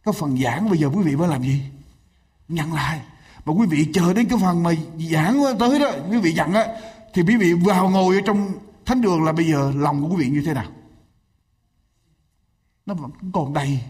Cái 0.05 0.15
phần 0.19 0.39
giảng 0.39 0.69
bây 0.69 0.79
giờ 0.79 0.89
quý 0.89 1.03
vị 1.03 1.17
mới 1.17 1.29
làm 1.29 1.43
gì? 1.43 1.63
Nhận 2.49 2.73
lại. 2.73 3.01
Mà 3.45 3.53
quý 3.53 3.67
vị 3.67 3.89
chờ 3.95 4.13
đến 4.13 4.29
cái 4.29 4.39
phần 4.43 4.63
mà 4.63 4.71
giảng 5.11 5.43
tới 5.59 5.79
đó, 5.79 5.91
quý 6.11 6.19
vị 6.19 6.33
dặn 6.33 6.55
á, 6.55 6.67
thì 7.15 7.23
quý 7.23 7.37
vị 7.37 7.53
vào 7.53 7.91
ngồi 7.91 8.15
ở 8.15 8.21
trong 8.27 8.66
thánh 8.87 9.01
đường 9.01 9.25
là 9.25 9.33
bây 9.33 9.47
giờ 9.47 9.73
lòng 9.77 10.03
của 10.03 10.09
quý 10.09 10.25
vị 10.25 10.31
như 10.31 10.43
thế 10.47 10.55
nào? 10.55 10.71
Nó 12.87 12.95
vẫn 12.95 13.11
còn 13.33 13.53
đầy. 13.53 13.81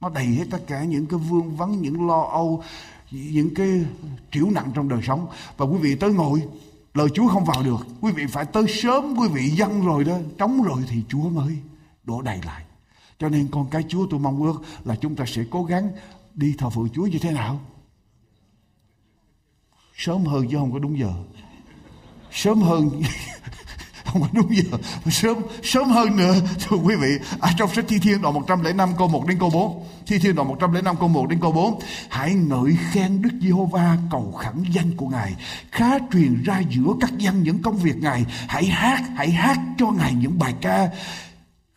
Nó 0.00 0.08
đầy 0.08 0.26
hết 0.26 0.44
tất 0.50 0.66
cả 0.66 0.84
những 0.84 1.06
cái 1.06 1.18
vương 1.18 1.56
vấn, 1.56 1.82
những 1.82 2.06
lo 2.06 2.22
âu, 2.22 2.62
những 3.10 3.54
cái 3.54 3.84
triểu 4.32 4.50
nặng 4.50 4.72
trong 4.74 4.88
đời 4.88 5.00
sống 5.02 5.26
và 5.56 5.66
quý 5.66 5.78
vị 5.78 5.94
tới 5.94 6.12
ngồi 6.12 6.42
lời 6.94 7.08
Chúa 7.14 7.28
không 7.28 7.44
vào 7.44 7.62
được 7.62 7.86
quý 8.00 8.12
vị 8.12 8.26
phải 8.26 8.44
tới 8.44 8.64
sớm 8.68 9.14
quý 9.18 9.28
vị 9.28 9.48
dâng 9.48 9.86
rồi 9.86 10.04
đó 10.04 10.18
trống 10.38 10.62
rồi 10.62 10.82
thì 10.88 11.02
Chúa 11.08 11.28
mới 11.28 11.58
đổ 12.04 12.22
đầy 12.22 12.40
lại 12.44 12.64
cho 13.18 13.28
nên 13.28 13.48
con 13.50 13.70
cái 13.70 13.84
Chúa 13.88 14.06
tôi 14.10 14.20
mong 14.20 14.42
ước 14.42 14.62
là 14.84 14.96
chúng 14.96 15.16
ta 15.16 15.24
sẽ 15.26 15.42
cố 15.50 15.64
gắng 15.64 15.90
đi 16.34 16.54
thờ 16.58 16.70
phượng 16.70 16.88
Chúa 16.94 17.06
như 17.06 17.18
thế 17.18 17.32
nào 17.32 17.60
sớm 19.96 20.24
hơn 20.24 20.48
chứ 20.50 20.56
không 20.56 20.72
có 20.72 20.78
đúng 20.78 20.98
giờ 20.98 21.12
sớm 22.30 22.62
hơn 22.62 23.02
không 24.12 24.22
phải 24.22 24.30
đúng 24.32 24.56
giờ. 24.56 24.78
Sớm 25.10 25.36
sớm 25.62 25.88
hơn 25.88 26.16
nữa, 26.16 26.34
thưa 26.68 26.76
quý 26.76 26.94
vị. 26.96 27.08
Ở 27.38 27.50
trong 27.56 27.74
sách 27.74 27.84
thi 27.88 27.98
thiên 27.98 28.22
đoạn 28.22 28.34
105 28.34 28.88
câu 28.98 29.08
1 29.08 29.26
đến 29.26 29.38
câu 29.38 29.50
4 29.50 29.86
thi 30.06 30.18
thiên 30.18 30.34
đoạn 30.34 30.48
105 30.48 30.96
câu 30.96 31.08
1 31.08 31.28
đến 31.28 31.38
câu 31.40 31.52
4 31.52 31.80
hãy 32.08 32.34
ngợi 32.34 32.76
khen 32.92 33.22
Đức 33.22 33.30
Giê-hô-va 33.42 33.96
cầu 34.10 34.32
khẳng 34.32 34.64
danh 34.72 34.96
của 34.96 35.08
Ngài. 35.08 35.34
Khá 35.70 35.98
truyền 36.12 36.42
ra 36.42 36.62
giữa 36.70 36.92
các 37.00 37.18
dân 37.18 37.42
những 37.42 37.62
công 37.62 37.76
việc 37.76 37.96
Ngài. 37.96 38.24
Hãy 38.48 38.64
hát 38.64 39.02
hãy 39.16 39.30
hát 39.30 39.58
cho 39.78 39.86
Ngài 39.90 40.12
những 40.12 40.38
bài 40.38 40.54
ca. 40.60 40.88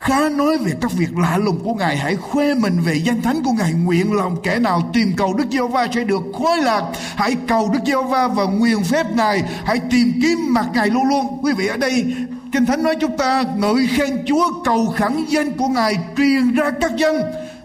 Khá 0.04 0.30
nói 0.30 0.58
về 0.58 0.72
các 0.82 0.92
việc 0.92 1.18
lạ 1.18 1.38
lùng 1.38 1.60
của 1.64 1.74
Ngài, 1.74 1.98
Hãy 1.98 2.16
khoe 2.16 2.54
mình 2.54 2.80
về 2.80 2.96
danh 2.96 3.22
thánh 3.22 3.44
của 3.44 3.52
Ngài. 3.52 3.74
Nguyện 3.74 4.14
lòng 4.14 4.36
kẻ 4.44 4.60
nào 4.60 4.90
tìm 4.94 5.14
cầu 5.18 5.34
Đức 5.34 5.46
giêsu 5.52 5.68
va 5.68 5.88
sẽ 5.96 6.04
được 6.04 6.22
khoái 6.34 6.62
lạc. 6.62 6.84
Hãy 7.16 7.36
cầu 7.48 7.70
Đức 7.74 7.80
giêsu 7.86 8.04
va 8.04 8.28
và 8.28 8.44
nguyện 8.44 8.84
phép 8.84 9.06
Ngài. 9.16 9.44
Hãy 9.66 9.80
tìm 9.92 10.14
kiếm 10.22 10.38
mặt 10.50 10.66
Ngài 10.74 10.90
luôn 10.90 11.04
luôn. 11.10 11.40
Quý 11.42 11.54
vị 11.54 11.68
ở 11.68 11.78
đây, 11.78 12.16
Kinh 12.52 12.66
Thánh 12.66 12.84
nói 12.84 12.96
chúng 13.02 13.18
ta 13.18 13.44
ngợi 13.58 13.88
khen 13.88 14.24
Chúa, 14.28 14.64
cầu 14.66 14.94
khẳng 14.98 15.26
danh 15.30 15.52
của 15.52 15.68
Ngài 15.68 15.98
Truyền 16.18 16.54
ra 16.54 16.72
các 16.82 16.96
dân. 16.96 17.22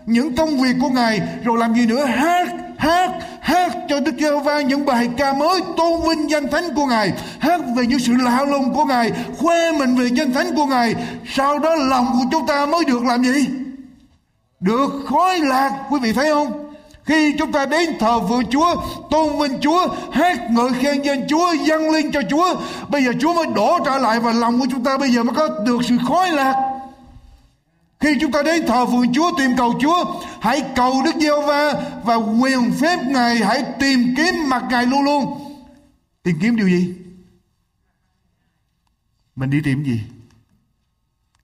Những 0.06 0.36
công 0.36 0.60
việc 0.60 0.76
của 0.80 0.90
Ngài, 0.90 1.20
Rồi 1.44 1.58
làm 1.58 1.74
gì 1.74 1.86
nữa? 1.86 2.04
Hát 2.04 2.48
hát 2.78 3.10
hát 3.40 3.72
cho 3.88 4.00
Đức 4.00 4.14
Giê-hô-va 4.18 4.60
những 4.60 4.86
bài 4.86 5.08
ca 5.16 5.32
mới 5.32 5.60
tôn 5.76 6.00
vinh 6.08 6.30
danh 6.30 6.48
thánh 6.48 6.74
của 6.74 6.86
Ngài. 6.86 7.12
Hát 7.38 7.60
về 7.76 7.86
những 7.86 7.98
sự 7.98 8.12
lạ 8.24 8.44
lùng 8.44 8.74
của 8.74 8.84
Ngài, 8.84 9.12
khoe 9.38 9.72
mình 9.72 9.96
về 9.96 10.08
danh 10.12 10.32
thánh 10.32 10.54
của 10.56 10.66
Ngài. 10.66 10.94
Sau 11.26 11.58
đó 11.58 11.74
lòng 11.74 12.06
của 12.12 12.28
chúng 12.32 12.46
ta 12.46 12.66
mới 12.66 12.84
được 12.84 13.04
làm 13.04 13.24
gì? 13.24 13.46
Được 14.60 14.92
khói 15.06 15.38
lạc, 15.38 15.70
quý 15.90 15.98
vị 16.02 16.12
thấy 16.12 16.32
không? 16.32 16.64
Khi 17.04 17.34
chúng 17.38 17.52
ta 17.52 17.66
đến 17.66 17.98
thờ 17.98 18.18
vượng 18.18 18.46
Chúa, 18.50 18.74
tôn 19.10 19.38
vinh 19.38 19.60
Chúa, 19.60 19.88
hát 20.12 20.50
ngợi 20.50 20.70
khen 20.80 21.02
danh 21.02 21.28
Chúa, 21.28 21.52
dâng 21.52 21.90
lên 21.90 22.12
cho 22.12 22.20
Chúa, 22.30 22.54
bây 22.88 23.04
giờ 23.04 23.12
Chúa 23.20 23.34
mới 23.34 23.46
đổ 23.54 23.78
trở 23.84 23.98
lại 23.98 24.20
và 24.20 24.32
lòng 24.32 24.60
của 24.60 24.66
chúng 24.70 24.84
ta 24.84 24.98
bây 24.98 25.10
giờ 25.10 25.22
mới 25.22 25.34
có 25.34 25.48
được 25.66 25.78
sự 25.88 25.96
khói 26.08 26.30
lạc 26.30 26.77
khi 28.00 28.08
chúng 28.20 28.32
ta 28.32 28.42
đến 28.42 28.66
thờ 28.66 28.86
phượng 28.86 29.12
Chúa 29.12 29.38
tìm 29.38 29.50
cầu 29.56 29.78
Chúa, 29.80 30.20
hãy 30.40 30.62
cầu 30.76 31.02
Đức 31.04 31.14
Giê-hô-va 31.20 31.72
và 32.04 32.14
quyền 32.14 32.72
phép 32.80 32.98
Ngài 33.06 33.36
hãy 33.36 33.64
tìm 33.80 34.14
kiếm 34.16 34.34
mặt 34.48 34.64
Ngài 34.70 34.86
luôn 34.86 35.02
luôn. 35.02 35.44
Tìm 36.22 36.38
kiếm 36.40 36.56
điều 36.56 36.68
gì? 36.68 36.94
Mình 39.36 39.50
đi 39.50 39.60
tìm 39.64 39.84
gì? 39.84 40.00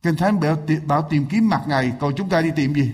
Kinh 0.03 0.17
Thánh 0.17 0.41
bảo, 0.41 0.59
bảo 0.87 1.09
tìm 1.11 1.27
kiếm 1.31 1.49
mặt 1.49 1.63
Ngài, 1.67 1.93
còn 2.01 2.15
chúng 2.17 2.29
ta 2.29 2.41
đi 2.41 2.51
tìm 2.57 2.75
gì? 2.75 2.93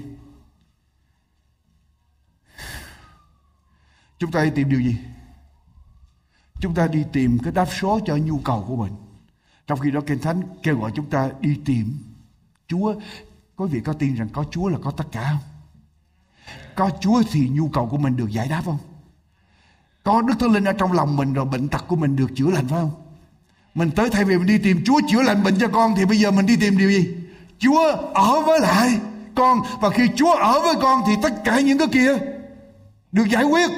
Chúng 4.18 4.32
ta 4.32 4.44
đi 4.44 4.50
tìm 4.54 4.70
điều 4.70 4.80
gì? 4.80 4.96
Chúng 6.60 6.74
ta 6.74 6.86
đi 6.86 7.04
tìm 7.12 7.38
cái 7.38 7.52
đáp 7.52 7.66
số 7.80 8.00
cho 8.06 8.16
nhu 8.16 8.38
cầu 8.38 8.64
của 8.68 8.76
mình. 8.76 8.92
Trong 9.66 9.78
khi 9.78 9.90
đó 9.90 10.00
Kinh 10.06 10.18
Thánh 10.18 10.42
kêu 10.62 10.78
gọi 10.78 10.92
chúng 10.94 11.10
ta 11.10 11.30
đi 11.40 11.60
tìm 11.64 11.98
Chúa 12.68 12.94
Quý 13.60 13.66
vị 13.70 13.80
có 13.84 13.92
tin 13.92 14.14
rằng 14.14 14.28
có 14.32 14.44
Chúa 14.50 14.68
là 14.68 14.78
có 14.82 14.90
tất 14.90 15.04
cả 15.12 15.30
không? 15.30 15.38
Có 16.74 16.90
Chúa 17.00 17.22
thì 17.32 17.48
nhu 17.48 17.68
cầu 17.68 17.88
của 17.90 17.96
mình 17.96 18.16
được 18.16 18.30
giải 18.30 18.48
đáp 18.48 18.62
không? 18.64 18.78
Có 20.02 20.22
Đức 20.22 20.34
Thánh 20.40 20.52
Linh 20.52 20.64
ở 20.64 20.72
trong 20.72 20.92
lòng 20.92 21.16
mình 21.16 21.32
rồi 21.32 21.44
bệnh 21.44 21.68
tật 21.68 21.84
của 21.88 21.96
mình 21.96 22.16
được 22.16 22.26
chữa 22.34 22.50
lành 22.50 22.68
phải 22.68 22.80
không? 22.80 22.90
Mình 23.74 23.90
tới 23.90 24.10
thay 24.10 24.24
vì 24.24 24.38
mình 24.38 24.46
đi 24.46 24.58
tìm 24.58 24.80
Chúa 24.84 25.00
chữa 25.08 25.22
lành 25.22 25.42
bệnh 25.42 25.58
cho 25.60 25.68
con 25.68 25.94
thì 25.96 26.04
bây 26.04 26.18
giờ 26.18 26.30
mình 26.30 26.46
đi 26.46 26.56
tìm 26.56 26.78
điều 26.78 26.90
gì? 26.90 27.08
Chúa 27.58 27.92
ở 28.14 28.40
với 28.40 28.60
lại 28.60 28.98
con 29.34 29.58
và 29.80 29.90
khi 29.90 30.08
Chúa 30.16 30.34
ở 30.34 30.60
với 30.60 30.74
con 30.82 31.02
thì 31.06 31.12
tất 31.22 31.44
cả 31.44 31.60
những 31.60 31.78
cái 31.78 31.88
kia 31.88 32.18
được 33.12 33.28
giải 33.28 33.44
quyết 33.44 33.70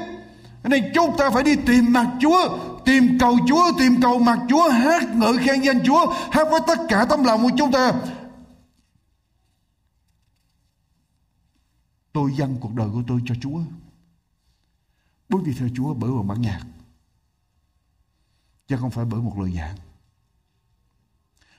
nên 0.64 0.93
chúng 0.95 1.16
ta 1.18 1.30
phải 1.30 1.43
đi 1.43 1.57
tìm 1.57 1.93
mặt 1.93 2.07
Chúa, 2.20 2.59
tìm 2.85 3.18
cầu 3.20 3.39
Chúa, 3.49 3.72
tìm 3.78 4.03
cầu 4.03 4.18
mặt 4.18 4.39
Chúa, 4.49 4.68
hát 4.68 5.03
ngợi 5.14 5.39
khen 5.39 5.61
danh 5.61 5.80
Chúa, 5.85 6.14
hát 6.30 6.49
với 6.51 6.61
tất 6.66 6.78
cả 6.89 7.07
tấm 7.09 7.24
lòng 7.24 7.43
của 7.43 7.57
chúng 7.59 7.72
ta 7.72 7.93
tôi 12.13 12.35
dâng 12.35 12.57
cuộc 12.61 12.75
đời 12.75 12.89
của 12.91 13.03
tôi 13.07 13.21
cho 13.27 13.35
Chúa. 13.41 13.61
Bước 15.29 15.43
đi 15.45 15.53
theo 15.59 15.69
Chúa 15.77 15.95
bởi 15.95 16.11
một 16.11 16.23
bản 16.23 16.41
nhạc, 16.43 16.67
chứ 18.67 18.77
không 18.77 18.91
phải 18.91 19.05
bởi 19.05 19.21
một 19.21 19.39
lời 19.39 19.53
giảng. 19.53 19.77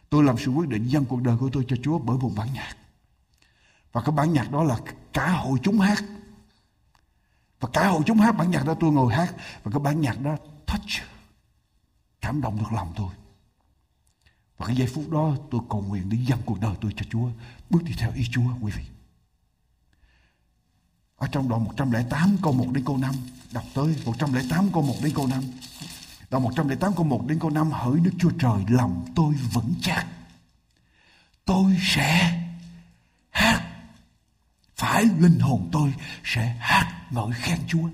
Tôi 0.10 0.24
làm 0.24 0.36
sự 0.38 0.52
quyết 0.52 0.70
định 0.70 0.88
dâng 0.88 1.06
cuộc 1.06 1.22
đời 1.22 1.38
của 1.38 1.50
tôi 1.54 1.66
cho 1.68 1.76
Chúa 1.84 2.00
bởi 2.00 2.18
một 2.18 2.32
bản 2.36 2.54
nhạc. 2.54 2.78
Và 3.92 4.02
cái 4.02 4.16
bản 4.16 4.34
nhạc 4.34 4.52
đó 4.52 4.64
là 4.64 4.80
cả 5.14 5.32
hội 5.32 5.60
chúng 5.64 5.80
hát. 5.80 6.04
Và 7.60 7.70
cả 7.74 7.88
hội 7.88 8.02
chúng 8.06 8.18
hát 8.18 8.32
bản 8.32 8.52
nhạc 8.52 8.66
đó 8.66 8.74
tôi 8.80 8.92
ngồi 8.92 9.14
hát, 9.14 9.36
và 9.64 9.72
cái 9.72 9.80
bản 9.80 10.02
nhạc 10.02 10.22
đó 10.22 10.38
touch, 10.66 11.04
cảm 12.22 12.42
động 12.42 12.60
được 12.60 12.74
lòng 12.74 12.94
tôi. 12.96 13.10
Và 14.58 14.66
cái 14.66 14.76
giây 14.76 14.88
phút 14.88 15.10
đó 15.10 15.36
tôi 15.52 15.62
cầu 15.70 15.82
nguyện 15.82 16.10
để 16.10 16.18
dâng 16.28 16.40
cuộc 16.46 16.60
đời 16.60 16.76
tôi 16.82 16.94
cho 16.96 17.06
Chúa. 17.10 17.30
Bước 17.70 17.84
đi 17.84 17.94
theo 17.98 18.12
ý 18.14 18.26
Chúa, 18.32 18.58
quý 18.62 18.72
vị 18.72 18.84
ở 21.24 21.28
trong 21.32 21.50
đoạn 21.50 21.64
108 21.64 22.38
câu 22.44 22.54
1 22.54 22.66
đến 22.72 22.84
câu 22.86 22.98
5 22.98 23.16
đọc 23.54 23.64
tới 23.74 23.96
108 24.06 24.70
câu 24.74 24.84
1 24.84 24.96
đến 25.04 25.14
câu 25.16 25.28
5 25.28 25.44
đoạn 26.30 26.44
108 26.44 26.94
câu 26.96 27.04
1 27.04 27.28
đến 27.28 27.40
câu 27.40 27.50
5 27.50 27.72
hỡi 27.72 28.00
Đức 28.04 28.12
Chúa 28.20 28.30
Trời, 28.40 28.64
lòng 28.70 29.06
tôi 29.16 29.34
vững 29.54 29.74
chắc. 29.82 30.06
Tôi 31.46 31.78
sẽ 31.82 32.40
hát. 33.30 33.62
Phải 34.76 35.04
linh 35.20 35.40
hồn 35.40 35.70
tôi 35.72 35.94
sẽ 36.24 36.56
hát 36.60 37.02
ngợi 37.12 37.32
khen 37.34 37.58
Chúa. 37.68 37.88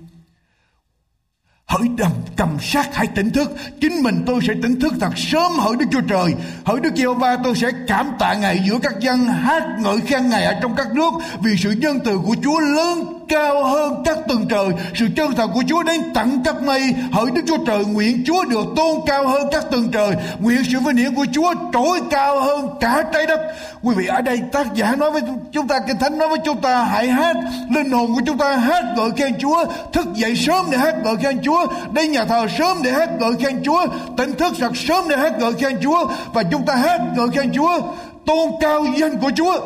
Hỡi 1.66 1.88
đầm 1.96 2.12
cầm 2.36 2.56
sát 2.60 2.94
hãy 2.94 3.06
tỉnh 3.06 3.30
thức. 3.30 3.50
Chính 3.80 4.02
mình 4.02 4.22
tôi 4.26 4.40
sẽ 4.46 4.54
tỉnh 4.62 4.80
thức 4.80 4.92
thật 5.00 5.12
sớm, 5.16 5.52
Hỡi 5.58 5.76
Đức 5.76 5.86
Chúa 5.92 6.00
Trời. 6.08 6.34
Hỡi 6.64 6.80
Đức 6.80 6.90
Chúa 6.96 7.14
va 7.14 7.36
tôi 7.44 7.56
sẽ 7.56 7.70
cảm 7.88 8.12
tạ 8.18 8.34
Ngài 8.34 8.62
giữa 8.68 8.78
các 8.82 8.92
dân, 9.00 9.24
Hát 9.24 9.62
ngợi 9.80 10.00
khen 10.00 10.28
Ngài 10.28 10.44
ở 10.44 10.58
trong 10.62 10.74
các 10.76 10.94
nước 10.94 11.10
Vì 11.42 11.56
sự 11.56 11.70
nhân 11.70 11.98
từ 12.04 12.18
của 12.18 12.36
Chúa 12.42 12.60
lớn 12.60 13.19
cao 13.30 13.64
hơn 13.64 14.02
các 14.04 14.18
tầng 14.28 14.46
trời. 14.48 14.68
Sự 14.94 15.06
chân 15.16 15.34
thật 15.34 15.50
của 15.54 15.62
Chúa 15.68 15.82
đến 15.82 16.00
tận 16.14 16.42
các 16.44 16.62
mây. 16.62 16.82
Hỡi 17.12 17.26
Đức 17.34 17.42
Chúa 17.46 17.64
Trời, 17.66 17.84
nguyện 17.84 18.22
Chúa 18.26 18.44
được 18.44 18.64
tôn 18.76 19.00
cao 19.06 19.28
hơn 19.28 19.48
các 19.52 19.64
tầng 19.70 19.88
trời. 19.92 20.14
Nguyện 20.40 20.62
sự 20.72 20.78
vinh 20.80 20.96
hiển 20.96 21.14
của 21.14 21.26
Chúa 21.32 21.54
trỗi 21.72 22.00
cao 22.10 22.40
hơn 22.40 22.68
cả 22.80 23.04
trái 23.12 23.26
đất. 23.26 23.40
Quý 23.82 23.94
vị, 23.96 24.06
ở 24.06 24.20
đây 24.20 24.40
tác 24.52 24.74
giả 24.74 24.94
nói 24.96 25.10
với 25.10 25.22
chúng 25.52 25.68
ta, 25.68 25.78
kinh 25.86 25.98
thánh 25.98 26.18
nói 26.18 26.28
với 26.28 26.38
chúng 26.44 26.60
ta, 26.60 26.84
hãy 26.84 27.08
hát, 27.08 27.36
linh 27.70 27.90
hồn 27.90 28.14
của 28.14 28.20
chúng 28.26 28.38
ta 28.38 28.56
hát 28.56 28.84
ngợi 28.96 29.10
khen 29.16 29.32
Chúa. 29.38 29.64
Thức 29.92 30.06
dậy 30.14 30.36
sớm 30.36 30.66
để 30.70 30.78
hát 30.78 30.94
ngợi 31.04 31.16
khen 31.16 31.40
Chúa. 31.42 31.66
Đến 31.92 32.12
nhà 32.12 32.24
thờ 32.24 32.46
sớm 32.58 32.76
để 32.82 32.92
hát 32.92 33.10
ngợi 33.20 33.32
khen 33.38 33.62
Chúa. 33.64 33.86
Tỉnh 34.16 34.32
thức 34.32 34.52
thật 34.58 34.76
sớm 34.76 35.04
để 35.08 35.16
hát 35.16 35.32
ngợi 35.38 35.52
khen 35.52 35.78
Chúa. 35.82 36.06
Và 36.34 36.42
chúng 36.50 36.66
ta 36.66 36.74
hát 36.74 37.00
ngợi 37.16 37.28
khen 37.34 37.52
Chúa. 37.54 37.80
Tôn 38.26 38.50
cao 38.60 38.84
danh 38.96 39.18
của 39.18 39.30
Chúa. 39.36 39.60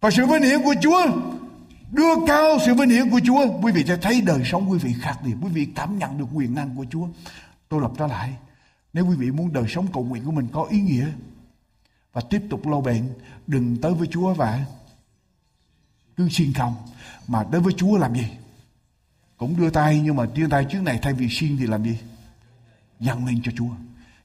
Và 0.00 0.10
sự 0.10 0.26
vinh 0.26 0.42
hiển 0.42 0.62
của 0.62 0.74
Chúa 0.82 1.02
đưa 1.92 2.26
cao 2.26 2.58
sự 2.66 2.74
vinh 2.74 2.90
hiển 2.90 3.10
của 3.10 3.20
Chúa. 3.24 3.60
Quý 3.62 3.72
vị 3.72 3.84
sẽ 3.86 3.96
thấy 3.96 4.20
đời 4.20 4.42
sống 4.44 4.70
quý 4.70 4.78
vị 4.78 4.94
khác 5.00 5.18
biệt, 5.24 5.34
quý 5.42 5.48
vị 5.48 5.68
cảm 5.74 5.98
nhận 5.98 6.18
được 6.18 6.26
quyền 6.34 6.54
năng 6.54 6.76
của 6.76 6.84
Chúa. 6.90 7.08
Tôi 7.68 7.80
lặp 7.80 7.90
trở 7.98 8.06
lại. 8.06 8.36
Nếu 8.92 9.06
quý 9.06 9.16
vị 9.16 9.30
muốn 9.30 9.52
đời 9.52 9.64
sống 9.68 9.86
cầu 9.92 10.04
nguyện 10.04 10.24
của 10.24 10.32
mình 10.32 10.48
có 10.52 10.64
ý 10.70 10.80
nghĩa 10.80 11.06
và 12.12 12.20
tiếp 12.30 12.42
tục 12.50 12.66
lâu 12.66 12.80
bền 12.80 13.08
đừng 13.46 13.76
tới 13.76 13.94
với 13.94 14.08
Chúa 14.10 14.34
và 14.34 14.64
cứ 16.16 16.28
xin 16.28 16.52
không. 16.52 16.74
Mà 17.28 17.44
đến 17.52 17.62
với 17.62 17.72
Chúa 17.76 17.98
làm 17.98 18.14
gì? 18.14 18.26
Cũng 19.36 19.56
đưa 19.56 19.70
tay 19.70 20.00
nhưng 20.04 20.16
mà 20.16 20.26
đưa 20.34 20.48
tay 20.48 20.66
trước 20.70 20.82
này 20.82 20.98
thay 21.02 21.12
vì 21.12 21.28
xin 21.30 21.56
thì 21.58 21.66
làm 21.66 21.84
gì? 21.84 21.98
Dâng 23.00 23.26
lên 23.26 23.40
cho 23.42 23.52
Chúa 23.56 23.70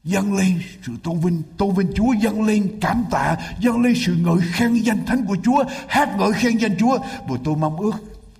dâng 0.05 0.33
lên 0.33 0.61
sự 0.83 0.93
tôn 1.03 1.19
vinh 1.19 1.43
tôn 1.57 1.75
vinh 1.75 1.91
Chúa, 1.95 2.13
dâng 2.13 2.41
lên 2.41 2.77
cảm 2.81 3.05
tạ, 3.11 3.37
dâng 3.59 3.81
lên 3.81 3.93
sự 4.05 4.15
ngợi 4.15 4.37
khen 4.51 4.73
danh 4.73 5.05
thánh 5.05 5.25
của 5.25 5.37
Chúa, 5.43 5.63
hát 5.87 6.15
ngợi 6.17 6.33
khen 6.33 6.57
danh 6.57 6.77
Chúa. 6.79 6.97
Và 7.27 7.37
tôi 7.43 7.55
mong 7.55 7.77
ước 7.77 7.91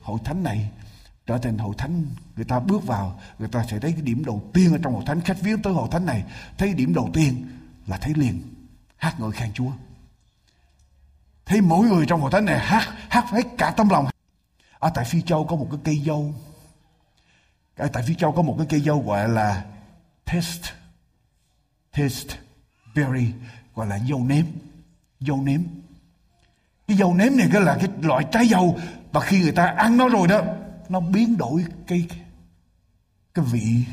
hội 0.02 0.20
thánh 0.24 0.44
này 0.44 0.70
trở 1.26 1.38
thành 1.38 1.58
hội 1.58 1.76
thánh 1.78 2.06
người 2.36 2.46
ta 2.46 2.60
bước 2.60 2.88
vào, 2.88 3.20
người 3.40 3.48
ta 3.48 3.66
sẽ 3.72 3.80
thấy 3.80 3.92
cái 3.92 4.02
điểm 4.02 4.26
đầu 4.26 4.44
tiên 4.54 4.72
ở 4.72 4.78
trong 4.84 4.94
hội 4.94 5.04
thánh, 5.06 5.22
khách 5.22 5.42
viếng 5.42 5.62
tới 5.62 5.74
hội 5.74 5.88
thánh 5.92 6.06
này, 6.06 6.24
thấy 6.58 6.74
điểm 6.74 6.94
đầu 6.94 7.10
tiên 7.14 7.48
là 7.88 7.98
thấy 7.98 8.14
liền, 8.14 8.42
hát 8.98 9.20
ngợi 9.20 9.32
khen 9.32 9.54
Chúa. 9.54 9.72
Thấy 11.46 11.62
mỗi 11.62 11.88
người 11.88 12.06
trong 12.06 12.22
hội 12.22 12.32
thánh 12.32 12.46
này 12.46 12.60
hát 12.60 12.94
hát 13.10 13.26
hết 13.30 13.44
cả 13.58 13.74
tâm 13.78 13.90
lòng. 13.90 14.06
Ở 14.80 14.92
tại 14.96 15.06
phi 15.06 15.22
châu 15.22 15.46
có 15.46 15.56
một 15.56 15.68
cái 15.72 15.80
cây 15.84 16.02
dâu. 16.06 16.34
Ở 17.76 17.88
tại 17.88 18.04
phi 18.04 18.16
châu 18.16 18.32
có 18.32 18.42
một 18.42 18.56
cái 18.58 18.68
cây 18.70 18.80
dâu 18.80 19.04
gọi 19.08 19.30
là 19.30 19.66
test 20.26 20.66
taste 21.98 22.38
berry, 22.96 23.28
gọi 23.76 23.88
là 23.88 24.00
dâu 24.10 24.24
nếm 24.24 24.46
dâu 25.20 25.42
nếm. 25.42 25.62
Cái 26.88 26.98
dâu 26.98 27.14
nếm 27.14 27.38
này 27.38 27.50
cái 27.54 27.62
là 27.62 27.78
cái 27.80 27.90
loại 28.02 28.26
trái 28.32 28.48
dâu 28.48 28.80
và 29.12 29.22
khi 29.22 29.42
người 29.42 29.52
ta 29.52 29.66
ăn 29.66 29.98
nó 29.98 30.10
rồi 30.10 30.28
đó, 30.28 30.42
nó 30.90 31.00
biến 31.00 31.38
đổi 31.38 31.66
cái 31.88 32.08
cái 33.34 33.46
vị, 33.52 33.84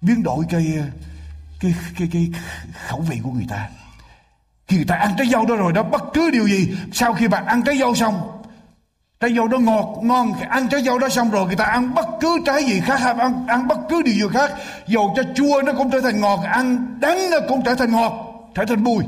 biến 0.00 0.22
đổi 0.22 0.44
cái 0.48 0.78
cái 1.60 1.74
cái 1.98 2.08
cái 2.12 2.32
khẩu 2.86 3.00
vị 3.00 3.20
của 3.22 3.30
người 3.30 3.46
ta. 3.48 3.70
Khi 4.68 4.76
người 4.76 4.86
ta 4.86 4.94
ăn 4.94 5.14
trái 5.18 5.26
dâu 5.26 5.46
đó 5.46 5.56
rồi 5.56 5.72
đó, 5.72 5.82
bất 5.82 6.02
cứ 6.14 6.30
điều 6.30 6.48
gì, 6.48 6.74
sau 6.92 7.14
khi 7.14 7.28
bạn 7.28 7.46
ăn 7.46 7.62
trái 7.62 7.78
dâu 7.78 7.94
xong 7.94 8.41
trái 9.22 9.34
dâu 9.34 9.48
đó 9.48 9.58
ngọt, 9.58 9.98
ngon 10.02 10.32
ăn 10.32 10.68
trái 10.68 10.82
dâu 10.82 10.98
đó 10.98 11.08
xong 11.08 11.30
rồi 11.30 11.46
người 11.46 11.56
ta 11.56 11.64
ăn 11.64 11.94
bất 11.94 12.06
cứ 12.20 12.38
trái 12.46 12.64
gì 12.64 12.80
khác, 12.80 13.00
hay 13.00 13.14
ăn 13.14 13.46
ăn 13.46 13.68
bất 13.68 13.78
cứ 13.88 14.02
điều 14.02 14.14
gì 14.14 14.22
khác. 14.32 14.52
Dầu 14.86 15.14
cho 15.16 15.22
chua 15.34 15.62
nó 15.66 15.72
cũng 15.78 15.90
trở 15.90 16.00
thành 16.00 16.20
ngọt, 16.20 16.40
ăn 16.44 16.96
đắng 17.00 17.30
nó 17.30 17.36
cũng 17.48 17.62
trở 17.64 17.74
thành 17.74 17.92
ngọt, 17.92 18.12
trở 18.54 18.64
thành 18.64 18.84
bùi. 18.84 19.04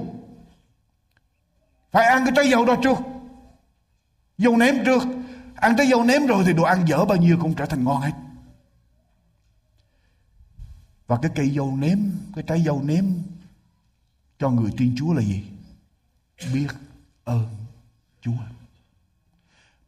Phải 1.92 2.06
ăn 2.06 2.24
cái 2.24 2.32
trái 2.36 2.50
dâu 2.50 2.64
đó 2.64 2.76
trước. 2.82 2.98
Dâu 4.38 4.56
nếm 4.56 4.74
trước. 4.84 5.02
Ăn 5.54 5.76
trái 5.76 5.86
dâu 5.86 6.04
nếm 6.04 6.26
rồi 6.26 6.44
thì 6.46 6.52
đồ 6.52 6.62
ăn 6.62 6.88
dở 6.88 7.04
bao 7.04 7.16
nhiêu 7.16 7.38
cũng 7.40 7.54
trở 7.54 7.66
thành 7.66 7.84
ngon 7.84 8.00
hết. 8.00 8.12
Và 11.06 11.18
cái 11.22 11.30
cây 11.34 11.50
dâu 11.56 11.76
nếm, 11.76 11.98
cái 12.34 12.44
trái 12.46 12.62
dâu 12.62 12.82
nếm 12.84 13.04
cho 14.38 14.50
người 14.50 14.70
tin 14.76 14.94
chúa 14.98 15.12
là 15.12 15.22
gì? 15.22 15.44
Biết 16.54 16.68
ơn 17.24 17.46
chúa 18.20 18.53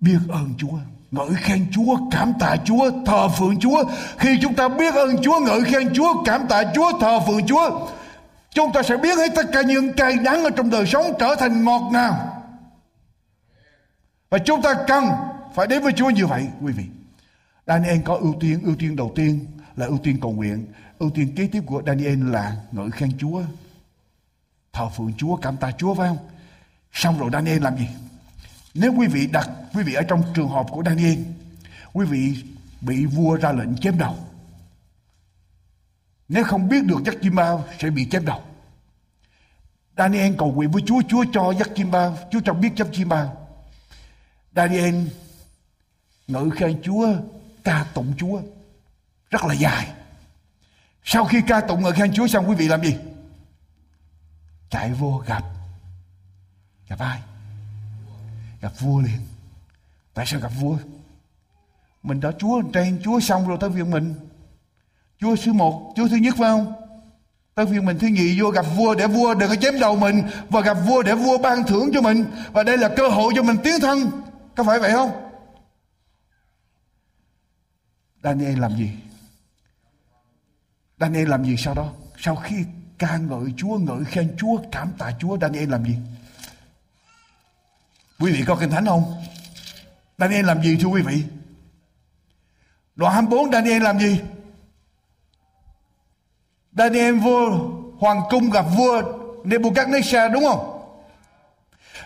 biết 0.01 0.18
ơn 0.28 0.55
Chúa. 0.59 0.78
Ngợi 1.11 1.34
khen 1.36 1.66
Chúa, 1.72 1.97
cảm 2.11 2.32
tạ 2.40 2.57
Chúa, 2.64 2.90
thờ 3.07 3.28
phượng 3.28 3.59
Chúa. 3.61 3.84
Khi 4.18 4.38
chúng 4.42 4.55
ta 4.55 4.68
biết 4.68 4.94
ơn 4.94 5.22
Chúa, 5.22 5.40
ngợi 5.40 5.64
khen 5.64 5.94
Chúa, 5.94 6.22
cảm 6.24 6.47
tạ 6.49 6.62
Chúa, 6.74 6.99
thờ 7.01 7.20
phượng 7.26 7.47
Chúa, 7.47 7.88
chúng 8.51 8.72
ta 8.72 8.82
sẽ 8.82 8.97
biết 8.97 9.18
hết 9.18 9.32
tất 9.36 9.47
cả 9.53 9.62
những 9.62 9.92
cay 9.92 10.16
đắng 10.16 10.44
ở 10.44 10.51
trong 10.51 10.70
đời 10.70 10.86
sống 10.86 11.05
trở 11.18 11.34
thành 11.38 11.64
ngọt 11.64 11.88
ngào. 11.92 12.42
Và 14.30 14.38
chúng 14.38 14.62
ta 14.62 14.74
cần 14.88 15.05
phải 15.55 15.66
đến 15.66 15.82
với 15.82 15.92
Chúa 15.92 16.11
như 16.11 16.26
vậy, 16.26 16.49
quý 16.62 16.72
vị. 16.72 16.84
Daniel 17.66 18.01
có 18.05 18.14
ưu 18.14 18.34
tiên 18.40 18.61
ưu 18.64 18.76
tiên 18.78 18.97
đầu 18.97 19.12
tiên 19.14 19.47
là 19.76 19.86
ưu 19.86 19.99
tiên 19.99 20.18
cầu 20.22 20.32
nguyện. 20.32 20.66
Ưu 20.99 21.11
tiên 21.11 21.34
kế 21.36 21.47
tiếp 21.47 21.62
của 21.66 21.82
Daniel 21.86 22.30
là 22.30 22.57
ngợi 22.72 22.90
khen 22.90 23.18
Chúa, 23.18 23.42
thờ 24.72 24.88
phượng 24.88 25.12
Chúa, 25.18 25.36
cảm 25.36 25.57
tạ 25.57 25.70
Chúa, 25.78 25.94
phải 25.94 26.09
không? 26.09 26.18
Xong 26.92 27.18
rồi 27.18 27.30
Daniel 27.32 27.62
làm 27.62 27.76
gì? 27.76 27.86
Nếu 28.76 28.92
quý 28.92 29.06
vị 29.06 29.26
đặt 29.26 29.50
quý 29.74 29.82
vị 29.82 29.94
ở 29.94 30.02
trong 30.02 30.22
trường 30.34 30.48
hợp 30.48 30.66
của 30.70 30.82
Daniel, 30.86 31.18
quý 31.92 32.06
vị 32.06 32.44
bị 32.80 33.06
vua 33.06 33.36
ra 33.36 33.52
lệnh 33.52 33.76
chém 33.76 33.98
đầu. 33.98 34.16
Nếu 36.28 36.44
không 36.44 36.68
biết 36.68 36.84
được 36.84 36.98
giấc 37.04 37.14
chim 37.22 37.34
bao 37.34 37.64
sẽ 37.78 37.90
bị 37.90 38.08
chém 38.10 38.24
đầu. 38.24 38.42
Daniel 39.96 40.34
cầu 40.38 40.52
nguyện 40.52 40.70
với 40.70 40.82
Chúa, 40.86 41.02
Chúa 41.08 41.24
cho 41.32 41.54
giấc 41.58 41.68
chim 41.74 41.90
bao, 41.90 42.18
Chúa 42.30 42.40
cho 42.44 42.54
biết 42.54 42.70
giấc 42.76 42.88
chim 42.92 43.08
bao. 43.08 43.48
Daniel 44.56 44.94
ngợi 46.26 46.50
khen 46.50 46.82
Chúa, 46.82 47.08
ca 47.64 47.86
tụng 47.94 48.12
Chúa 48.16 48.40
rất 49.30 49.44
là 49.44 49.54
dài. 49.54 49.92
Sau 51.04 51.24
khi 51.24 51.42
ca 51.46 51.60
tụng 51.60 51.82
ngợi 51.82 51.92
khen 51.92 52.14
Chúa 52.14 52.26
xong 52.26 52.48
quý 52.48 52.54
vị 52.54 52.68
làm 52.68 52.84
gì? 52.84 52.96
Chạy 54.70 54.92
vô 54.92 55.22
gặp 55.26 55.44
gặp 56.88 56.98
ai? 56.98 57.20
Gặp 58.61 58.72
vua 58.80 59.00
liền. 59.00 59.20
Tại 60.14 60.26
sao 60.26 60.40
gặp 60.40 60.52
vua? 60.61 60.76
Mình 62.02 62.20
đã 62.20 62.32
chúa 62.38 62.62
trên 62.72 63.00
chúa 63.04 63.20
xong 63.20 63.48
rồi, 63.48 63.59
tới 63.61 63.70
việc 63.70 63.86
mình. 63.86 64.14
Chúa 65.20 65.36
thứ 65.44 65.52
một, 65.52 65.92
chúa 65.96 66.09
thứ 66.09 66.16
nhất 66.16 66.34
phải 66.38 66.48
không? 66.50 66.72
Tới 67.54 67.66
việc 67.66 67.82
mình 67.82 67.98
thứ 67.98 68.07
nhì 68.07 68.40
vô 68.40 68.50
gặp 68.50 68.66
vua 68.76 68.94
để 68.94 69.07
vua 69.07 69.34
đừng 69.34 69.48
có 69.48 69.57
chém 69.57 69.80
đầu 69.80 69.96
mình, 69.96 70.22
và 70.48 70.61
gặp 70.61 70.74
vua 70.74 71.02
để 71.02 71.14
vua 71.14 71.38
ban 71.38 71.64
thưởng 71.64 71.90
cho 71.94 72.00
mình. 72.00 72.24
Và 72.52 72.62
đây 72.62 72.78
là 72.78 72.88
cơ 72.96 73.09
hội 73.09 73.32
cho 73.36 73.42
mình 73.42 73.57
tiến 73.64 73.80
thân. 73.80 74.11
Có 74.57 74.64
phải 74.64 74.78
vậy 74.78 74.92
không? 74.92 75.11
Daniel 78.22 78.59
làm 78.59 78.76
gì? 78.76 78.90
Daniel 81.00 81.28
làm 81.28 81.44
gì 81.44 81.57
sau 81.57 81.74
đó? 81.74 81.92
Sau 82.18 82.36
khi 82.36 82.57
ca 82.98 83.16
ngợi 83.16 83.52
Chúa, 83.57 83.78
ngợi 83.78 84.04
khen 84.04 84.36
Chúa, 84.38 84.59
cảm 84.72 84.92
tạ 84.98 85.12
Chúa, 85.18 85.38
Daniel 85.38 85.70
làm 85.70 85.84
gì? 85.84 85.96
Quý 88.18 88.32
vị 88.32 88.44
có 88.46 88.56
kinh 88.60 88.70
thánh 88.70 88.86
không? 88.86 89.22
Daniel 90.18 90.46
làm 90.46 90.62
gì 90.62 90.78
thưa 90.80 90.88
quý 90.88 91.02
vị? 91.02 91.22
Đoạn 92.96 93.14
24 93.14 93.52
Daniel 93.52 93.82
làm 93.82 93.98
gì? 93.98 94.20
Daniel 96.72 97.14
vua 97.14 97.50
hoàng 97.98 98.22
cung 98.30 98.50
gặp 98.50 98.64
vua 98.76 99.02
Nebuchadnezzar, 99.44 100.32
đúng 100.32 100.44
không? 100.44 100.72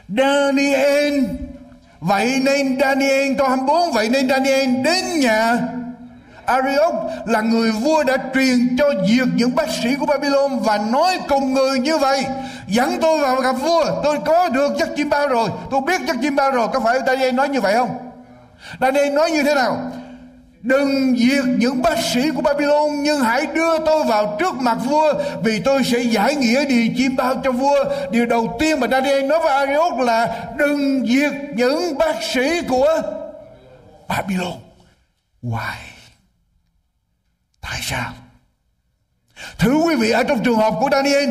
Daniel, 0.08 1.24
Vậy 2.00 2.40
nên 2.44 2.80
Daniel, 2.80 3.34
câu 3.38 3.48
24 3.48 3.92
Vậy 3.92 4.08
nên 4.08 4.28
Daniel 4.28 4.82
đến 4.84 5.20
nhà 5.20 5.58
Ariok 6.50 6.94
là 7.26 7.40
người 7.40 7.70
vua 7.70 8.02
đã 8.02 8.16
truyền 8.34 8.76
cho 8.78 8.90
diệt 9.08 9.28
những 9.34 9.54
bác 9.54 9.70
sĩ 9.82 9.94
của 10.00 10.06
Babylon 10.06 10.58
và 10.58 10.78
nói 10.78 11.18
cùng 11.28 11.54
người 11.54 11.78
như 11.78 11.98
vậy. 11.98 12.24
Dẫn 12.66 12.98
tôi 13.00 13.18
vào 13.18 13.36
gặp 13.36 13.52
vua, 13.52 13.84
tôi 14.04 14.18
có 14.26 14.48
được 14.48 14.72
giấc 14.78 14.88
chim 14.96 15.10
bao 15.10 15.28
rồi. 15.28 15.48
Tôi 15.70 15.80
biết 15.86 16.00
giấc 16.06 16.16
chim 16.22 16.36
bao 16.36 16.50
rồi, 16.50 16.68
có 16.72 16.80
phải 16.80 16.98
Daniel 17.06 17.34
nói 17.34 17.48
như 17.48 17.60
vậy 17.60 17.74
không? 17.74 17.90
Daniel 18.80 19.12
nói 19.12 19.30
như 19.30 19.42
thế 19.42 19.54
nào? 19.54 19.78
Đừng 20.62 21.16
diệt 21.16 21.44
những 21.58 21.82
bác 21.82 21.98
sĩ 22.14 22.30
của 22.30 22.42
Babylon, 22.42 23.02
Nhưng 23.02 23.20
hãy 23.20 23.46
đưa 23.46 23.78
tôi 23.86 24.04
vào 24.04 24.36
trước 24.38 24.54
mặt 24.54 24.78
vua, 24.84 25.14
Vì 25.44 25.60
tôi 25.60 25.84
sẽ 25.84 25.98
giải 25.98 26.34
nghĩa 26.34 26.64
điều 26.64 26.86
chim 26.96 27.16
bao 27.16 27.34
cho 27.44 27.52
vua. 27.52 27.84
Điều 28.10 28.26
đầu 28.26 28.56
tiên 28.58 28.80
mà 28.80 28.86
Daniel 28.90 29.24
nói 29.24 29.38
với 29.38 29.52
Arioch 29.52 29.98
là 29.98 30.46
Đừng 30.56 31.06
diệt 31.06 31.32
những 31.54 31.98
bác 31.98 32.22
sĩ 32.22 32.62
của 32.68 33.02
Babylon. 34.08 34.58
Why? 35.42 35.99
Tại 37.60 37.80
sao? 37.82 38.12
Thử 39.58 39.74
quý 39.74 39.94
vị, 39.94 40.10
ở 40.10 40.22
trong 40.22 40.44
trường 40.44 40.56
hợp 40.56 40.74
của 40.80 40.88
Daniel, 40.92 41.30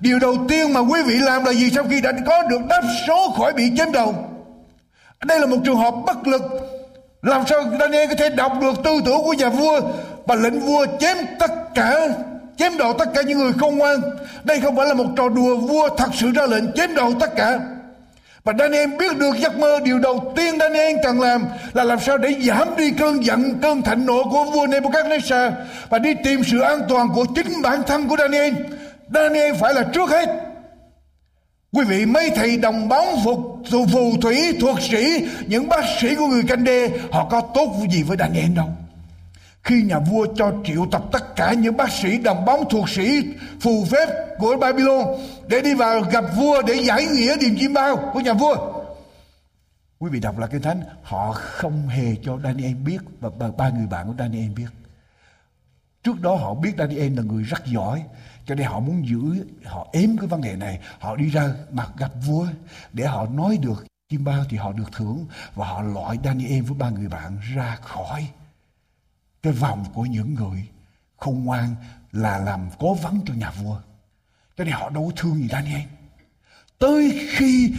Điều 0.00 0.18
đầu 0.18 0.36
tiên 0.48 0.72
mà 0.72 0.80
quý 0.80 1.02
vị 1.02 1.14
làm 1.18 1.44
là 1.44 1.52
gì 1.52 1.70
Sau 1.70 1.84
khi 1.90 2.00
đã 2.00 2.12
có 2.26 2.42
được 2.42 2.60
đáp 2.68 2.82
số 3.06 3.34
khỏi 3.36 3.52
bị 3.52 3.70
chém 3.76 3.92
đầu? 3.92 4.14
Đây 5.24 5.40
là 5.40 5.46
một 5.46 5.56
trường 5.64 5.76
hợp 5.76 5.94
bất 6.06 6.26
lực. 6.26 6.42
Làm 7.22 7.44
sao 7.46 7.62
Daniel 7.80 8.08
có 8.08 8.14
thể 8.14 8.30
đọc 8.30 8.52
được 8.60 8.74
tư 8.84 9.00
tưởng 9.04 9.18
của 9.24 9.32
nhà 9.32 9.48
vua 9.48 9.80
và 10.26 10.34
lệnh 10.34 10.60
vua 10.60 10.86
chém 11.00 11.16
tất 11.38 11.50
cả, 11.74 12.08
chém 12.56 12.78
đầu 12.78 12.92
tất 12.98 13.08
cả 13.14 13.22
những 13.22 13.38
người 13.38 13.52
không 13.52 13.78
ngoan? 13.78 14.00
Đây 14.44 14.60
không 14.60 14.76
phải 14.76 14.86
là 14.86 14.94
một 14.94 15.04
trò 15.16 15.28
đùa 15.28 15.56
vua 15.56 15.88
thật 15.96 16.08
sự 16.14 16.32
ra 16.32 16.46
lệnh 16.46 16.72
chém 16.72 16.94
đầu 16.94 17.12
tất 17.20 17.36
cả 17.36 17.58
và 18.44 18.52
Daniel 18.58 18.96
biết 18.98 19.16
được 19.18 19.36
giấc 19.38 19.58
mơ 19.58 19.80
Điều 19.84 19.98
đầu 19.98 20.32
tiên 20.36 20.58
Daniel 20.58 20.96
cần 21.02 21.20
làm 21.20 21.44
Là 21.72 21.84
làm 21.84 22.00
sao 22.00 22.18
để 22.18 22.34
giảm 22.40 22.76
đi 22.76 22.90
cơn 22.90 23.24
giận, 23.24 23.58
Cơn 23.62 23.82
thạnh 23.82 24.06
nộ 24.06 24.24
của 24.24 24.44
vua 24.44 24.66
Nebuchadnezzar 24.66 25.52
Và 25.90 25.98
đi 25.98 26.14
tìm 26.24 26.42
sự 26.44 26.60
an 26.60 26.80
toàn 26.88 27.08
của 27.14 27.24
chính 27.34 27.62
bản 27.62 27.82
thân 27.86 28.08
của 28.08 28.16
Daniel 28.16 28.54
Daniel 29.14 29.54
phải 29.60 29.74
là 29.74 29.82
trước 29.82 30.10
hết 30.10 30.28
Quý 31.72 31.84
vị, 31.84 32.06
mấy 32.06 32.30
thầy 32.30 32.56
đồng 32.56 32.88
bóng 32.88 33.24
phục 33.24 33.38
phù 33.92 34.12
thủy 34.22 34.36
thuộc 34.60 34.80
sĩ, 34.80 35.28
những 35.46 35.68
bác 35.68 35.84
sĩ 36.00 36.14
của 36.14 36.26
người 36.26 36.42
canh 36.48 36.64
đê, 36.64 36.90
họ 37.10 37.28
có 37.30 37.40
tốt 37.54 37.74
gì 37.90 38.02
với 38.02 38.16
Daniel 38.20 38.50
đâu. 38.56 38.68
Khi 39.62 39.82
nhà 39.82 39.98
vua 39.98 40.26
cho 40.36 40.52
triệu 40.64 40.86
tập 40.92 41.02
tất 41.12 41.36
cả 41.36 41.52
những 41.52 41.76
bác 41.76 41.92
sĩ 41.92 42.18
đồng 42.18 42.44
bóng 42.44 42.68
thuộc 42.70 42.88
sĩ 42.88 43.22
phù 43.60 43.84
phép 43.90 44.06
của 44.38 44.56
Babylon 44.60 45.04
để 45.48 45.60
đi 45.60 45.74
vào 45.74 46.00
gặp 46.00 46.24
vua 46.36 46.62
để 46.62 46.74
giải 46.74 47.06
nghĩa 47.06 47.36
điềm 47.36 47.56
chim 47.58 47.72
bao 47.72 48.10
của 48.12 48.20
nhà 48.20 48.32
vua. 48.32 48.56
Quý 49.98 50.10
vị 50.10 50.20
đọc 50.20 50.38
là 50.38 50.46
kinh 50.46 50.62
thánh, 50.62 50.82
họ 51.02 51.32
không 51.32 51.88
hề 51.88 52.16
cho 52.24 52.38
Daniel 52.44 52.74
biết 52.74 52.98
và 53.20 53.50
ba 53.58 53.70
người 53.70 53.86
bạn 53.86 54.06
của 54.06 54.14
Daniel 54.18 54.48
biết. 54.48 54.68
Trước 56.02 56.20
đó 56.20 56.34
họ 56.34 56.54
biết 56.54 56.72
Daniel 56.78 57.16
là 57.16 57.22
người 57.22 57.42
rất 57.42 57.66
giỏi, 57.66 58.02
cho 58.46 58.54
nên 58.54 58.66
họ 58.66 58.80
muốn 58.80 59.08
giữ, 59.08 59.46
họ 59.64 59.88
ếm 59.92 60.16
cái 60.16 60.26
vấn 60.26 60.40
đề 60.40 60.56
này 60.56 60.80
họ 60.98 61.16
đi 61.16 61.28
ra 61.30 61.50
mặt 61.70 61.92
gặp 61.98 62.10
vua 62.26 62.46
để 62.92 63.06
họ 63.06 63.26
nói 63.26 63.58
được 63.62 63.86
chim 64.08 64.24
bao 64.24 64.44
thì 64.48 64.56
họ 64.56 64.72
được 64.72 64.92
thưởng 64.92 65.26
và 65.54 65.66
họ 65.66 65.82
loại 65.82 66.18
Daniel 66.24 66.62
với 66.62 66.78
ba 66.78 66.90
người 66.90 67.08
bạn 67.08 67.38
ra 67.54 67.76
khỏi 67.80 68.26
cái 69.42 69.52
vòng 69.52 69.84
của 69.94 70.02
những 70.02 70.34
người 70.34 70.64
không 71.16 71.44
ngoan 71.44 71.74
là 72.12 72.38
làm 72.38 72.68
cố 72.78 72.94
vấn 72.94 73.20
cho 73.26 73.34
nhà 73.34 73.50
vua. 73.62 73.76
Cho 74.58 74.64
nên 74.64 74.72
họ 74.72 74.90
đâu 74.90 75.06
có 75.06 75.22
thương 75.22 75.34
gì 75.34 75.48
Daniel. 75.52 75.80
Tới 76.78 77.28
khi 77.30 77.72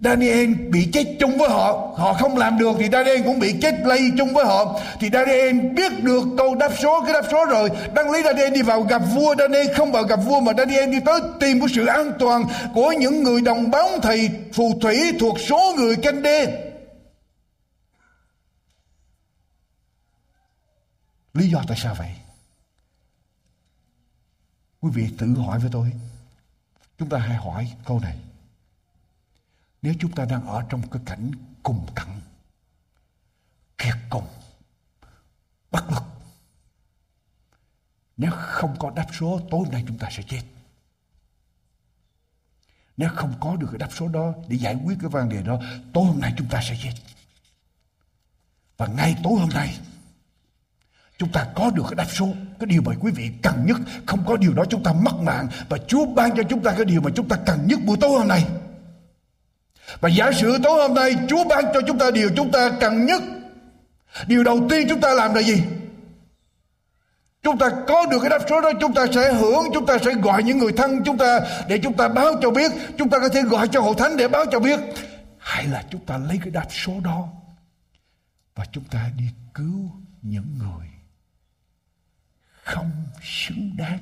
Daniel 0.00 0.54
bị 0.54 0.88
chết 0.92 1.16
chung 1.20 1.38
với 1.38 1.48
họ 1.48 1.94
Họ 1.96 2.12
không 2.12 2.38
làm 2.38 2.58
được 2.58 2.76
thì 2.78 2.88
Daniel 2.92 3.22
cũng 3.22 3.38
bị 3.38 3.54
chết 3.62 3.74
lây 3.84 4.00
chung 4.18 4.34
với 4.34 4.44
họ. 4.44 4.80
Thì 5.00 5.08
Daniel 5.12 5.60
biết 5.60 6.04
được 6.04 6.22
câu 6.38 6.54
đáp 6.54 6.70
số, 6.82 7.00
Cái 7.04 7.12
đáp 7.12 7.28
số 7.30 7.44
rồi. 7.44 7.70
Đăng 7.94 8.10
lý 8.10 8.22
Daniel 8.22 8.52
đi 8.52 8.62
vào 8.62 8.82
gặp 8.82 9.02
vua, 9.14 9.34
Daniel 9.38 9.66
không 9.76 9.92
vào 9.92 10.02
gặp 10.02 10.16
vua 10.26 10.40
Mà 10.40 10.52
Daniel 10.58 10.90
đi 10.90 10.98
tới 11.04 11.20
tìm 11.40 11.60
cái 11.60 11.68
sự 11.74 11.86
an 11.86 12.12
toàn 12.18 12.44
Của 12.74 12.92
những 12.92 13.22
người 13.22 13.40
đồng 13.40 13.70
bóng 13.70 14.00
thầy 14.02 14.30
phù 14.52 14.78
thủy 14.80 15.12
Thuộc 15.20 15.40
số 15.40 15.74
người 15.76 15.96
canh 15.96 16.22
đê 16.22 16.62
Lý 21.36 21.50
do 21.50 21.62
tại 21.68 21.76
sao 21.80 21.94
vậy? 21.94 22.16
Quý 24.80 24.90
vị 24.94 25.14
tự 25.18 25.34
hỏi 25.34 25.58
với 25.58 25.70
tôi. 25.72 25.92
Chúng 26.98 27.08
ta 27.08 27.18
hãy 27.18 27.36
hỏi 27.36 27.76
câu 27.84 28.00
này. 28.00 28.18
Nếu 29.82 29.94
chúng 30.00 30.12
ta 30.12 30.24
đang 30.24 30.46
ở 30.46 30.66
trong 30.68 30.90
cái 30.90 31.02
cảnh 31.06 31.30
cùng 31.62 31.86
cảnh 31.94 32.20
kiệt 33.78 33.96
cùng 34.10 34.26
bất 35.70 35.90
lực, 35.90 36.02
nếu 38.16 38.30
không 38.34 38.76
có 38.78 38.90
đáp 38.90 39.06
số, 39.12 39.40
tối 39.50 39.66
nay 39.70 39.84
chúng 39.88 39.98
ta 39.98 40.08
sẽ 40.10 40.22
chết. 40.22 40.42
Nếu 42.96 43.10
không 43.14 43.34
có 43.40 43.56
được 43.56 43.68
cái 43.70 43.78
đáp 43.78 43.90
số 43.92 44.08
đó 44.08 44.34
để 44.48 44.56
giải 44.56 44.80
quyết 44.84 44.98
cái 45.00 45.10
vấn 45.10 45.28
đề 45.28 45.42
đó, 45.42 45.60
tối 45.92 46.04
hôm 46.04 46.20
nay 46.20 46.34
chúng 46.38 46.48
ta 46.48 46.60
sẽ 46.62 46.78
chết. 46.82 46.94
Và 48.76 48.86
ngay 48.86 49.16
tối 49.22 49.32
hôm 49.40 49.48
nay 49.48 49.78
chúng 51.18 51.32
ta 51.32 51.46
có 51.54 51.70
được 51.70 51.82
cái 51.82 51.94
đáp 51.94 52.06
số 52.10 52.28
cái 52.58 52.66
điều 52.66 52.82
mà 52.82 52.92
quý 53.00 53.12
vị 53.14 53.30
cần 53.42 53.66
nhất 53.66 53.76
không 54.06 54.24
có 54.26 54.36
điều 54.36 54.52
đó 54.52 54.64
chúng 54.70 54.82
ta 54.82 54.92
mất 54.92 55.14
mạng 55.22 55.48
và 55.68 55.78
Chúa 55.86 56.06
ban 56.06 56.36
cho 56.36 56.42
chúng 56.42 56.62
ta 56.62 56.72
cái 56.72 56.84
điều 56.84 57.00
mà 57.00 57.10
chúng 57.14 57.28
ta 57.28 57.36
cần 57.46 57.66
nhất 57.66 57.78
buổi 57.84 57.96
tối 58.00 58.10
hôm 58.10 58.28
nay 58.28 58.44
và 60.00 60.08
giả 60.08 60.32
sử 60.32 60.58
tối 60.62 60.88
hôm 60.88 60.94
nay 60.94 61.16
Chúa 61.28 61.44
ban 61.44 61.64
cho 61.74 61.80
chúng 61.86 61.98
ta 61.98 62.10
điều 62.10 62.30
chúng 62.36 62.50
ta 62.50 62.70
cần 62.80 63.06
nhất. 63.06 63.22
Điều 64.26 64.44
đầu 64.44 64.66
tiên 64.70 64.86
chúng 64.88 65.00
ta 65.00 65.14
làm 65.14 65.34
là 65.34 65.42
gì? 65.42 65.62
Chúng 67.42 67.58
ta 67.58 67.70
có 67.88 68.06
được 68.06 68.18
cái 68.20 68.30
đáp 68.30 68.38
số 68.50 68.60
đó 68.60 68.70
chúng 68.80 68.94
ta 68.94 69.06
sẽ 69.14 69.32
hưởng, 69.32 69.64
chúng 69.74 69.86
ta 69.86 69.98
sẽ 69.98 70.14
gọi 70.14 70.42
những 70.42 70.58
người 70.58 70.72
thân 70.72 71.04
chúng 71.04 71.18
ta 71.18 71.40
để 71.68 71.78
chúng 71.82 71.92
ta 71.92 72.08
báo 72.08 72.32
cho 72.42 72.50
biết. 72.50 72.72
Chúng 72.98 73.10
ta 73.10 73.18
có 73.18 73.28
thể 73.28 73.42
gọi 73.42 73.68
cho 73.68 73.80
hội 73.80 73.94
thánh 73.98 74.16
để 74.16 74.28
báo 74.28 74.44
cho 74.52 74.60
biết. 74.60 74.80
Hay 75.38 75.66
là 75.66 75.84
chúng 75.90 76.06
ta 76.06 76.18
lấy 76.18 76.38
cái 76.44 76.50
đáp 76.50 76.66
số 76.70 76.92
đó 77.04 77.28
và 78.54 78.64
chúng 78.72 78.84
ta 78.84 79.10
đi 79.18 79.24
cứu 79.54 79.90
những 80.22 80.58
người 80.58 80.88
không 82.66 82.90
xứng 83.22 83.76
đáng. 83.76 83.98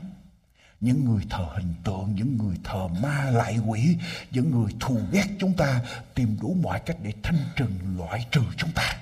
Những 0.80 1.04
người 1.04 1.24
thờ 1.30 1.46
hình 1.54 1.74
tượng, 1.84 2.14
những 2.14 2.38
người 2.38 2.56
thờ 2.64 2.88
ma 3.02 3.30
lại 3.30 3.58
quỷ, 3.66 3.96
những 4.30 4.50
người 4.50 4.72
thù 4.80 5.00
ghét 5.12 5.26
chúng 5.38 5.56
ta 5.56 5.82
tìm 6.14 6.36
đủ 6.40 6.56
mọi 6.62 6.80
cách 6.86 6.96
để 7.02 7.12
thanh 7.22 7.38
trừng 7.56 7.78
loại 7.98 8.26
trừ 8.30 8.40
chúng 8.56 8.70
ta. 8.74 8.96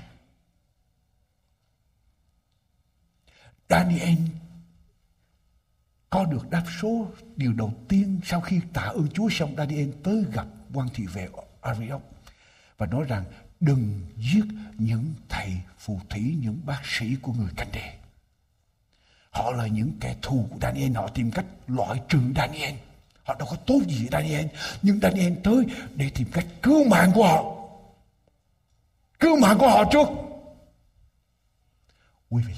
Daniel 3.69 4.19
có 6.11 6.25
được 6.25 6.51
đáp 6.51 6.65
số 6.81 7.11
điều 7.37 7.53
đầu 7.53 7.75
tiên 7.89 8.21
sau 8.25 8.41
khi 8.41 8.61
tạ 8.73 8.83
ơn 8.83 9.09
Chúa 9.15 9.29
xong, 9.31 9.55
Daniel 9.57 9.91
tới 10.05 10.25
gặp 10.33 10.47
quan 10.75 10.89
thị 10.95 11.07
vệ 11.07 11.29
Arioch 11.61 12.03
và 12.79 12.87
nói 12.87 13.05
rằng, 13.09 13.25
đừng 13.61 14.01
giết 14.17 14.45
những 14.79 15.15
thầy 15.29 15.61
phù 15.79 16.01
thủy, 16.11 16.37
những 16.41 16.61
bác 16.67 16.81
sĩ 16.85 17.17
của 17.23 17.33
người 17.33 17.51
canh 17.57 17.73
đề 17.73 18.02
Họ 19.33 19.51
là 19.51 19.67
những 19.67 19.93
kẻ 20.01 20.17
thù 20.23 20.49
của 20.51 20.59
Daniel. 20.63 20.93
Họ 20.93 21.09
tìm 21.09 21.31
cách 21.31 21.45
loại 21.67 22.01
trừ 22.09 22.19
Daniel. 22.37 22.75
Họ 23.25 23.35
đâu 23.39 23.49
có 23.51 23.57
tốt 23.57 23.81
gì 23.89 23.99
với 23.99 24.09
Daniel. 24.13 24.47
Nhưng 24.83 25.01
Daniel 25.01 25.33
tới 25.45 25.65
để 25.95 26.11
tìm 26.15 26.29
cách 26.33 26.47
cứu 26.63 26.89
mạng 26.89 27.13
của 27.15 27.27
họ. 27.27 27.45
Cứu 29.21 29.37
mạng 29.41 29.59
của 29.59 29.69
họ 29.69 29.85
trước. 29.93 30.09
Quý 32.31 32.43
vị, 32.49 32.55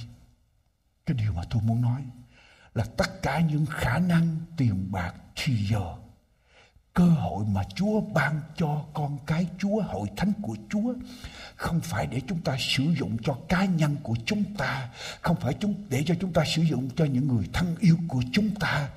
cái 1.06 1.16
điều 1.16 1.32
mà 1.32 1.42
tôi 1.50 1.62
muốn 1.62 1.82
nói 1.82 2.02
là 2.74 2.84
tất 2.96 3.22
cả 3.22 3.40
những 3.40 3.66
khả 3.66 3.98
năng 3.98 4.36
tiền 4.56 4.92
bạc 4.92 5.14
thì 5.36 5.66
giờ 5.66 5.94
cơ 6.94 7.04
hội 7.04 7.44
mà 7.52 7.62
Chúa 7.74 8.00
ban 8.00 8.40
cho 8.56 8.82
con 8.94 9.18
cái 9.26 9.46
Chúa, 9.58 9.82
hội 9.82 10.08
thánh 10.16 10.32
của 10.42 10.56
Chúa 10.70 10.94
không 11.56 11.80
phải 11.80 12.06
để 12.06 12.20
chúng 12.28 12.38
ta 12.38 12.56
sử 12.58 12.84
dụng 12.98 13.16
cho 13.24 13.36
cá 13.48 13.64
nhân 13.64 13.96
của 14.02 14.14
chúng 14.26 14.44
ta, 14.58 14.88
không 15.20 15.36
phải 15.40 15.54
chúng 15.60 15.74
để 15.88 16.02
cho 16.06 16.14
chúng 16.20 16.32
ta 16.32 16.44
sử 16.56 16.62
dụng 16.62 16.88
cho 16.96 17.04
những 17.04 17.28
người 17.28 17.48
thân 17.52 17.76
yêu 17.80 17.96
của 18.08 18.22
chúng 18.32 18.50
ta. 18.50 18.88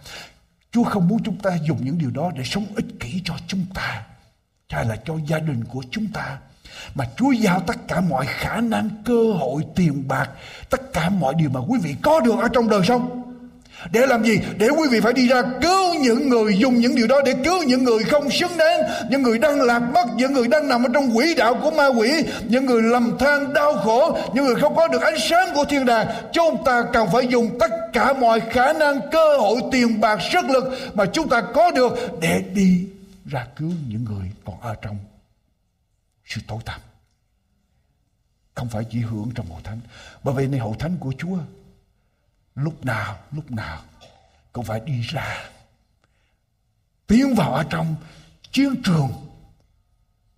Chúa 0.72 0.84
không 0.84 1.08
muốn 1.08 1.24
chúng 1.24 1.36
ta 1.36 1.58
dùng 1.68 1.86
những 1.86 1.98
điều 1.98 2.12
đó 2.12 2.32
để 2.36 2.44
sống 2.44 2.66
ích 2.76 2.86
kỷ 3.00 3.22
cho 3.26 3.34
chúng 3.48 3.66
ta, 3.74 4.06
hay 4.70 4.86
là 4.86 4.96
cho 5.06 5.18
gia 5.28 5.40
đình 5.40 5.64
của 5.64 5.84
chúng 5.92 6.08
ta. 6.08 6.38
Mà 6.96 7.06
Chúa 7.18 7.32
giao 7.32 7.60
tất 7.60 7.88
cả 7.88 8.02
mọi 8.02 8.26
khả 8.26 8.62
năng, 8.62 8.90
cơ 9.06 9.34
hội, 9.34 9.66
tiền 9.76 10.08
bạc, 10.08 10.30
tất 10.70 10.94
cả 10.94 11.10
mọi 11.10 11.34
điều 11.38 11.50
mà 11.50 11.60
quý 11.68 11.80
vị 11.84 11.96
có 12.02 12.20
được 12.20 12.40
ở 12.40 12.48
trong 12.54 12.70
đời 12.70 12.82
sống 12.88 13.27
để 13.92 14.06
làm 14.08 14.24
gì? 14.24 14.40
Để 14.58 14.70
quý 14.70 14.88
vị 14.92 15.00
phải 15.00 15.14
đi 15.14 15.28
ra 15.28 15.42
cứu 15.62 15.94
những 15.94 16.30
người 16.30 16.58
dùng 16.58 16.76
những 16.76 16.96
điều 16.96 17.08
đó, 17.08 17.22
để 17.26 17.34
cứu 17.44 17.64
những 17.64 17.84
người 17.84 18.04
không 18.04 18.32
xứng 18.32 18.58
đáng, 18.58 18.80
những 19.10 19.22
người 19.22 19.40
đang 19.40 19.62
lạc 19.62 19.80
mất, 19.80 20.06
những 20.16 20.34
người 20.34 20.48
đang 20.48 20.68
nằm 20.68 20.84
ở 20.84 20.90
trong 20.94 21.16
quỹ 21.16 21.36
đạo 21.36 21.60
của 21.62 21.72
ma 21.72 21.88
quỷ, 21.88 22.12
những 22.48 22.66
người 22.66 22.82
lầm 22.82 23.18
than 23.20 23.54
đau 23.54 23.74
khổ, 23.74 24.18
những 24.34 24.46
người 24.46 24.56
không 24.56 24.76
có 24.76 24.88
được 24.88 25.02
ánh 25.02 25.20
sáng 25.30 25.50
của 25.56 25.66
thiên 25.66 25.86
đàng. 25.86 26.08
Chúng 26.34 26.64
ta 26.66 26.84
cần 26.94 27.08
phải 27.14 27.28
dùng 27.28 27.58
tất 27.60 27.72
cả 27.94 28.14
mọi 28.14 28.40
khả 28.40 28.74
năng, 28.74 29.00
cơ 29.12 29.38
hội, 29.38 29.62
tiền 29.72 30.02
bạc, 30.02 30.20
sức 30.32 30.46
lực 30.46 30.64
mà 30.94 31.06
chúng 31.14 31.30
ta 31.30 31.42
có 31.42 31.72
được 31.72 32.20
để 32.22 32.44
đi 32.54 32.88
ra 33.26 33.48
cứu 33.56 33.72
những 33.88 34.04
người 34.04 34.32
còn 34.46 34.62
ở 34.62 34.76
trong 34.82 34.98
sự 36.26 36.42
tối 36.48 36.60
tăm. 36.66 36.80
Không 38.56 38.70
phải 38.70 38.84
chỉ 38.92 39.00
hưởng 39.00 39.32
trong 39.36 39.46
hội 39.50 39.62
thánh, 39.64 39.80
bởi 40.24 40.36
vì 40.36 40.48
này 40.48 40.60
hội 40.60 40.76
thánh 40.80 40.98
của 41.00 41.14
chúa 41.18 41.38
lúc 42.58 42.86
nào 42.86 43.18
lúc 43.32 43.52
nào 43.52 43.82
cũng 44.54 44.66
phải 44.66 44.80
đi 44.80 45.02
ra. 45.02 45.50
Tiến 47.08 47.36
vào 47.36 47.54
ở 47.54 47.64
trong 47.70 47.96
chiến 48.52 48.82
trường, 48.84 49.10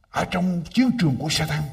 ở 0.10 0.26
trong 0.32 0.64
chiến 0.74 0.90
trường 1.00 1.16
của 1.20 1.30
Satan 1.30 1.64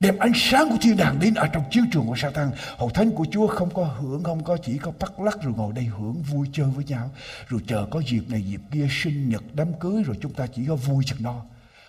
đem 0.00 0.18
ánh 0.18 0.32
sáng 0.34 0.68
của 0.70 0.76
thiên 0.80 0.96
đàng 0.96 1.18
đến 1.20 1.34
ở 1.34 1.46
trong 1.46 1.64
chiến 1.70 1.84
trường 1.92 2.06
của 2.06 2.16
Satan 2.16 2.50
hậu 2.76 2.90
thánh 2.90 3.10
của 3.10 3.26
Chúa 3.30 3.46
không 3.46 3.74
có 3.74 3.84
hưởng, 3.84 4.24
không 4.24 4.44
có 4.44 4.56
chỉ 4.56 4.78
có 4.78 4.92
bắt 5.00 5.20
lắc 5.20 5.42
rồi 5.42 5.54
ngồi 5.56 5.72
đây 5.72 5.84
hưởng 5.84 6.22
vui 6.22 6.48
chơi 6.52 6.66
với 6.66 6.84
nhau. 6.84 7.10
Rồi 7.48 7.60
chờ 7.66 7.86
có 7.90 8.02
dịp 8.08 8.30
này, 8.30 8.42
dịp 8.42 8.60
kia, 8.72 8.86
sinh 8.90 9.28
nhật 9.28 9.42
đám 9.54 9.72
cưới, 9.80 10.02
rồi 10.02 10.16
chúng 10.22 10.34
ta 10.34 10.46
chỉ 10.46 10.66
có 10.68 10.76
vui 10.76 11.04
chừng 11.04 11.22
đó. 11.22 11.44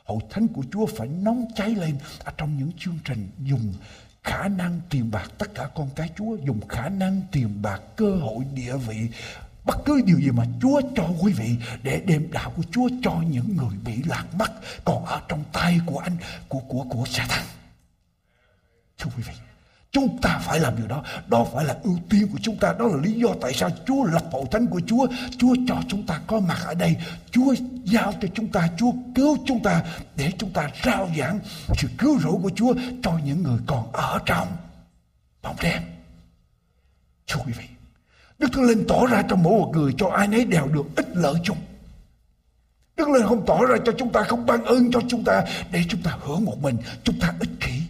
Hậu 0.06 0.22
thánh 0.30 0.48
của 0.48 0.64
Chúa 0.72 0.86
phải 0.86 1.08
nóng 1.08 1.46
cháy 1.56 1.70
lên 1.70 1.98
ở 2.24 2.32
trong 2.38 2.58
những 2.58 2.72
chương 2.78 3.00
trình 3.06 3.30
dùng 3.40 3.74
khả 4.24 4.48
năng 4.48 4.82
tiền 4.90 5.12
bạc 5.12 5.32
tất 5.38 5.56
cả 5.56 5.70
con 5.76 5.90
cái 5.96 6.10
Chúa 6.18 6.36
dùng 6.36 6.68
khả 6.68 6.90
năng 6.90 7.22
tiền 7.32 7.62
bạc 7.62 7.82
cơ 7.96 8.16
hội 8.16 8.46
địa 8.54 8.78
vị 8.78 9.10
bất 9.66 9.78
cứ 9.86 10.02
điều 10.06 10.20
gì 10.20 10.32
mà 10.32 10.44
Chúa 10.62 10.82
cho 10.96 11.10
quý 11.22 11.34
vị 11.34 11.56
để 11.84 12.02
đem 12.06 12.32
đạo 12.32 12.54
của 12.56 12.64
Chúa 12.72 12.90
cho 13.04 13.22
những 13.30 13.58
người 13.58 13.78
bị 13.86 14.04
lạc 14.06 14.26
mất 14.38 14.52
còn 14.86 15.06
ở 15.06 15.22
trong 15.28 15.44
tay 15.54 15.80
của 15.86 16.00
anh 16.00 16.18
của 16.48 16.60
của 16.60 16.86
của 16.90 17.06
Satan. 17.06 17.44
Thưa 18.98 19.10
quý 19.18 19.24
vị, 19.28 19.34
Chúng 19.94 20.18
ta 20.22 20.40
phải 20.44 20.60
làm 20.60 20.76
điều 20.78 20.88
đó. 20.88 21.04
Đó 21.28 21.46
phải 21.54 21.66
là 21.66 21.78
ưu 21.84 21.98
tiên 22.10 22.28
của 22.32 22.40
chúng 22.42 22.58
ta. 22.58 22.74
Đó 22.80 22.88
là 22.88 22.98
lý 23.04 23.12
do 23.14 23.30
tại 23.42 23.54
sao 23.54 23.70
Chúa 23.88 24.04
lập 24.04 24.24
hội 24.32 24.46
thánh 24.52 24.68
của 24.68 24.82
Chúa. 24.88 25.08
Chúa 25.38 25.56
cho 25.68 25.76
chúng 25.88 26.06
ta 26.06 26.20
có 26.28 26.40
mặt 26.40 26.60
ở 26.66 26.74
đây. 26.74 26.96
Chúa 27.32 27.56
giao 27.84 28.14
cho 28.22 28.28
chúng 28.34 28.48
ta. 28.48 28.70
Chúa 28.78 28.92
cứu 29.16 29.38
chúng 29.46 29.64
ta 29.64 29.84
để 30.16 30.32
chúng 30.38 30.50
ta 30.50 30.70
rao 30.84 31.10
giảng 31.18 31.40
sự 31.76 31.88
cứu 31.98 32.20
rỗi 32.20 32.34
của 32.44 32.52
Chúa 32.56 32.74
cho 33.04 33.12
những 33.26 33.44
người 33.44 33.60
còn 33.68 33.92
ở 33.92 34.20
trong 34.26 34.48
bóng 35.42 35.56
đêm. 35.62 35.82
Thưa 37.28 37.40
quý 37.46 37.54
vị, 37.58 37.66
Đức 38.40 38.48
Thánh 38.54 38.64
Linh 38.64 38.88
tỏ 38.88 39.06
ra 39.06 39.22
trong 39.30 39.44
mỗi 39.44 39.60
một 39.60 39.72
người 39.74 39.94
cho 39.98 40.08
ai 40.08 40.28
nấy 40.28 40.46
đều 40.46 40.68
được 40.68 40.86
ích 40.96 41.08
lợi 41.14 41.36
chung. 41.44 41.58
Đức 42.98 43.10
Linh 43.10 43.28
không 43.28 43.46
tỏ 43.46 43.66
ra 43.66 43.78
cho 43.86 43.92
chúng 43.98 44.12
ta, 44.12 44.24
không 44.24 44.46
ban 44.46 44.66
ơn 44.66 44.92
cho 44.92 45.00
chúng 45.08 45.24
ta 45.24 45.44
để 45.72 45.84
chúng 45.90 46.02
ta 46.02 46.18
hưởng 46.22 46.46
một 46.46 46.58
mình, 46.62 46.78
chúng 47.04 47.20
ta 47.20 47.34
ích 47.40 47.50
kỷ. 47.60 47.82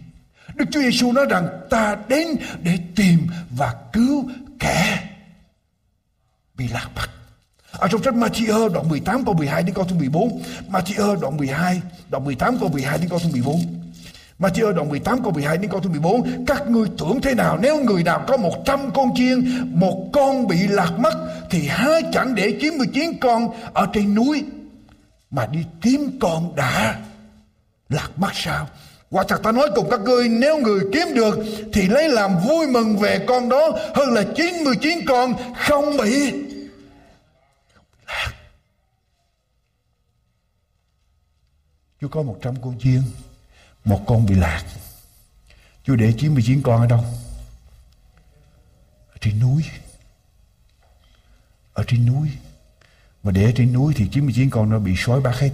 Đức 0.56 0.64
Chúa 0.70 0.80
Giêsu 0.80 1.12
nói 1.12 1.26
rằng 1.30 1.48
ta 1.70 1.96
đến 2.08 2.28
để 2.62 2.78
tìm 2.96 3.26
và 3.50 3.74
cứu 3.92 4.28
kẻ 4.58 5.10
bị 6.54 6.68
lạc 6.68 6.88
mất. 6.96 7.06
Ở 7.72 7.88
trong 7.88 8.02
sách 8.02 8.14
Matthew 8.14 8.68
đoạn 8.68 8.88
18 8.88 9.24
câu 9.24 9.34
12 9.34 9.62
đến 9.62 9.74
câu 9.74 9.84
thứ 9.84 9.96
14. 9.96 10.42
Matthew 10.68 11.20
đoạn 11.20 11.36
12, 11.36 11.82
đoạn 12.10 12.24
18 12.24 12.58
câu 12.58 12.68
12 12.68 12.98
đến 12.98 13.08
câu 13.08 13.18
thứ 13.18 13.28
14. 13.32 13.60
Matthew 14.38 14.72
đoạn 14.72 14.88
18 14.88 15.22
câu 15.22 15.32
12 15.32 15.58
đến 15.58 15.70
câu 15.70 15.80
thứ 15.80 15.90
14 15.90 16.44
Các 16.46 16.70
ngươi 16.70 16.88
tưởng 16.98 17.20
thế 17.20 17.34
nào 17.34 17.58
nếu 17.62 17.84
người 17.84 18.02
nào 18.02 18.24
có 18.28 18.36
100 18.36 18.90
con 18.94 19.10
chiên 19.14 19.68
Một 19.80 20.10
con 20.12 20.46
bị 20.46 20.68
lạc 20.68 20.92
mất 20.98 21.14
Thì 21.50 21.66
há 21.68 22.00
chẳng 22.12 22.34
để 22.34 22.58
99 22.60 23.18
con 23.20 23.48
ở 23.72 23.86
trên 23.92 24.14
núi 24.14 24.44
Mà 25.30 25.46
đi 25.46 25.58
kiếm 25.80 26.18
con 26.20 26.56
đã 26.56 26.98
lạc 27.88 28.10
mất 28.16 28.30
sao 28.34 28.68
Quả 29.14 29.24
thật 29.28 29.40
ta 29.42 29.52
nói 29.52 29.68
cùng 29.74 29.90
các 29.90 30.00
ngươi, 30.00 30.28
nếu 30.28 30.58
người 30.58 30.80
kiếm 30.92 31.14
được 31.14 31.38
thì 31.72 31.88
lấy 31.88 32.08
làm 32.08 32.38
vui 32.48 32.66
mừng 32.66 32.98
về 32.98 33.24
con 33.28 33.48
đó 33.48 33.78
hơn 33.94 34.08
là 34.14 34.24
99 34.36 34.98
con 35.08 35.34
không 35.56 35.96
bị. 35.96 36.32
Chúa 42.00 42.08
có 42.08 42.22
100 42.22 42.54
con 42.62 42.78
chiên, 42.80 43.02
Một 43.84 44.00
con 44.06 44.26
bị 44.26 44.34
lạc. 44.34 44.64
Chúa 45.84 45.96
để 45.96 46.12
99 46.18 46.62
con 46.62 46.80
ở 46.80 46.86
đâu? 46.86 47.04
Ở 49.10 49.16
trên 49.20 49.40
núi. 49.40 49.64
Ở 51.72 51.84
trên 51.86 52.06
núi. 52.06 52.28
Mà 53.22 53.32
để 53.32 53.44
ở 53.44 53.52
trên 53.56 53.72
núi 53.72 53.94
thì 53.96 54.08
99 54.12 54.50
con 54.50 54.70
nó 54.70 54.78
bị 54.78 54.94
sói 54.96 55.20
bắt 55.20 55.34
hết 55.38 55.50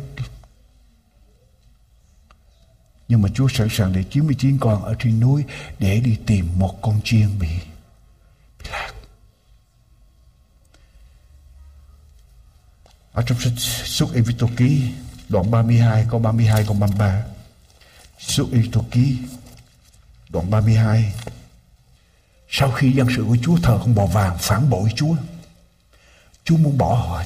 nhưng 3.11 3.23
mà 3.23 3.29
Chúa 3.35 3.49
sẵn 3.49 3.69
sàng 3.71 3.93
để 3.93 4.05
99 4.11 4.59
con 4.59 4.85
ở 4.85 4.95
trên 4.99 5.21
núi 5.21 5.45
để 5.79 6.01
đi 6.01 6.17
tìm 6.27 6.49
một 6.57 6.83
con 6.83 7.01
chiên 7.05 7.39
bị, 7.39 7.49
bị 8.59 8.71
lạc. 8.73 8.93
Ở 13.13 13.23
trong 13.27 13.41
sách 13.41 13.53
Xuất 13.85 14.15
Ê 14.15 14.23
Tô 14.39 14.49
Ký 14.57 14.83
đoạn 15.29 15.51
32 15.51 16.07
câu 16.11 16.21
32 16.21 16.65
câu 16.67 16.77
33 16.81 17.23
Xuất 18.19 18.47
Ê 18.53 18.61
Tô 18.73 18.85
Ký 18.91 19.19
đoạn 20.29 20.51
32 20.51 21.15
Sau 22.49 22.71
khi 22.71 22.93
dân 22.93 23.07
sự 23.17 23.25
của 23.29 23.37
Chúa 23.43 23.57
thờ 23.63 23.79
con 23.81 23.95
bò 23.95 24.07
vàng 24.07 24.37
phản 24.41 24.71
bội 24.71 24.89
Chúa 24.97 25.15
Chúa 26.45 26.57
muốn 26.57 26.79
bỏ 26.79 26.95
họ. 26.95 27.23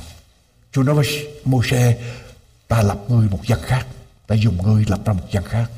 Chúa 0.73 0.83
nói 0.83 0.95
với 0.95 1.27
Mô-xe 1.45 1.99
Ta 2.69 2.83
lập 2.83 2.99
ngươi 3.09 3.29
một 3.29 3.41
dân 3.47 3.61
khác 3.63 3.87
ta 4.27 4.35
dùng 4.35 4.63
ngươi 4.63 4.85
lập 4.89 5.01
ra 5.05 5.13
một 5.13 5.31
dân 5.31 5.45
khác. 5.45 5.71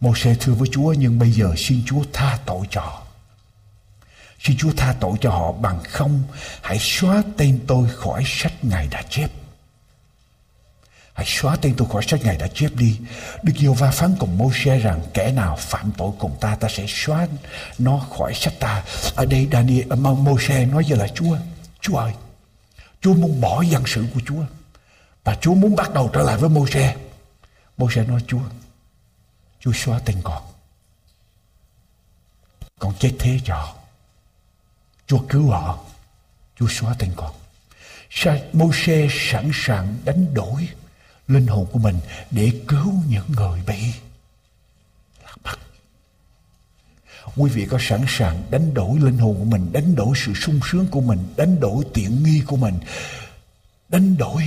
Mô-xe 0.00 0.34
thưa 0.40 0.52
với 0.52 0.68
Chúa 0.72 0.92
nhưng 0.92 1.18
bây 1.18 1.32
giờ 1.32 1.52
xin 1.56 1.82
Chúa 1.86 2.02
tha 2.12 2.38
tội 2.46 2.66
cho 2.70 2.80
họ. 2.80 3.02
Xin 4.40 4.56
Chúa 4.56 4.72
tha 4.76 4.94
tội 5.00 5.16
cho 5.20 5.30
họ 5.30 5.52
bằng 5.52 5.80
không 5.88 6.22
hãy 6.62 6.78
xóa 6.80 7.22
tên 7.36 7.60
tôi 7.66 7.88
khỏi 7.96 8.22
sách 8.26 8.52
Ngài 8.62 8.88
đã 8.90 9.02
chép. 9.10 9.30
Hãy 11.14 11.26
xóa 11.28 11.56
tên 11.56 11.74
tôi 11.76 11.88
khỏi 11.92 12.02
sách 12.06 12.20
Ngài 12.24 12.36
đã 12.36 12.48
chép 12.54 12.70
đi. 12.74 12.98
Đức 13.42 13.52
Giêsu 13.56 13.74
va 13.74 13.90
phán 13.90 14.14
cùng 14.18 14.38
Mô-xe 14.38 14.78
rằng 14.78 15.00
kẻ 15.14 15.32
nào 15.32 15.56
phạm 15.60 15.92
tội 15.96 16.10
cùng 16.18 16.36
ta 16.40 16.54
ta 16.54 16.68
sẽ 16.68 16.84
xóa 16.88 17.26
nó 17.78 17.98
khỏi 17.98 18.34
sách 18.34 18.54
ta. 18.60 18.82
Ở 19.14 19.26
đây 19.26 19.48
Daniel 19.52 19.88
ờ, 19.90 19.96
Mô-xe 19.96 20.66
nói 20.66 20.84
với 20.88 20.98
là 20.98 21.08
Chúa, 21.14 21.36
Chúa 21.80 21.96
ơi, 21.96 22.12
Chúa 23.00 23.14
muốn 23.14 23.40
bỏ 23.40 23.62
dân 23.62 23.82
sự 23.86 24.04
của 24.14 24.20
Chúa 24.26 24.42
và 25.24 25.36
Chúa 25.40 25.54
muốn 25.54 25.76
bắt 25.76 25.94
đầu 25.94 26.10
trở 26.12 26.22
lại 26.22 26.36
với 26.36 26.50
Mô-xe 26.50 26.94
Bố 27.78 27.88
sẽ 27.90 28.04
nói 28.04 28.20
Chúa 28.26 28.42
Chúa 29.60 29.72
xóa 29.74 30.00
tên 30.04 30.16
con. 30.24 30.42
Con 32.78 32.94
chết 32.98 33.12
thế 33.18 33.40
cho 33.44 33.74
Chúa 35.06 35.20
cứu 35.28 35.50
họ. 35.50 35.78
Chúa 36.56 36.68
xóa 36.70 36.94
tên 36.98 37.12
con. 37.16 37.34
Mô-xe 38.52 39.08
sẵn 39.10 39.50
sàng 39.54 39.98
đánh 40.04 40.34
đổi 40.34 40.68
linh 41.28 41.46
hồn 41.46 41.66
của 41.72 41.78
mình 41.78 42.00
để 42.30 42.52
cứu 42.68 42.94
những 43.08 43.24
người 43.28 43.62
bị 43.66 43.92
lạc 45.24 45.36
mất. 45.44 45.58
Quý 47.36 47.50
vị 47.50 47.66
có 47.70 47.78
sẵn 47.80 48.04
sàng 48.08 48.42
đánh 48.50 48.74
đổi 48.74 48.98
linh 48.98 49.18
hồn 49.18 49.36
của 49.38 49.44
mình, 49.44 49.72
đánh 49.72 49.94
đổi 49.94 50.16
sự 50.16 50.34
sung 50.34 50.60
sướng 50.70 50.86
của 50.86 51.00
mình, 51.00 51.18
đánh 51.36 51.60
đổi 51.60 51.84
tiện 51.94 52.22
nghi 52.24 52.42
của 52.46 52.56
mình, 52.56 52.78
đánh 53.88 54.16
đổi 54.16 54.42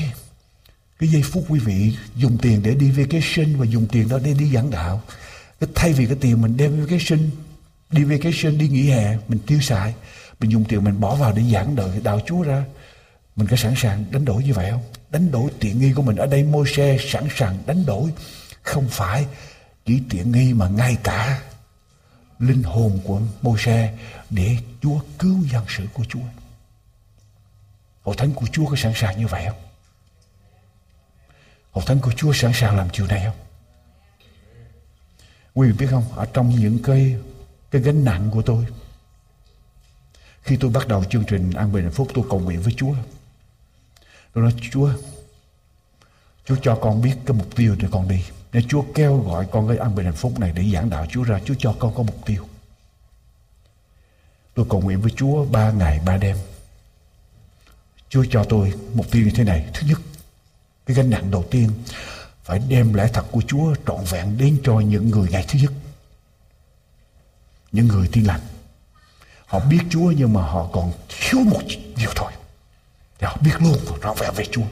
cái 1.02 1.10
giây 1.10 1.22
phút 1.22 1.45
quý 1.49 1.60
vị 1.60 1.97
dùng 2.16 2.38
tiền 2.41 2.64
để 2.64 2.76
đi 2.76 2.91
vacation 2.91 3.58
và 3.58 3.66
dùng 3.66 3.88
tiền 3.91 4.10
đó 4.10 4.20
để 4.24 4.34
đi 4.34 4.54
giảng 4.54 4.72
đạo. 4.72 5.02
Cái 5.60 5.70
thay 5.76 5.93
vì 5.93 6.06
cái 6.06 6.18
tiền 6.22 6.41
mình 6.41 6.58
đem 6.58 6.86
vacation, 6.86 7.30
đi 7.91 8.04
vacation, 8.04 8.58
đi 8.58 8.68
nghỉ 8.68 8.89
hè, 8.89 9.18
mình 9.28 9.39
tiêu 9.47 9.62
xài, 9.62 9.93
mình 10.39 10.52
dùng 10.52 10.66
tiền 10.70 10.84
mình 10.84 10.99
bỏ 10.99 11.16
vào 11.16 11.34
để 11.34 11.43
giảng 11.54 11.76
đời 11.76 11.89
đạo 12.04 12.20
Chúa 12.26 12.41
ra, 12.41 12.64
mình 13.36 13.47
có 13.47 13.58
sẵn 13.58 13.74
sàng 13.78 14.06
đánh 14.12 14.26
đổi 14.26 14.43
như 14.43 14.54
vậy 14.54 14.72
không? 14.72 14.82
Đánh 15.10 15.32
đổi 15.32 15.52
tiện 15.60 15.80
nghi 15.80 15.93
của 15.93 16.02
mình 16.02 16.16
ở 16.16 16.26
đây 16.26 16.43
môi 16.43 16.68
xe 16.76 16.97
sẵn 17.10 17.28
sàng 17.36 17.58
đánh 17.66 17.86
đổi. 17.86 18.12
Không 18.62 18.88
phải 18.89 19.26
chỉ 19.86 20.02
tiện 20.10 20.32
nghi 20.32 20.54
mà 20.54 20.70
ngay 20.70 20.97
cả 21.04 21.41
linh 22.39 22.64
hồn 22.64 22.99
của 23.04 23.22
môi 23.41 23.60
xe 23.60 23.97
để 24.30 24.58
Chúa 24.82 24.99
cứu 25.20 25.43
dân 25.52 25.66
sự 25.78 25.84
của 25.93 26.04
Chúa. 26.10 26.20
Hội 28.02 28.16
thánh 28.18 28.34
của 28.34 28.47
Chúa 28.52 28.66
có 28.66 28.76
sẵn 28.76 28.91
sàng 28.95 29.20
như 29.20 29.28
vậy 29.28 29.45
không? 29.45 29.71
Hội 31.72 31.84
thánh 31.88 32.00
của 32.00 32.12
Chúa 32.12 32.34
sẵn 32.34 32.52
sàng 32.54 32.78
làm 32.78 32.88
điều 32.98 33.08
này 33.08 33.26
không? 33.26 33.36
Quý 35.54 35.68
vị 35.68 35.74
biết 35.80 35.88
không? 35.92 36.04
Ở 36.16 36.26
trong 36.34 36.50
những 36.50 36.80
cái 36.84 37.16
cái 37.72 37.82
gánh 37.82 38.04
nặng 38.04 38.30
của 38.32 38.42
tôi 38.42 38.66
khi 40.42 40.58
tôi 40.58 40.72
bắt 40.72 40.88
đầu 40.88 41.04
chương 41.04 41.24
trình 41.28 41.54
An 41.54 41.74
Bình 41.74 41.84
Hạnh 41.84 41.94
Phúc 41.94 42.08
tôi 42.14 42.26
cầu 42.30 42.40
nguyện 42.40 42.62
với 42.62 42.74
Chúa. 42.78 42.94
Tôi 44.34 44.44
nói 44.44 44.54
Chúa 44.72 44.90
Chúa 46.46 46.56
cho 46.62 46.76
con 46.76 47.02
biết 47.02 47.16
cái 47.26 47.38
mục 47.38 47.56
tiêu 47.56 47.76
để 47.80 47.88
con 47.92 48.08
đi. 48.08 48.24
Nếu 48.54 48.62
Chúa 48.70 48.84
kêu 48.96 49.18
gọi 49.18 49.48
con 49.52 49.68
cái 49.68 49.78
An 49.78 49.96
Bình 49.96 50.06
Hạnh 50.06 50.16
Phúc 50.16 50.40
này 50.40 50.52
để 50.56 50.64
giảng 50.74 50.90
đạo 50.90 51.06
Chúa 51.10 51.24
ra, 51.24 51.40
Chúa 51.46 51.54
cho 51.60 51.76
con 51.80 51.96
có 51.96 52.04
mục 52.04 52.26
tiêu. 52.26 52.48
Tôi 54.54 54.66
cầu 54.70 54.82
nguyện 54.82 55.02
với 55.02 55.12
Chúa 55.16 55.46
ba 55.46 55.72
ngày 55.72 56.00
ba 56.06 56.18
đêm. 56.18 56.38
Chúa 58.10 58.26
cho 58.30 58.44
tôi 58.44 58.74
mục 58.94 59.12
tiêu 59.12 59.24
như 59.26 59.32
thế 59.36 59.44
này. 59.44 59.66
Thứ 59.74 59.88
nhất, 59.88 60.00
cái 60.94 61.04
gánh 61.04 61.10
nặng 61.10 61.32
đầu 61.32 61.46
tiên, 61.52 61.70
phải 62.44 62.60
đem 62.60 62.94
lẽ 62.94 63.10
thật 63.14 63.26
của 63.32 63.42
Chúa 63.48 63.76
trọn 63.88 64.06
vẹn 64.10 64.38
đến 64.38 64.58
cho 64.64 64.80
những 64.80 65.10
người 65.10 65.30
ngày 65.32 65.46
thứ 65.50 65.60
nhất. 65.60 65.72
Những 67.72 67.88
người 67.88 68.10
tin 68.12 68.24
lành. 68.24 68.42
Họ 69.46 69.60
biết 69.60 69.80
Chúa 69.89 70.12
nhưng 70.12 70.34
mà 70.34 70.42
họ 70.42 70.70
còn 70.74 70.92
thiếu 71.10 71.39
một 71.39 71.62
điều 71.98 72.10
thôi. 72.16 72.32
thì 73.20 73.28
họ 73.28 73.38
biết 73.42 73.52
luôn 73.60 73.78
và 74.02 74.14
vẹn 74.14 74.34
về 74.36 74.46
Chúa. 74.52 74.66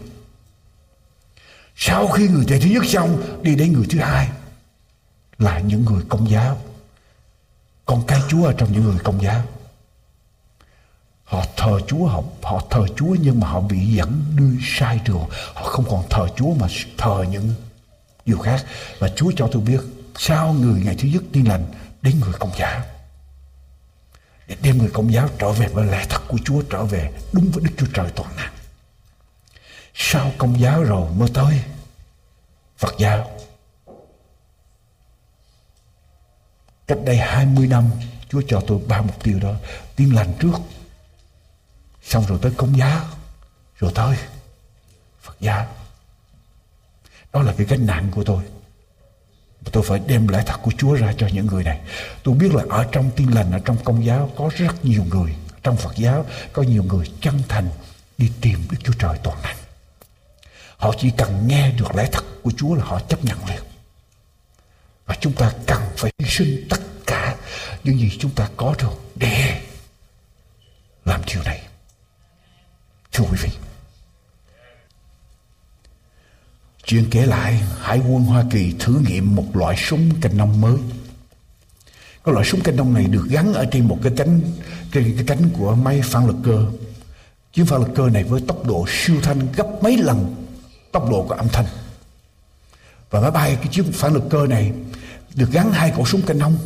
Sau 1.75 2.07
khi 2.07 2.27
người 2.27 2.45
thầy 2.47 2.59
thứ 2.59 2.69
nhất 2.69 2.83
xong, 2.87 3.39
đi 3.41 3.55
đến 3.55 3.73
người 3.73 3.85
thứ 3.89 3.99
hai, 3.99 4.29
là 5.37 5.59
những 5.59 5.85
người 5.85 6.03
công 6.09 6.29
giáo. 6.29 6.61
Con 7.85 8.03
cái 8.07 8.21
Chúa 8.29 8.45
ở 8.45 8.53
trong 8.53 8.73
những 8.73 8.83
người 8.83 8.99
công 9.03 9.23
giáo. 9.23 9.43
Họ 11.29 11.45
thờ 11.57 11.79
Chúa, 11.87 12.05
họ, 12.05 12.23
họ 12.43 12.61
thờ 12.69 12.85
Chúa 12.95 13.15
nhưng 13.21 13.39
mà 13.39 13.47
họ 13.47 13.61
bị 13.61 13.85
dẫn 13.85 14.23
đưa 14.35 14.51
sai 14.63 14.99
đường. 15.05 15.25
Họ 15.53 15.63
không 15.63 15.85
còn 15.89 16.03
thờ 16.09 16.27
Chúa 16.35 16.53
mà 16.53 16.67
thờ 16.97 17.25
những 17.29 17.53
điều 18.25 18.37
khác. 18.37 18.65
Và 18.99 19.09
Chúa 19.15 19.31
cho 19.35 19.49
tôi 19.51 19.61
biết 19.61 19.79
sao 20.17 20.53
người 20.53 20.81
ngày 20.85 20.95
thứ 20.99 21.07
nhất 21.07 21.23
tin 21.33 21.45
lành 21.45 21.65
đến 22.01 22.19
người 22.19 22.33
công 22.39 22.51
giáo. 22.57 22.81
Để 24.47 24.55
đem 24.61 24.77
người 24.77 24.89
công 24.93 25.13
giáo 25.13 25.29
trở 25.39 25.51
về 25.51 25.67
với 25.67 25.85
lẽ 25.85 26.05
thật 26.09 26.21
của 26.27 26.37
Chúa 26.45 26.61
trở 26.61 26.83
về 26.83 27.11
đúng 27.31 27.51
với 27.51 27.63
Đức 27.63 27.71
Chúa 27.77 27.87
Trời 27.93 28.11
toàn 28.15 28.35
năng. 28.35 28.53
Sau 29.93 30.31
công 30.37 30.59
giáo 30.59 30.83
rồi 30.83 31.11
mới 31.11 31.29
tới 31.33 31.61
Phật 32.77 32.95
giáo. 32.99 33.31
Cách 36.87 36.97
đây 37.05 37.17
20 37.17 37.67
năm 37.67 37.89
Chúa 38.29 38.41
cho 38.47 38.61
tôi 38.67 38.79
ba 38.87 39.01
mục 39.01 39.23
tiêu 39.23 39.39
đó 39.39 39.53
tin 39.95 40.09
lành 40.09 40.33
trước 40.39 40.59
Xong 42.09 42.25
rồi 42.27 42.39
tới 42.41 42.51
công 42.57 42.77
giáo. 42.77 43.05
Rồi 43.79 43.91
tới 43.95 44.17
Phật 45.21 45.35
giáo. 45.39 45.67
Đó 47.33 47.41
là 47.41 47.53
cái 47.57 47.65
gánh 47.65 47.85
nặng 47.85 48.07
của 48.11 48.23
tôi. 48.23 48.43
Tôi 49.71 49.83
phải 49.83 49.99
đem 50.07 50.27
lẽ 50.27 50.43
thật 50.45 50.57
của 50.61 50.71
Chúa 50.77 50.93
ra 50.93 51.13
cho 51.17 51.27
những 51.27 51.45
người 51.45 51.63
này. 51.63 51.81
Tôi 52.23 52.35
biết 52.35 52.53
là 52.53 52.63
ở 52.69 52.87
trong 52.91 53.11
tin 53.15 53.31
lành, 53.31 53.51
Ở 53.51 53.59
trong 53.65 53.77
công 53.83 54.05
giáo 54.05 54.31
có 54.35 54.49
rất 54.55 54.85
nhiều 54.85 55.03
người. 55.03 55.35
Trong 55.63 55.77
Phật 55.77 55.95
giáo 55.95 56.25
có 56.53 56.63
nhiều 56.63 56.83
người 56.83 57.11
chân 57.21 57.41
thành 57.47 57.69
Đi 58.17 58.31
tìm 58.41 58.67
Đức 58.71 58.77
Chúa 58.83 58.93
Trời 58.99 59.17
toàn 59.23 59.41
năng. 59.41 59.57
Họ 60.77 60.93
chỉ 60.97 61.11
cần 61.17 61.47
nghe 61.47 61.71
được 61.71 61.95
lẽ 61.95 62.09
thật 62.11 62.23
của 62.43 62.51
Chúa 62.57 62.75
là 62.75 62.83
họ 62.83 62.99
chấp 62.99 63.25
nhận 63.25 63.45
liền. 63.45 63.63
Và 65.05 65.15
chúng 65.21 65.33
ta 65.33 65.51
cần 65.67 65.81
phải 65.97 66.11
hy 66.19 66.29
sinh 66.29 66.67
tất 66.69 66.79
cả 67.05 67.35
những 67.83 67.99
gì 67.99 68.17
chúng 68.19 68.31
ta 68.31 68.49
có 68.57 68.75
được 68.79 68.93
để 69.15 69.61
làm 71.05 71.21
điều 71.25 71.43
này 71.43 71.69
Thưa 73.19 73.25
quý 73.31 73.37
vị, 73.41 73.49
chuyện 76.89 77.07
kể 77.11 77.25
lại, 77.25 77.61
Hải 77.79 77.99
quân 77.99 78.23
Hoa 78.23 78.43
Kỳ 78.51 78.73
thử 78.79 79.01
nghiệm 79.07 79.35
một 79.35 79.55
loại 79.55 79.77
súng 79.77 80.21
canh 80.21 80.37
nông 80.37 80.61
mới. 80.61 80.77
Cái 82.23 82.33
loại 82.33 82.45
súng 82.45 82.61
canh 82.61 82.75
nông 82.75 82.93
này 82.93 83.03
được 83.03 83.25
gắn 83.29 83.53
ở 83.53 83.65
trên 83.71 83.87
một 83.87 83.99
cái 84.03 84.13
cánh, 84.17 84.41
trên 84.91 85.15
cái 85.15 85.23
cánh 85.27 85.49
của 85.57 85.75
máy 85.75 86.01
phản 86.03 86.27
lực 86.27 86.35
cơ. 86.43 86.65
Chiếc 87.53 87.63
phản 87.67 87.81
lực 87.81 87.89
cơ 87.95 88.09
này 88.09 88.23
với 88.23 88.41
tốc 88.47 88.65
độ 88.65 88.85
siêu 88.89 89.15
thanh 89.23 89.47
gấp 89.55 89.67
mấy 89.81 89.97
lần 89.97 90.35
tốc 90.91 91.09
độ 91.11 91.25
của 91.27 91.33
âm 91.33 91.49
thanh. 91.49 91.65
Và 93.09 93.21
máy 93.21 93.31
bay 93.31 93.55
cái 93.55 93.67
chiếc 93.71 93.85
phản 93.93 94.13
lực 94.13 94.23
cơ 94.29 94.47
này 94.47 94.71
được 95.35 95.51
gắn 95.51 95.71
hai 95.71 95.91
khẩu 95.91 96.05
súng 96.05 96.21
canh 96.21 96.37
nông, 96.37 96.57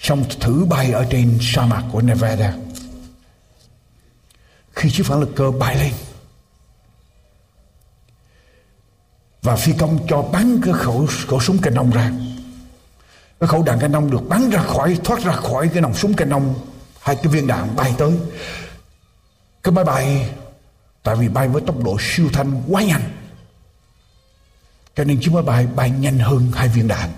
xong 0.00 0.24
thử 0.40 0.64
bay 0.64 0.92
ở 0.92 1.06
trên 1.10 1.38
sa 1.40 1.66
mạc 1.66 1.84
của 1.92 2.00
Nevada 2.02 2.54
khi 4.72 4.90
chiếc 4.90 5.06
phản 5.06 5.20
lực 5.20 5.32
cơ 5.36 5.50
bay 5.50 5.76
lên 5.76 5.92
và 9.46 9.56
phi 9.56 9.72
công 9.78 9.98
cho 10.08 10.22
bắn 10.22 10.60
cái 10.64 10.74
khẩu 10.74 11.06
khẩu 11.28 11.40
súng 11.40 11.58
canon 11.58 11.90
ra. 11.90 12.12
Cái 13.40 13.48
khẩu 13.48 13.62
đạn 13.62 13.80
canon 13.80 14.10
được 14.10 14.28
bắn 14.28 14.50
ra 14.50 14.62
khỏi, 14.62 14.98
thoát 15.04 15.20
ra 15.20 15.32
khỏi 15.32 15.68
cái 15.68 15.80
nòng 15.80 15.94
súng 15.94 16.14
canon 16.14 16.54
hai 17.00 17.16
cái 17.16 17.26
viên 17.26 17.46
đạn 17.46 17.76
bay 17.76 17.94
tới. 17.98 18.12
Cái 19.62 19.72
máy 19.72 19.84
bay, 19.84 20.30
tại 21.02 21.16
vì 21.16 21.28
bay 21.28 21.48
với 21.48 21.62
tốc 21.66 21.76
độ 21.84 21.96
siêu 22.00 22.28
thanh 22.32 22.62
quá 22.68 22.82
nhanh. 22.82 23.02
Cho 24.96 25.04
nên 25.04 25.20
chiếc 25.20 25.30
máy 25.32 25.42
bay 25.42 25.66
bay 25.66 25.90
nhanh 25.90 26.18
hơn 26.18 26.52
hai 26.54 26.68
viên 26.68 26.88
đạn. 26.88 27.12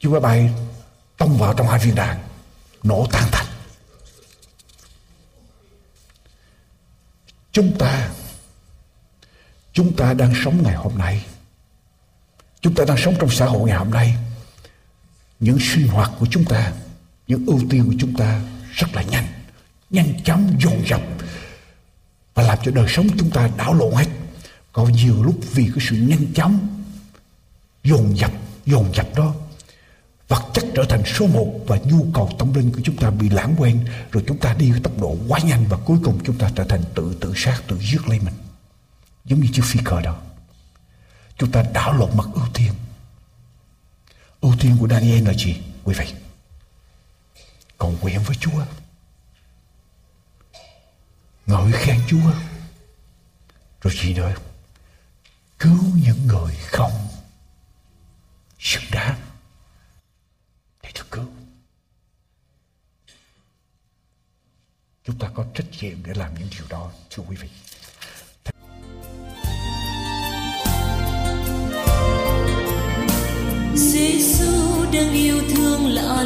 Chiếc 0.00 0.08
máy 0.08 0.20
bay 0.20 0.54
tông 1.16 1.38
vào 1.38 1.54
trong 1.54 1.68
hai 1.68 1.78
viên 1.78 1.94
đạn, 1.94 2.18
nổ 2.82 3.06
tan 3.12 3.24
thành. 3.32 3.46
Chúng 7.52 7.78
ta 7.78 8.10
chúng 9.80 9.96
ta 9.96 10.14
đang 10.14 10.32
sống 10.44 10.62
ngày 10.62 10.74
hôm 10.74 10.98
nay. 10.98 11.24
Chúng 12.60 12.74
ta 12.74 12.84
đang 12.84 12.96
sống 12.96 13.14
trong 13.20 13.30
xã 13.30 13.46
hội 13.46 13.68
ngày 13.68 13.78
hôm 13.78 13.90
nay. 13.90 14.14
Những 15.40 15.58
sinh 15.60 15.88
hoạt 15.88 16.10
của 16.18 16.26
chúng 16.30 16.44
ta, 16.44 16.72
những 17.26 17.46
ưu 17.46 17.60
tiên 17.70 17.84
của 17.86 17.94
chúng 17.98 18.16
ta 18.16 18.40
rất 18.72 18.94
là 18.94 19.02
nhanh 19.02 19.26
nhanh 19.90 20.24
chóng, 20.24 20.56
dồn 20.60 20.82
dập 20.86 21.00
và 22.34 22.42
làm 22.42 22.58
cho 22.62 22.70
đời 22.70 22.86
sống 22.88 23.06
chúng 23.18 23.30
ta 23.30 23.50
đảo 23.56 23.74
lộn 23.74 23.94
hết. 23.94 24.06
Có 24.72 24.84
nhiều 24.84 25.22
lúc 25.22 25.34
vì 25.52 25.64
cái 25.64 25.86
sự 25.90 25.96
nhanh 25.96 26.32
chóng, 26.34 26.82
dồn 27.84 28.16
dập 28.16 28.32
dồn 28.66 28.94
dập 28.94 29.06
đó, 29.16 29.34
vật 30.28 30.42
chất 30.54 30.64
trở 30.74 30.84
thành 30.88 31.02
số 31.06 31.26
một 31.26 31.52
và 31.66 31.78
nhu 31.84 32.06
cầu 32.14 32.30
tâm 32.38 32.54
linh 32.54 32.72
của 32.72 32.80
chúng 32.84 32.96
ta 32.96 33.10
bị 33.10 33.28
lãng 33.28 33.54
quên, 33.58 33.84
rồi 34.12 34.24
chúng 34.26 34.38
ta 34.38 34.54
đi 34.58 34.70
với 34.70 34.80
tốc 34.80 35.00
độ 35.00 35.16
quá 35.28 35.40
nhanh 35.44 35.64
và 35.68 35.76
cuối 35.76 35.98
cùng 36.04 36.18
chúng 36.24 36.38
ta 36.38 36.50
trở 36.56 36.64
thành 36.64 36.82
tự 36.94 37.14
tự 37.20 37.32
sát, 37.36 37.62
tự 37.68 37.78
giết 37.78 38.08
lấy 38.08 38.18
mình 38.18 38.34
giống 39.30 39.40
như 39.40 39.48
chiếc 39.52 39.62
phi 39.64 39.80
cơ 39.84 40.00
đó 40.00 40.20
chúng 41.40 41.52
ta 41.52 41.62
đảo 41.72 41.92
lộn 41.92 42.16
mặt 42.16 42.26
ưu 42.34 42.46
tiên. 42.54 42.72
Ưu 44.40 44.54
tiên 44.60 44.76
của 44.80 44.88
Daniel 44.88 45.26
là 45.26 45.34
gì, 45.34 45.62
quý 45.84 45.94
vị? 45.98 46.14
Còn 47.78 47.96
nguyện 48.00 48.22
với 48.22 48.36
Chúa. 48.36 48.64
Ngợi 51.46 51.72
khen 51.72 52.00
Chúa. 52.08 52.32
Rồi 53.80 53.94
gì 54.02 54.14
nữa? 54.14 54.34
Cứu 55.58 55.78
những 55.94 56.26
người 56.26 56.54
không 56.56 57.08
xứng 58.58 58.84
đáng. 58.92 59.20
Để 60.82 60.90
được 60.94 61.10
cứu. 61.10 61.28
Chúng 65.04 65.18
ta 65.18 65.30
có 65.34 65.46
trách 65.54 65.66
nhiệm 65.80 66.02
để 66.02 66.12
làm 66.14 66.34
những 66.34 66.48
điều 66.50 66.66
đó, 66.68 66.92
thưa 67.10 67.22
quý 67.22 67.36
vị. 67.36 67.48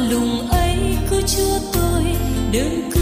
Lùng 0.09 0.47
ấy 0.49 0.97
cứ 1.09 1.21
chúa 1.27 1.59
tôi 1.73 2.03
đừng 2.51 2.94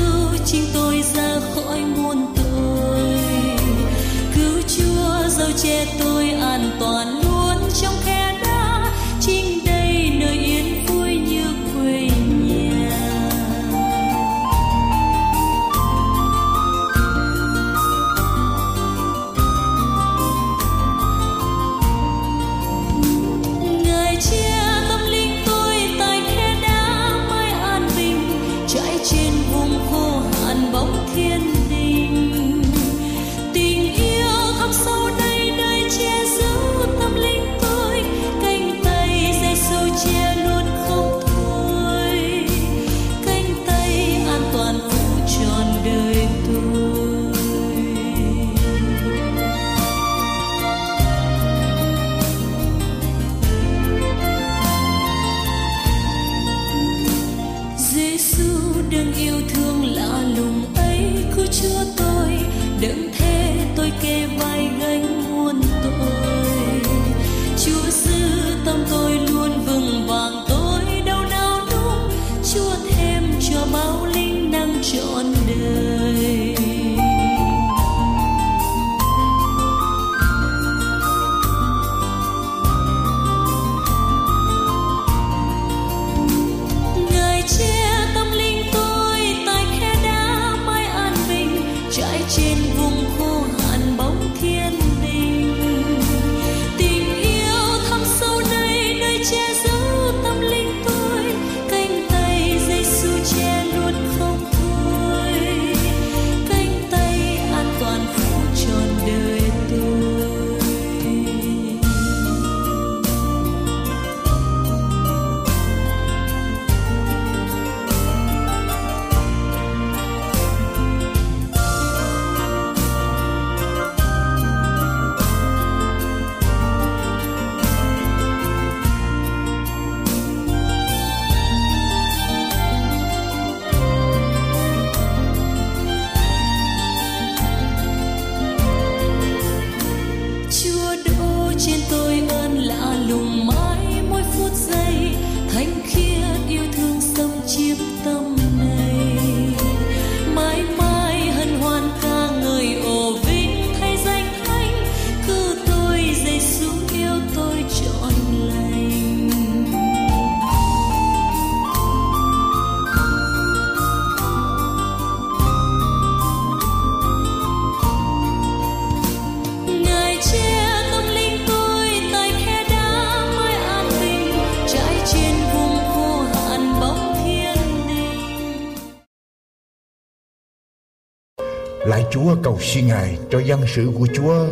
xin 182.74 182.88
Ngài 182.88 183.18
cho 183.32 183.40
dân 183.40 183.62
sự 183.76 183.92
của 183.98 184.08
Chúa 184.16 184.46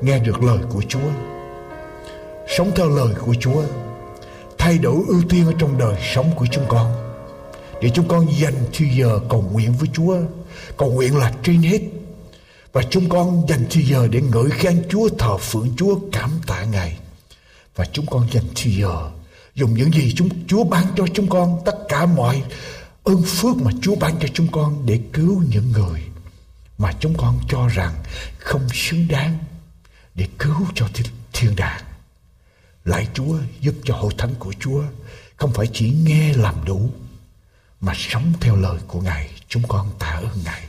nghe 0.00 0.18
được 0.18 0.42
lời 0.42 0.58
của 0.68 0.82
Chúa, 0.88 1.10
sống 2.56 2.70
theo 2.76 2.88
lời 2.88 3.14
của 3.20 3.34
Chúa, 3.40 3.62
thay 4.58 4.78
đổi 4.78 4.96
ưu 5.08 5.22
tiên 5.28 5.46
ở 5.46 5.52
trong 5.58 5.78
đời 5.78 5.94
sống 6.14 6.30
của 6.36 6.46
chúng 6.52 6.64
con. 6.68 6.92
Để 7.82 7.90
chúng 7.94 8.08
con 8.08 8.26
dành 8.38 8.54
thời 8.72 8.88
giờ 8.96 9.20
cầu 9.28 9.44
nguyện 9.52 9.72
với 9.72 9.88
Chúa, 9.92 10.16
cầu 10.76 10.92
nguyện 10.92 11.16
là 11.16 11.32
trên 11.42 11.62
hết. 11.62 11.80
Và 12.72 12.82
chúng 12.90 13.08
con 13.08 13.42
dành 13.48 13.66
thời 13.70 13.82
giờ 13.82 14.08
để 14.10 14.20
ngợi 14.20 14.50
khen 14.50 14.82
Chúa, 14.88 15.08
thờ 15.18 15.36
phượng 15.38 15.68
Chúa, 15.76 15.98
cảm 16.12 16.30
tạ 16.46 16.64
Ngài. 16.64 16.98
Và 17.76 17.84
chúng 17.92 18.06
con 18.06 18.26
dành 18.32 18.46
thời 18.54 18.72
giờ 18.72 19.10
dùng 19.54 19.74
những 19.74 19.92
gì 19.92 20.12
chúng 20.16 20.28
Chúa 20.46 20.64
ban 20.64 20.84
cho 20.96 21.04
chúng 21.14 21.28
con, 21.28 21.58
tất 21.64 21.78
cả 21.88 22.06
mọi 22.06 22.42
ơn 23.04 23.22
phước 23.22 23.56
mà 23.56 23.70
Chúa 23.82 23.94
ban 23.94 24.14
cho 24.20 24.28
chúng 24.34 24.46
con 24.52 24.82
để 24.86 24.98
cứu 25.12 25.42
những 25.50 25.72
người 25.72 26.00
mà 26.82 26.92
chúng 27.00 27.14
con 27.16 27.40
cho 27.48 27.68
rằng 27.68 27.94
không 28.38 28.68
xứng 28.72 29.08
đáng 29.08 29.38
để 30.14 30.28
cứu 30.38 30.66
cho 30.74 30.88
thiên, 30.94 31.06
thiên 31.32 31.56
đàng. 31.56 31.82
Lạy 32.84 33.08
Chúa 33.14 33.38
giúp 33.60 33.74
cho 33.84 33.96
hội 33.96 34.12
thánh 34.18 34.34
của 34.38 34.54
Chúa 34.60 34.82
không 35.36 35.52
phải 35.52 35.66
chỉ 35.72 35.90
nghe 35.90 36.34
làm 36.34 36.64
đủ 36.64 36.90
mà 37.80 37.92
sống 37.96 38.32
theo 38.40 38.56
lời 38.56 38.78
của 38.86 39.00
Ngài. 39.00 39.30
Chúng 39.48 39.62
con 39.68 39.90
tạ 39.98 40.06
ơn 40.06 40.38
Ngài. 40.44 40.62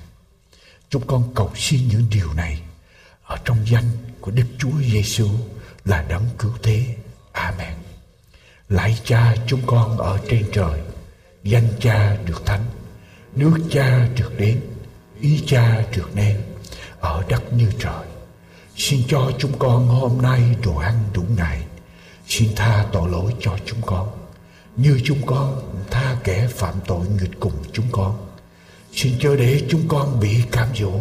Chúng 0.90 1.08
con 1.08 1.36
cầu 1.36 1.52
xin 1.56 1.88
những 1.88 2.06
điều 2.10 2.34
này 2.34 2.62
ở 3.24 3.38
trong 3.46 3.58
danh 3.68 3.90
của 4.22 4.32
Đức 4.32 4.46
Chúa 4.58 4.82
Giêsu 4.92 5.30
là 5.86 6.06
đấng 6.10 6.26
cứu 6.38 6.52
thế. 6.64 6.96
Amen. 7.32 7.74
Lạy 8.70 9.00
Cha 9.04 9.36
chúng 9.48 9.62
con 9.66 9.98
ở 9.98 10.20
trên 10.30 10.50
trời, 10.54 10.82
danh 11.44 11.68
Cha 11.80 12.18
được 12.26 12.46
thánh, 12.46 12.66
nước 13.36 13.58
Cha 13.72 14.10
được 14.16 14.32
đến, 14.38 14.62
ý 15.24 15.44
Cha 15.48 15.84
trượt 15.94 16.06
nên 16.16 16.38
ở 17.00 17.24
đất 17.30 17.54
như 17.54 17.72
trời. 17.80 18.06
Xin 18.78 19.02
cho 19.08 19.32
chúng 19.40 19.60
con 19.60 19.88
hôm 19.88 20.22
nay 20.22 20.42
đồ 20.64 20.78
ăn 20.78 21.04
đủ 21.14 21.24
ngày. 21.38 21.64
Xin 22.28 22.50
tha 22.56 22.86
tội 22.92 23.10
lỗi 23.10 23.34
cho 23.40 23.58
chúng 23.66 23.82
con, 23.86 24.10
như 24.76 25.00
chúng 25.04 25.26
con 25.26 25.62
tha 25.92 26.18
kẻ 26.24 26.48
phạm 26.48 26.74
tội 26.88 27.08
nghịch 27.08 27.40
cùng 27.40 27.54
chúng 27.74 27.86
con. 27.92 28.28
Xin 28.94 29.14
cho 29.20 29.36
để 29.36 29.64
chúng 29.70 29.88
con 29.88 30.20
bị 30.20 30.42
cám 30.52 30.68
dỗ, 30.76 30.92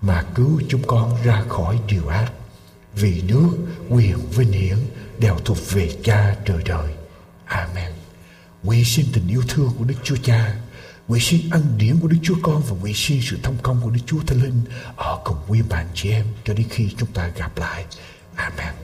mà 0.00 0.24
cứu 0.34 0.60
chúng 0.68 0.82
con 0.86 1.16
ra 1.24 1.42
khỏi 1.48 1.78
điều 1.86 2.08
ác. 2.08 2.32
Vì 2.94 3.22
nước, 3.22 3.50
quyền, 3.88 4.16
vinh 4.30 4.52
hiển 4.52 4.76
đều 5.18 5.36
thuộc 5.44 5.58
về 5.70 5.90
Cha 6.04 6.36
trời 6.44 6.62
đời. 6.64 6.94
Amen. 7.44 7.92
Nguyện 8.62 8.84
xin 8.84 9.06
tình 9.12 9.28
yêu 9.28 9.42
thương 9.48 9.70
của 9.78 9.84
Đức 9.84 9.94
Chúa 10.04 10.16
Cha, 10.22 10.54
nguyện 11.10 11.22
xin 11.22 11.40
ăn 11.50 11.62
điển 11.78 11.96
của 12.02 12.08
Đức 12.08 12.16
Chúa 12.22 12.34
Con 12.42 12.62
và 12.68 12.76
nguyện 12.80 12.94
xin 12.94 13.20
sự 13.22 13.38
thông 13.42 13.56
công 13.62 13.80
của 13.84 13.90
Đức 13.90 14.00
Chúa 14.06 14.18
Thánh 14.26 14.42
Linh 14.42 14.60
ở 14.96 15.18
cùng 15.24 15.36
quý 15.48 15.62
bạn 15.70 15.86
chị 15.94 16.10
em 16.10 16.26
cho 16.44 16.54
đến 16.54 16.66
khi 16.70 16.88
chúng 16.98 17.08
ta 17.14 17.30
gặp 17.36 17.58
lại. 17.58 17.84
Amen. 18.36 18.74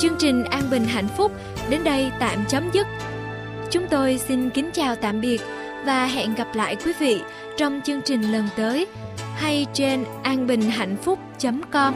Chương 0.00 0.16
trình 0.18 0.44
An 0.44 0.70
Bình 0.70 0.84
Hạnh 0.84 1.08
Phúc 1.16 1.32
đến 1.70 1.84
đây 1.84 2.10
tạm 2.20 2.44
chấm 2.48 2.70
dứt. 2.72 2.86
Chúng 3.70 3.86
tôi 3.90 4.18
xin 4.28 4.50
kính 4.50 4.70
chào 4.72 4.96
tạm 4.96 5.20
biệt 5.20 5.40
và 5.86 6.06
hẹn 6.06 6.34
gặp 6.34 6.48
lại 6.54 6.76
quý 6.84 6.92
vị 7.00 7.20
trong 7.56 7.80
chương 7.84 8.00
trình 8.04 8.22
lần 8.22 8.48
tới 8.56 8.86
hay 9.34 9.66
trên 9.74 10.04
anbinhhạnhphúc.com. 10.22 11.94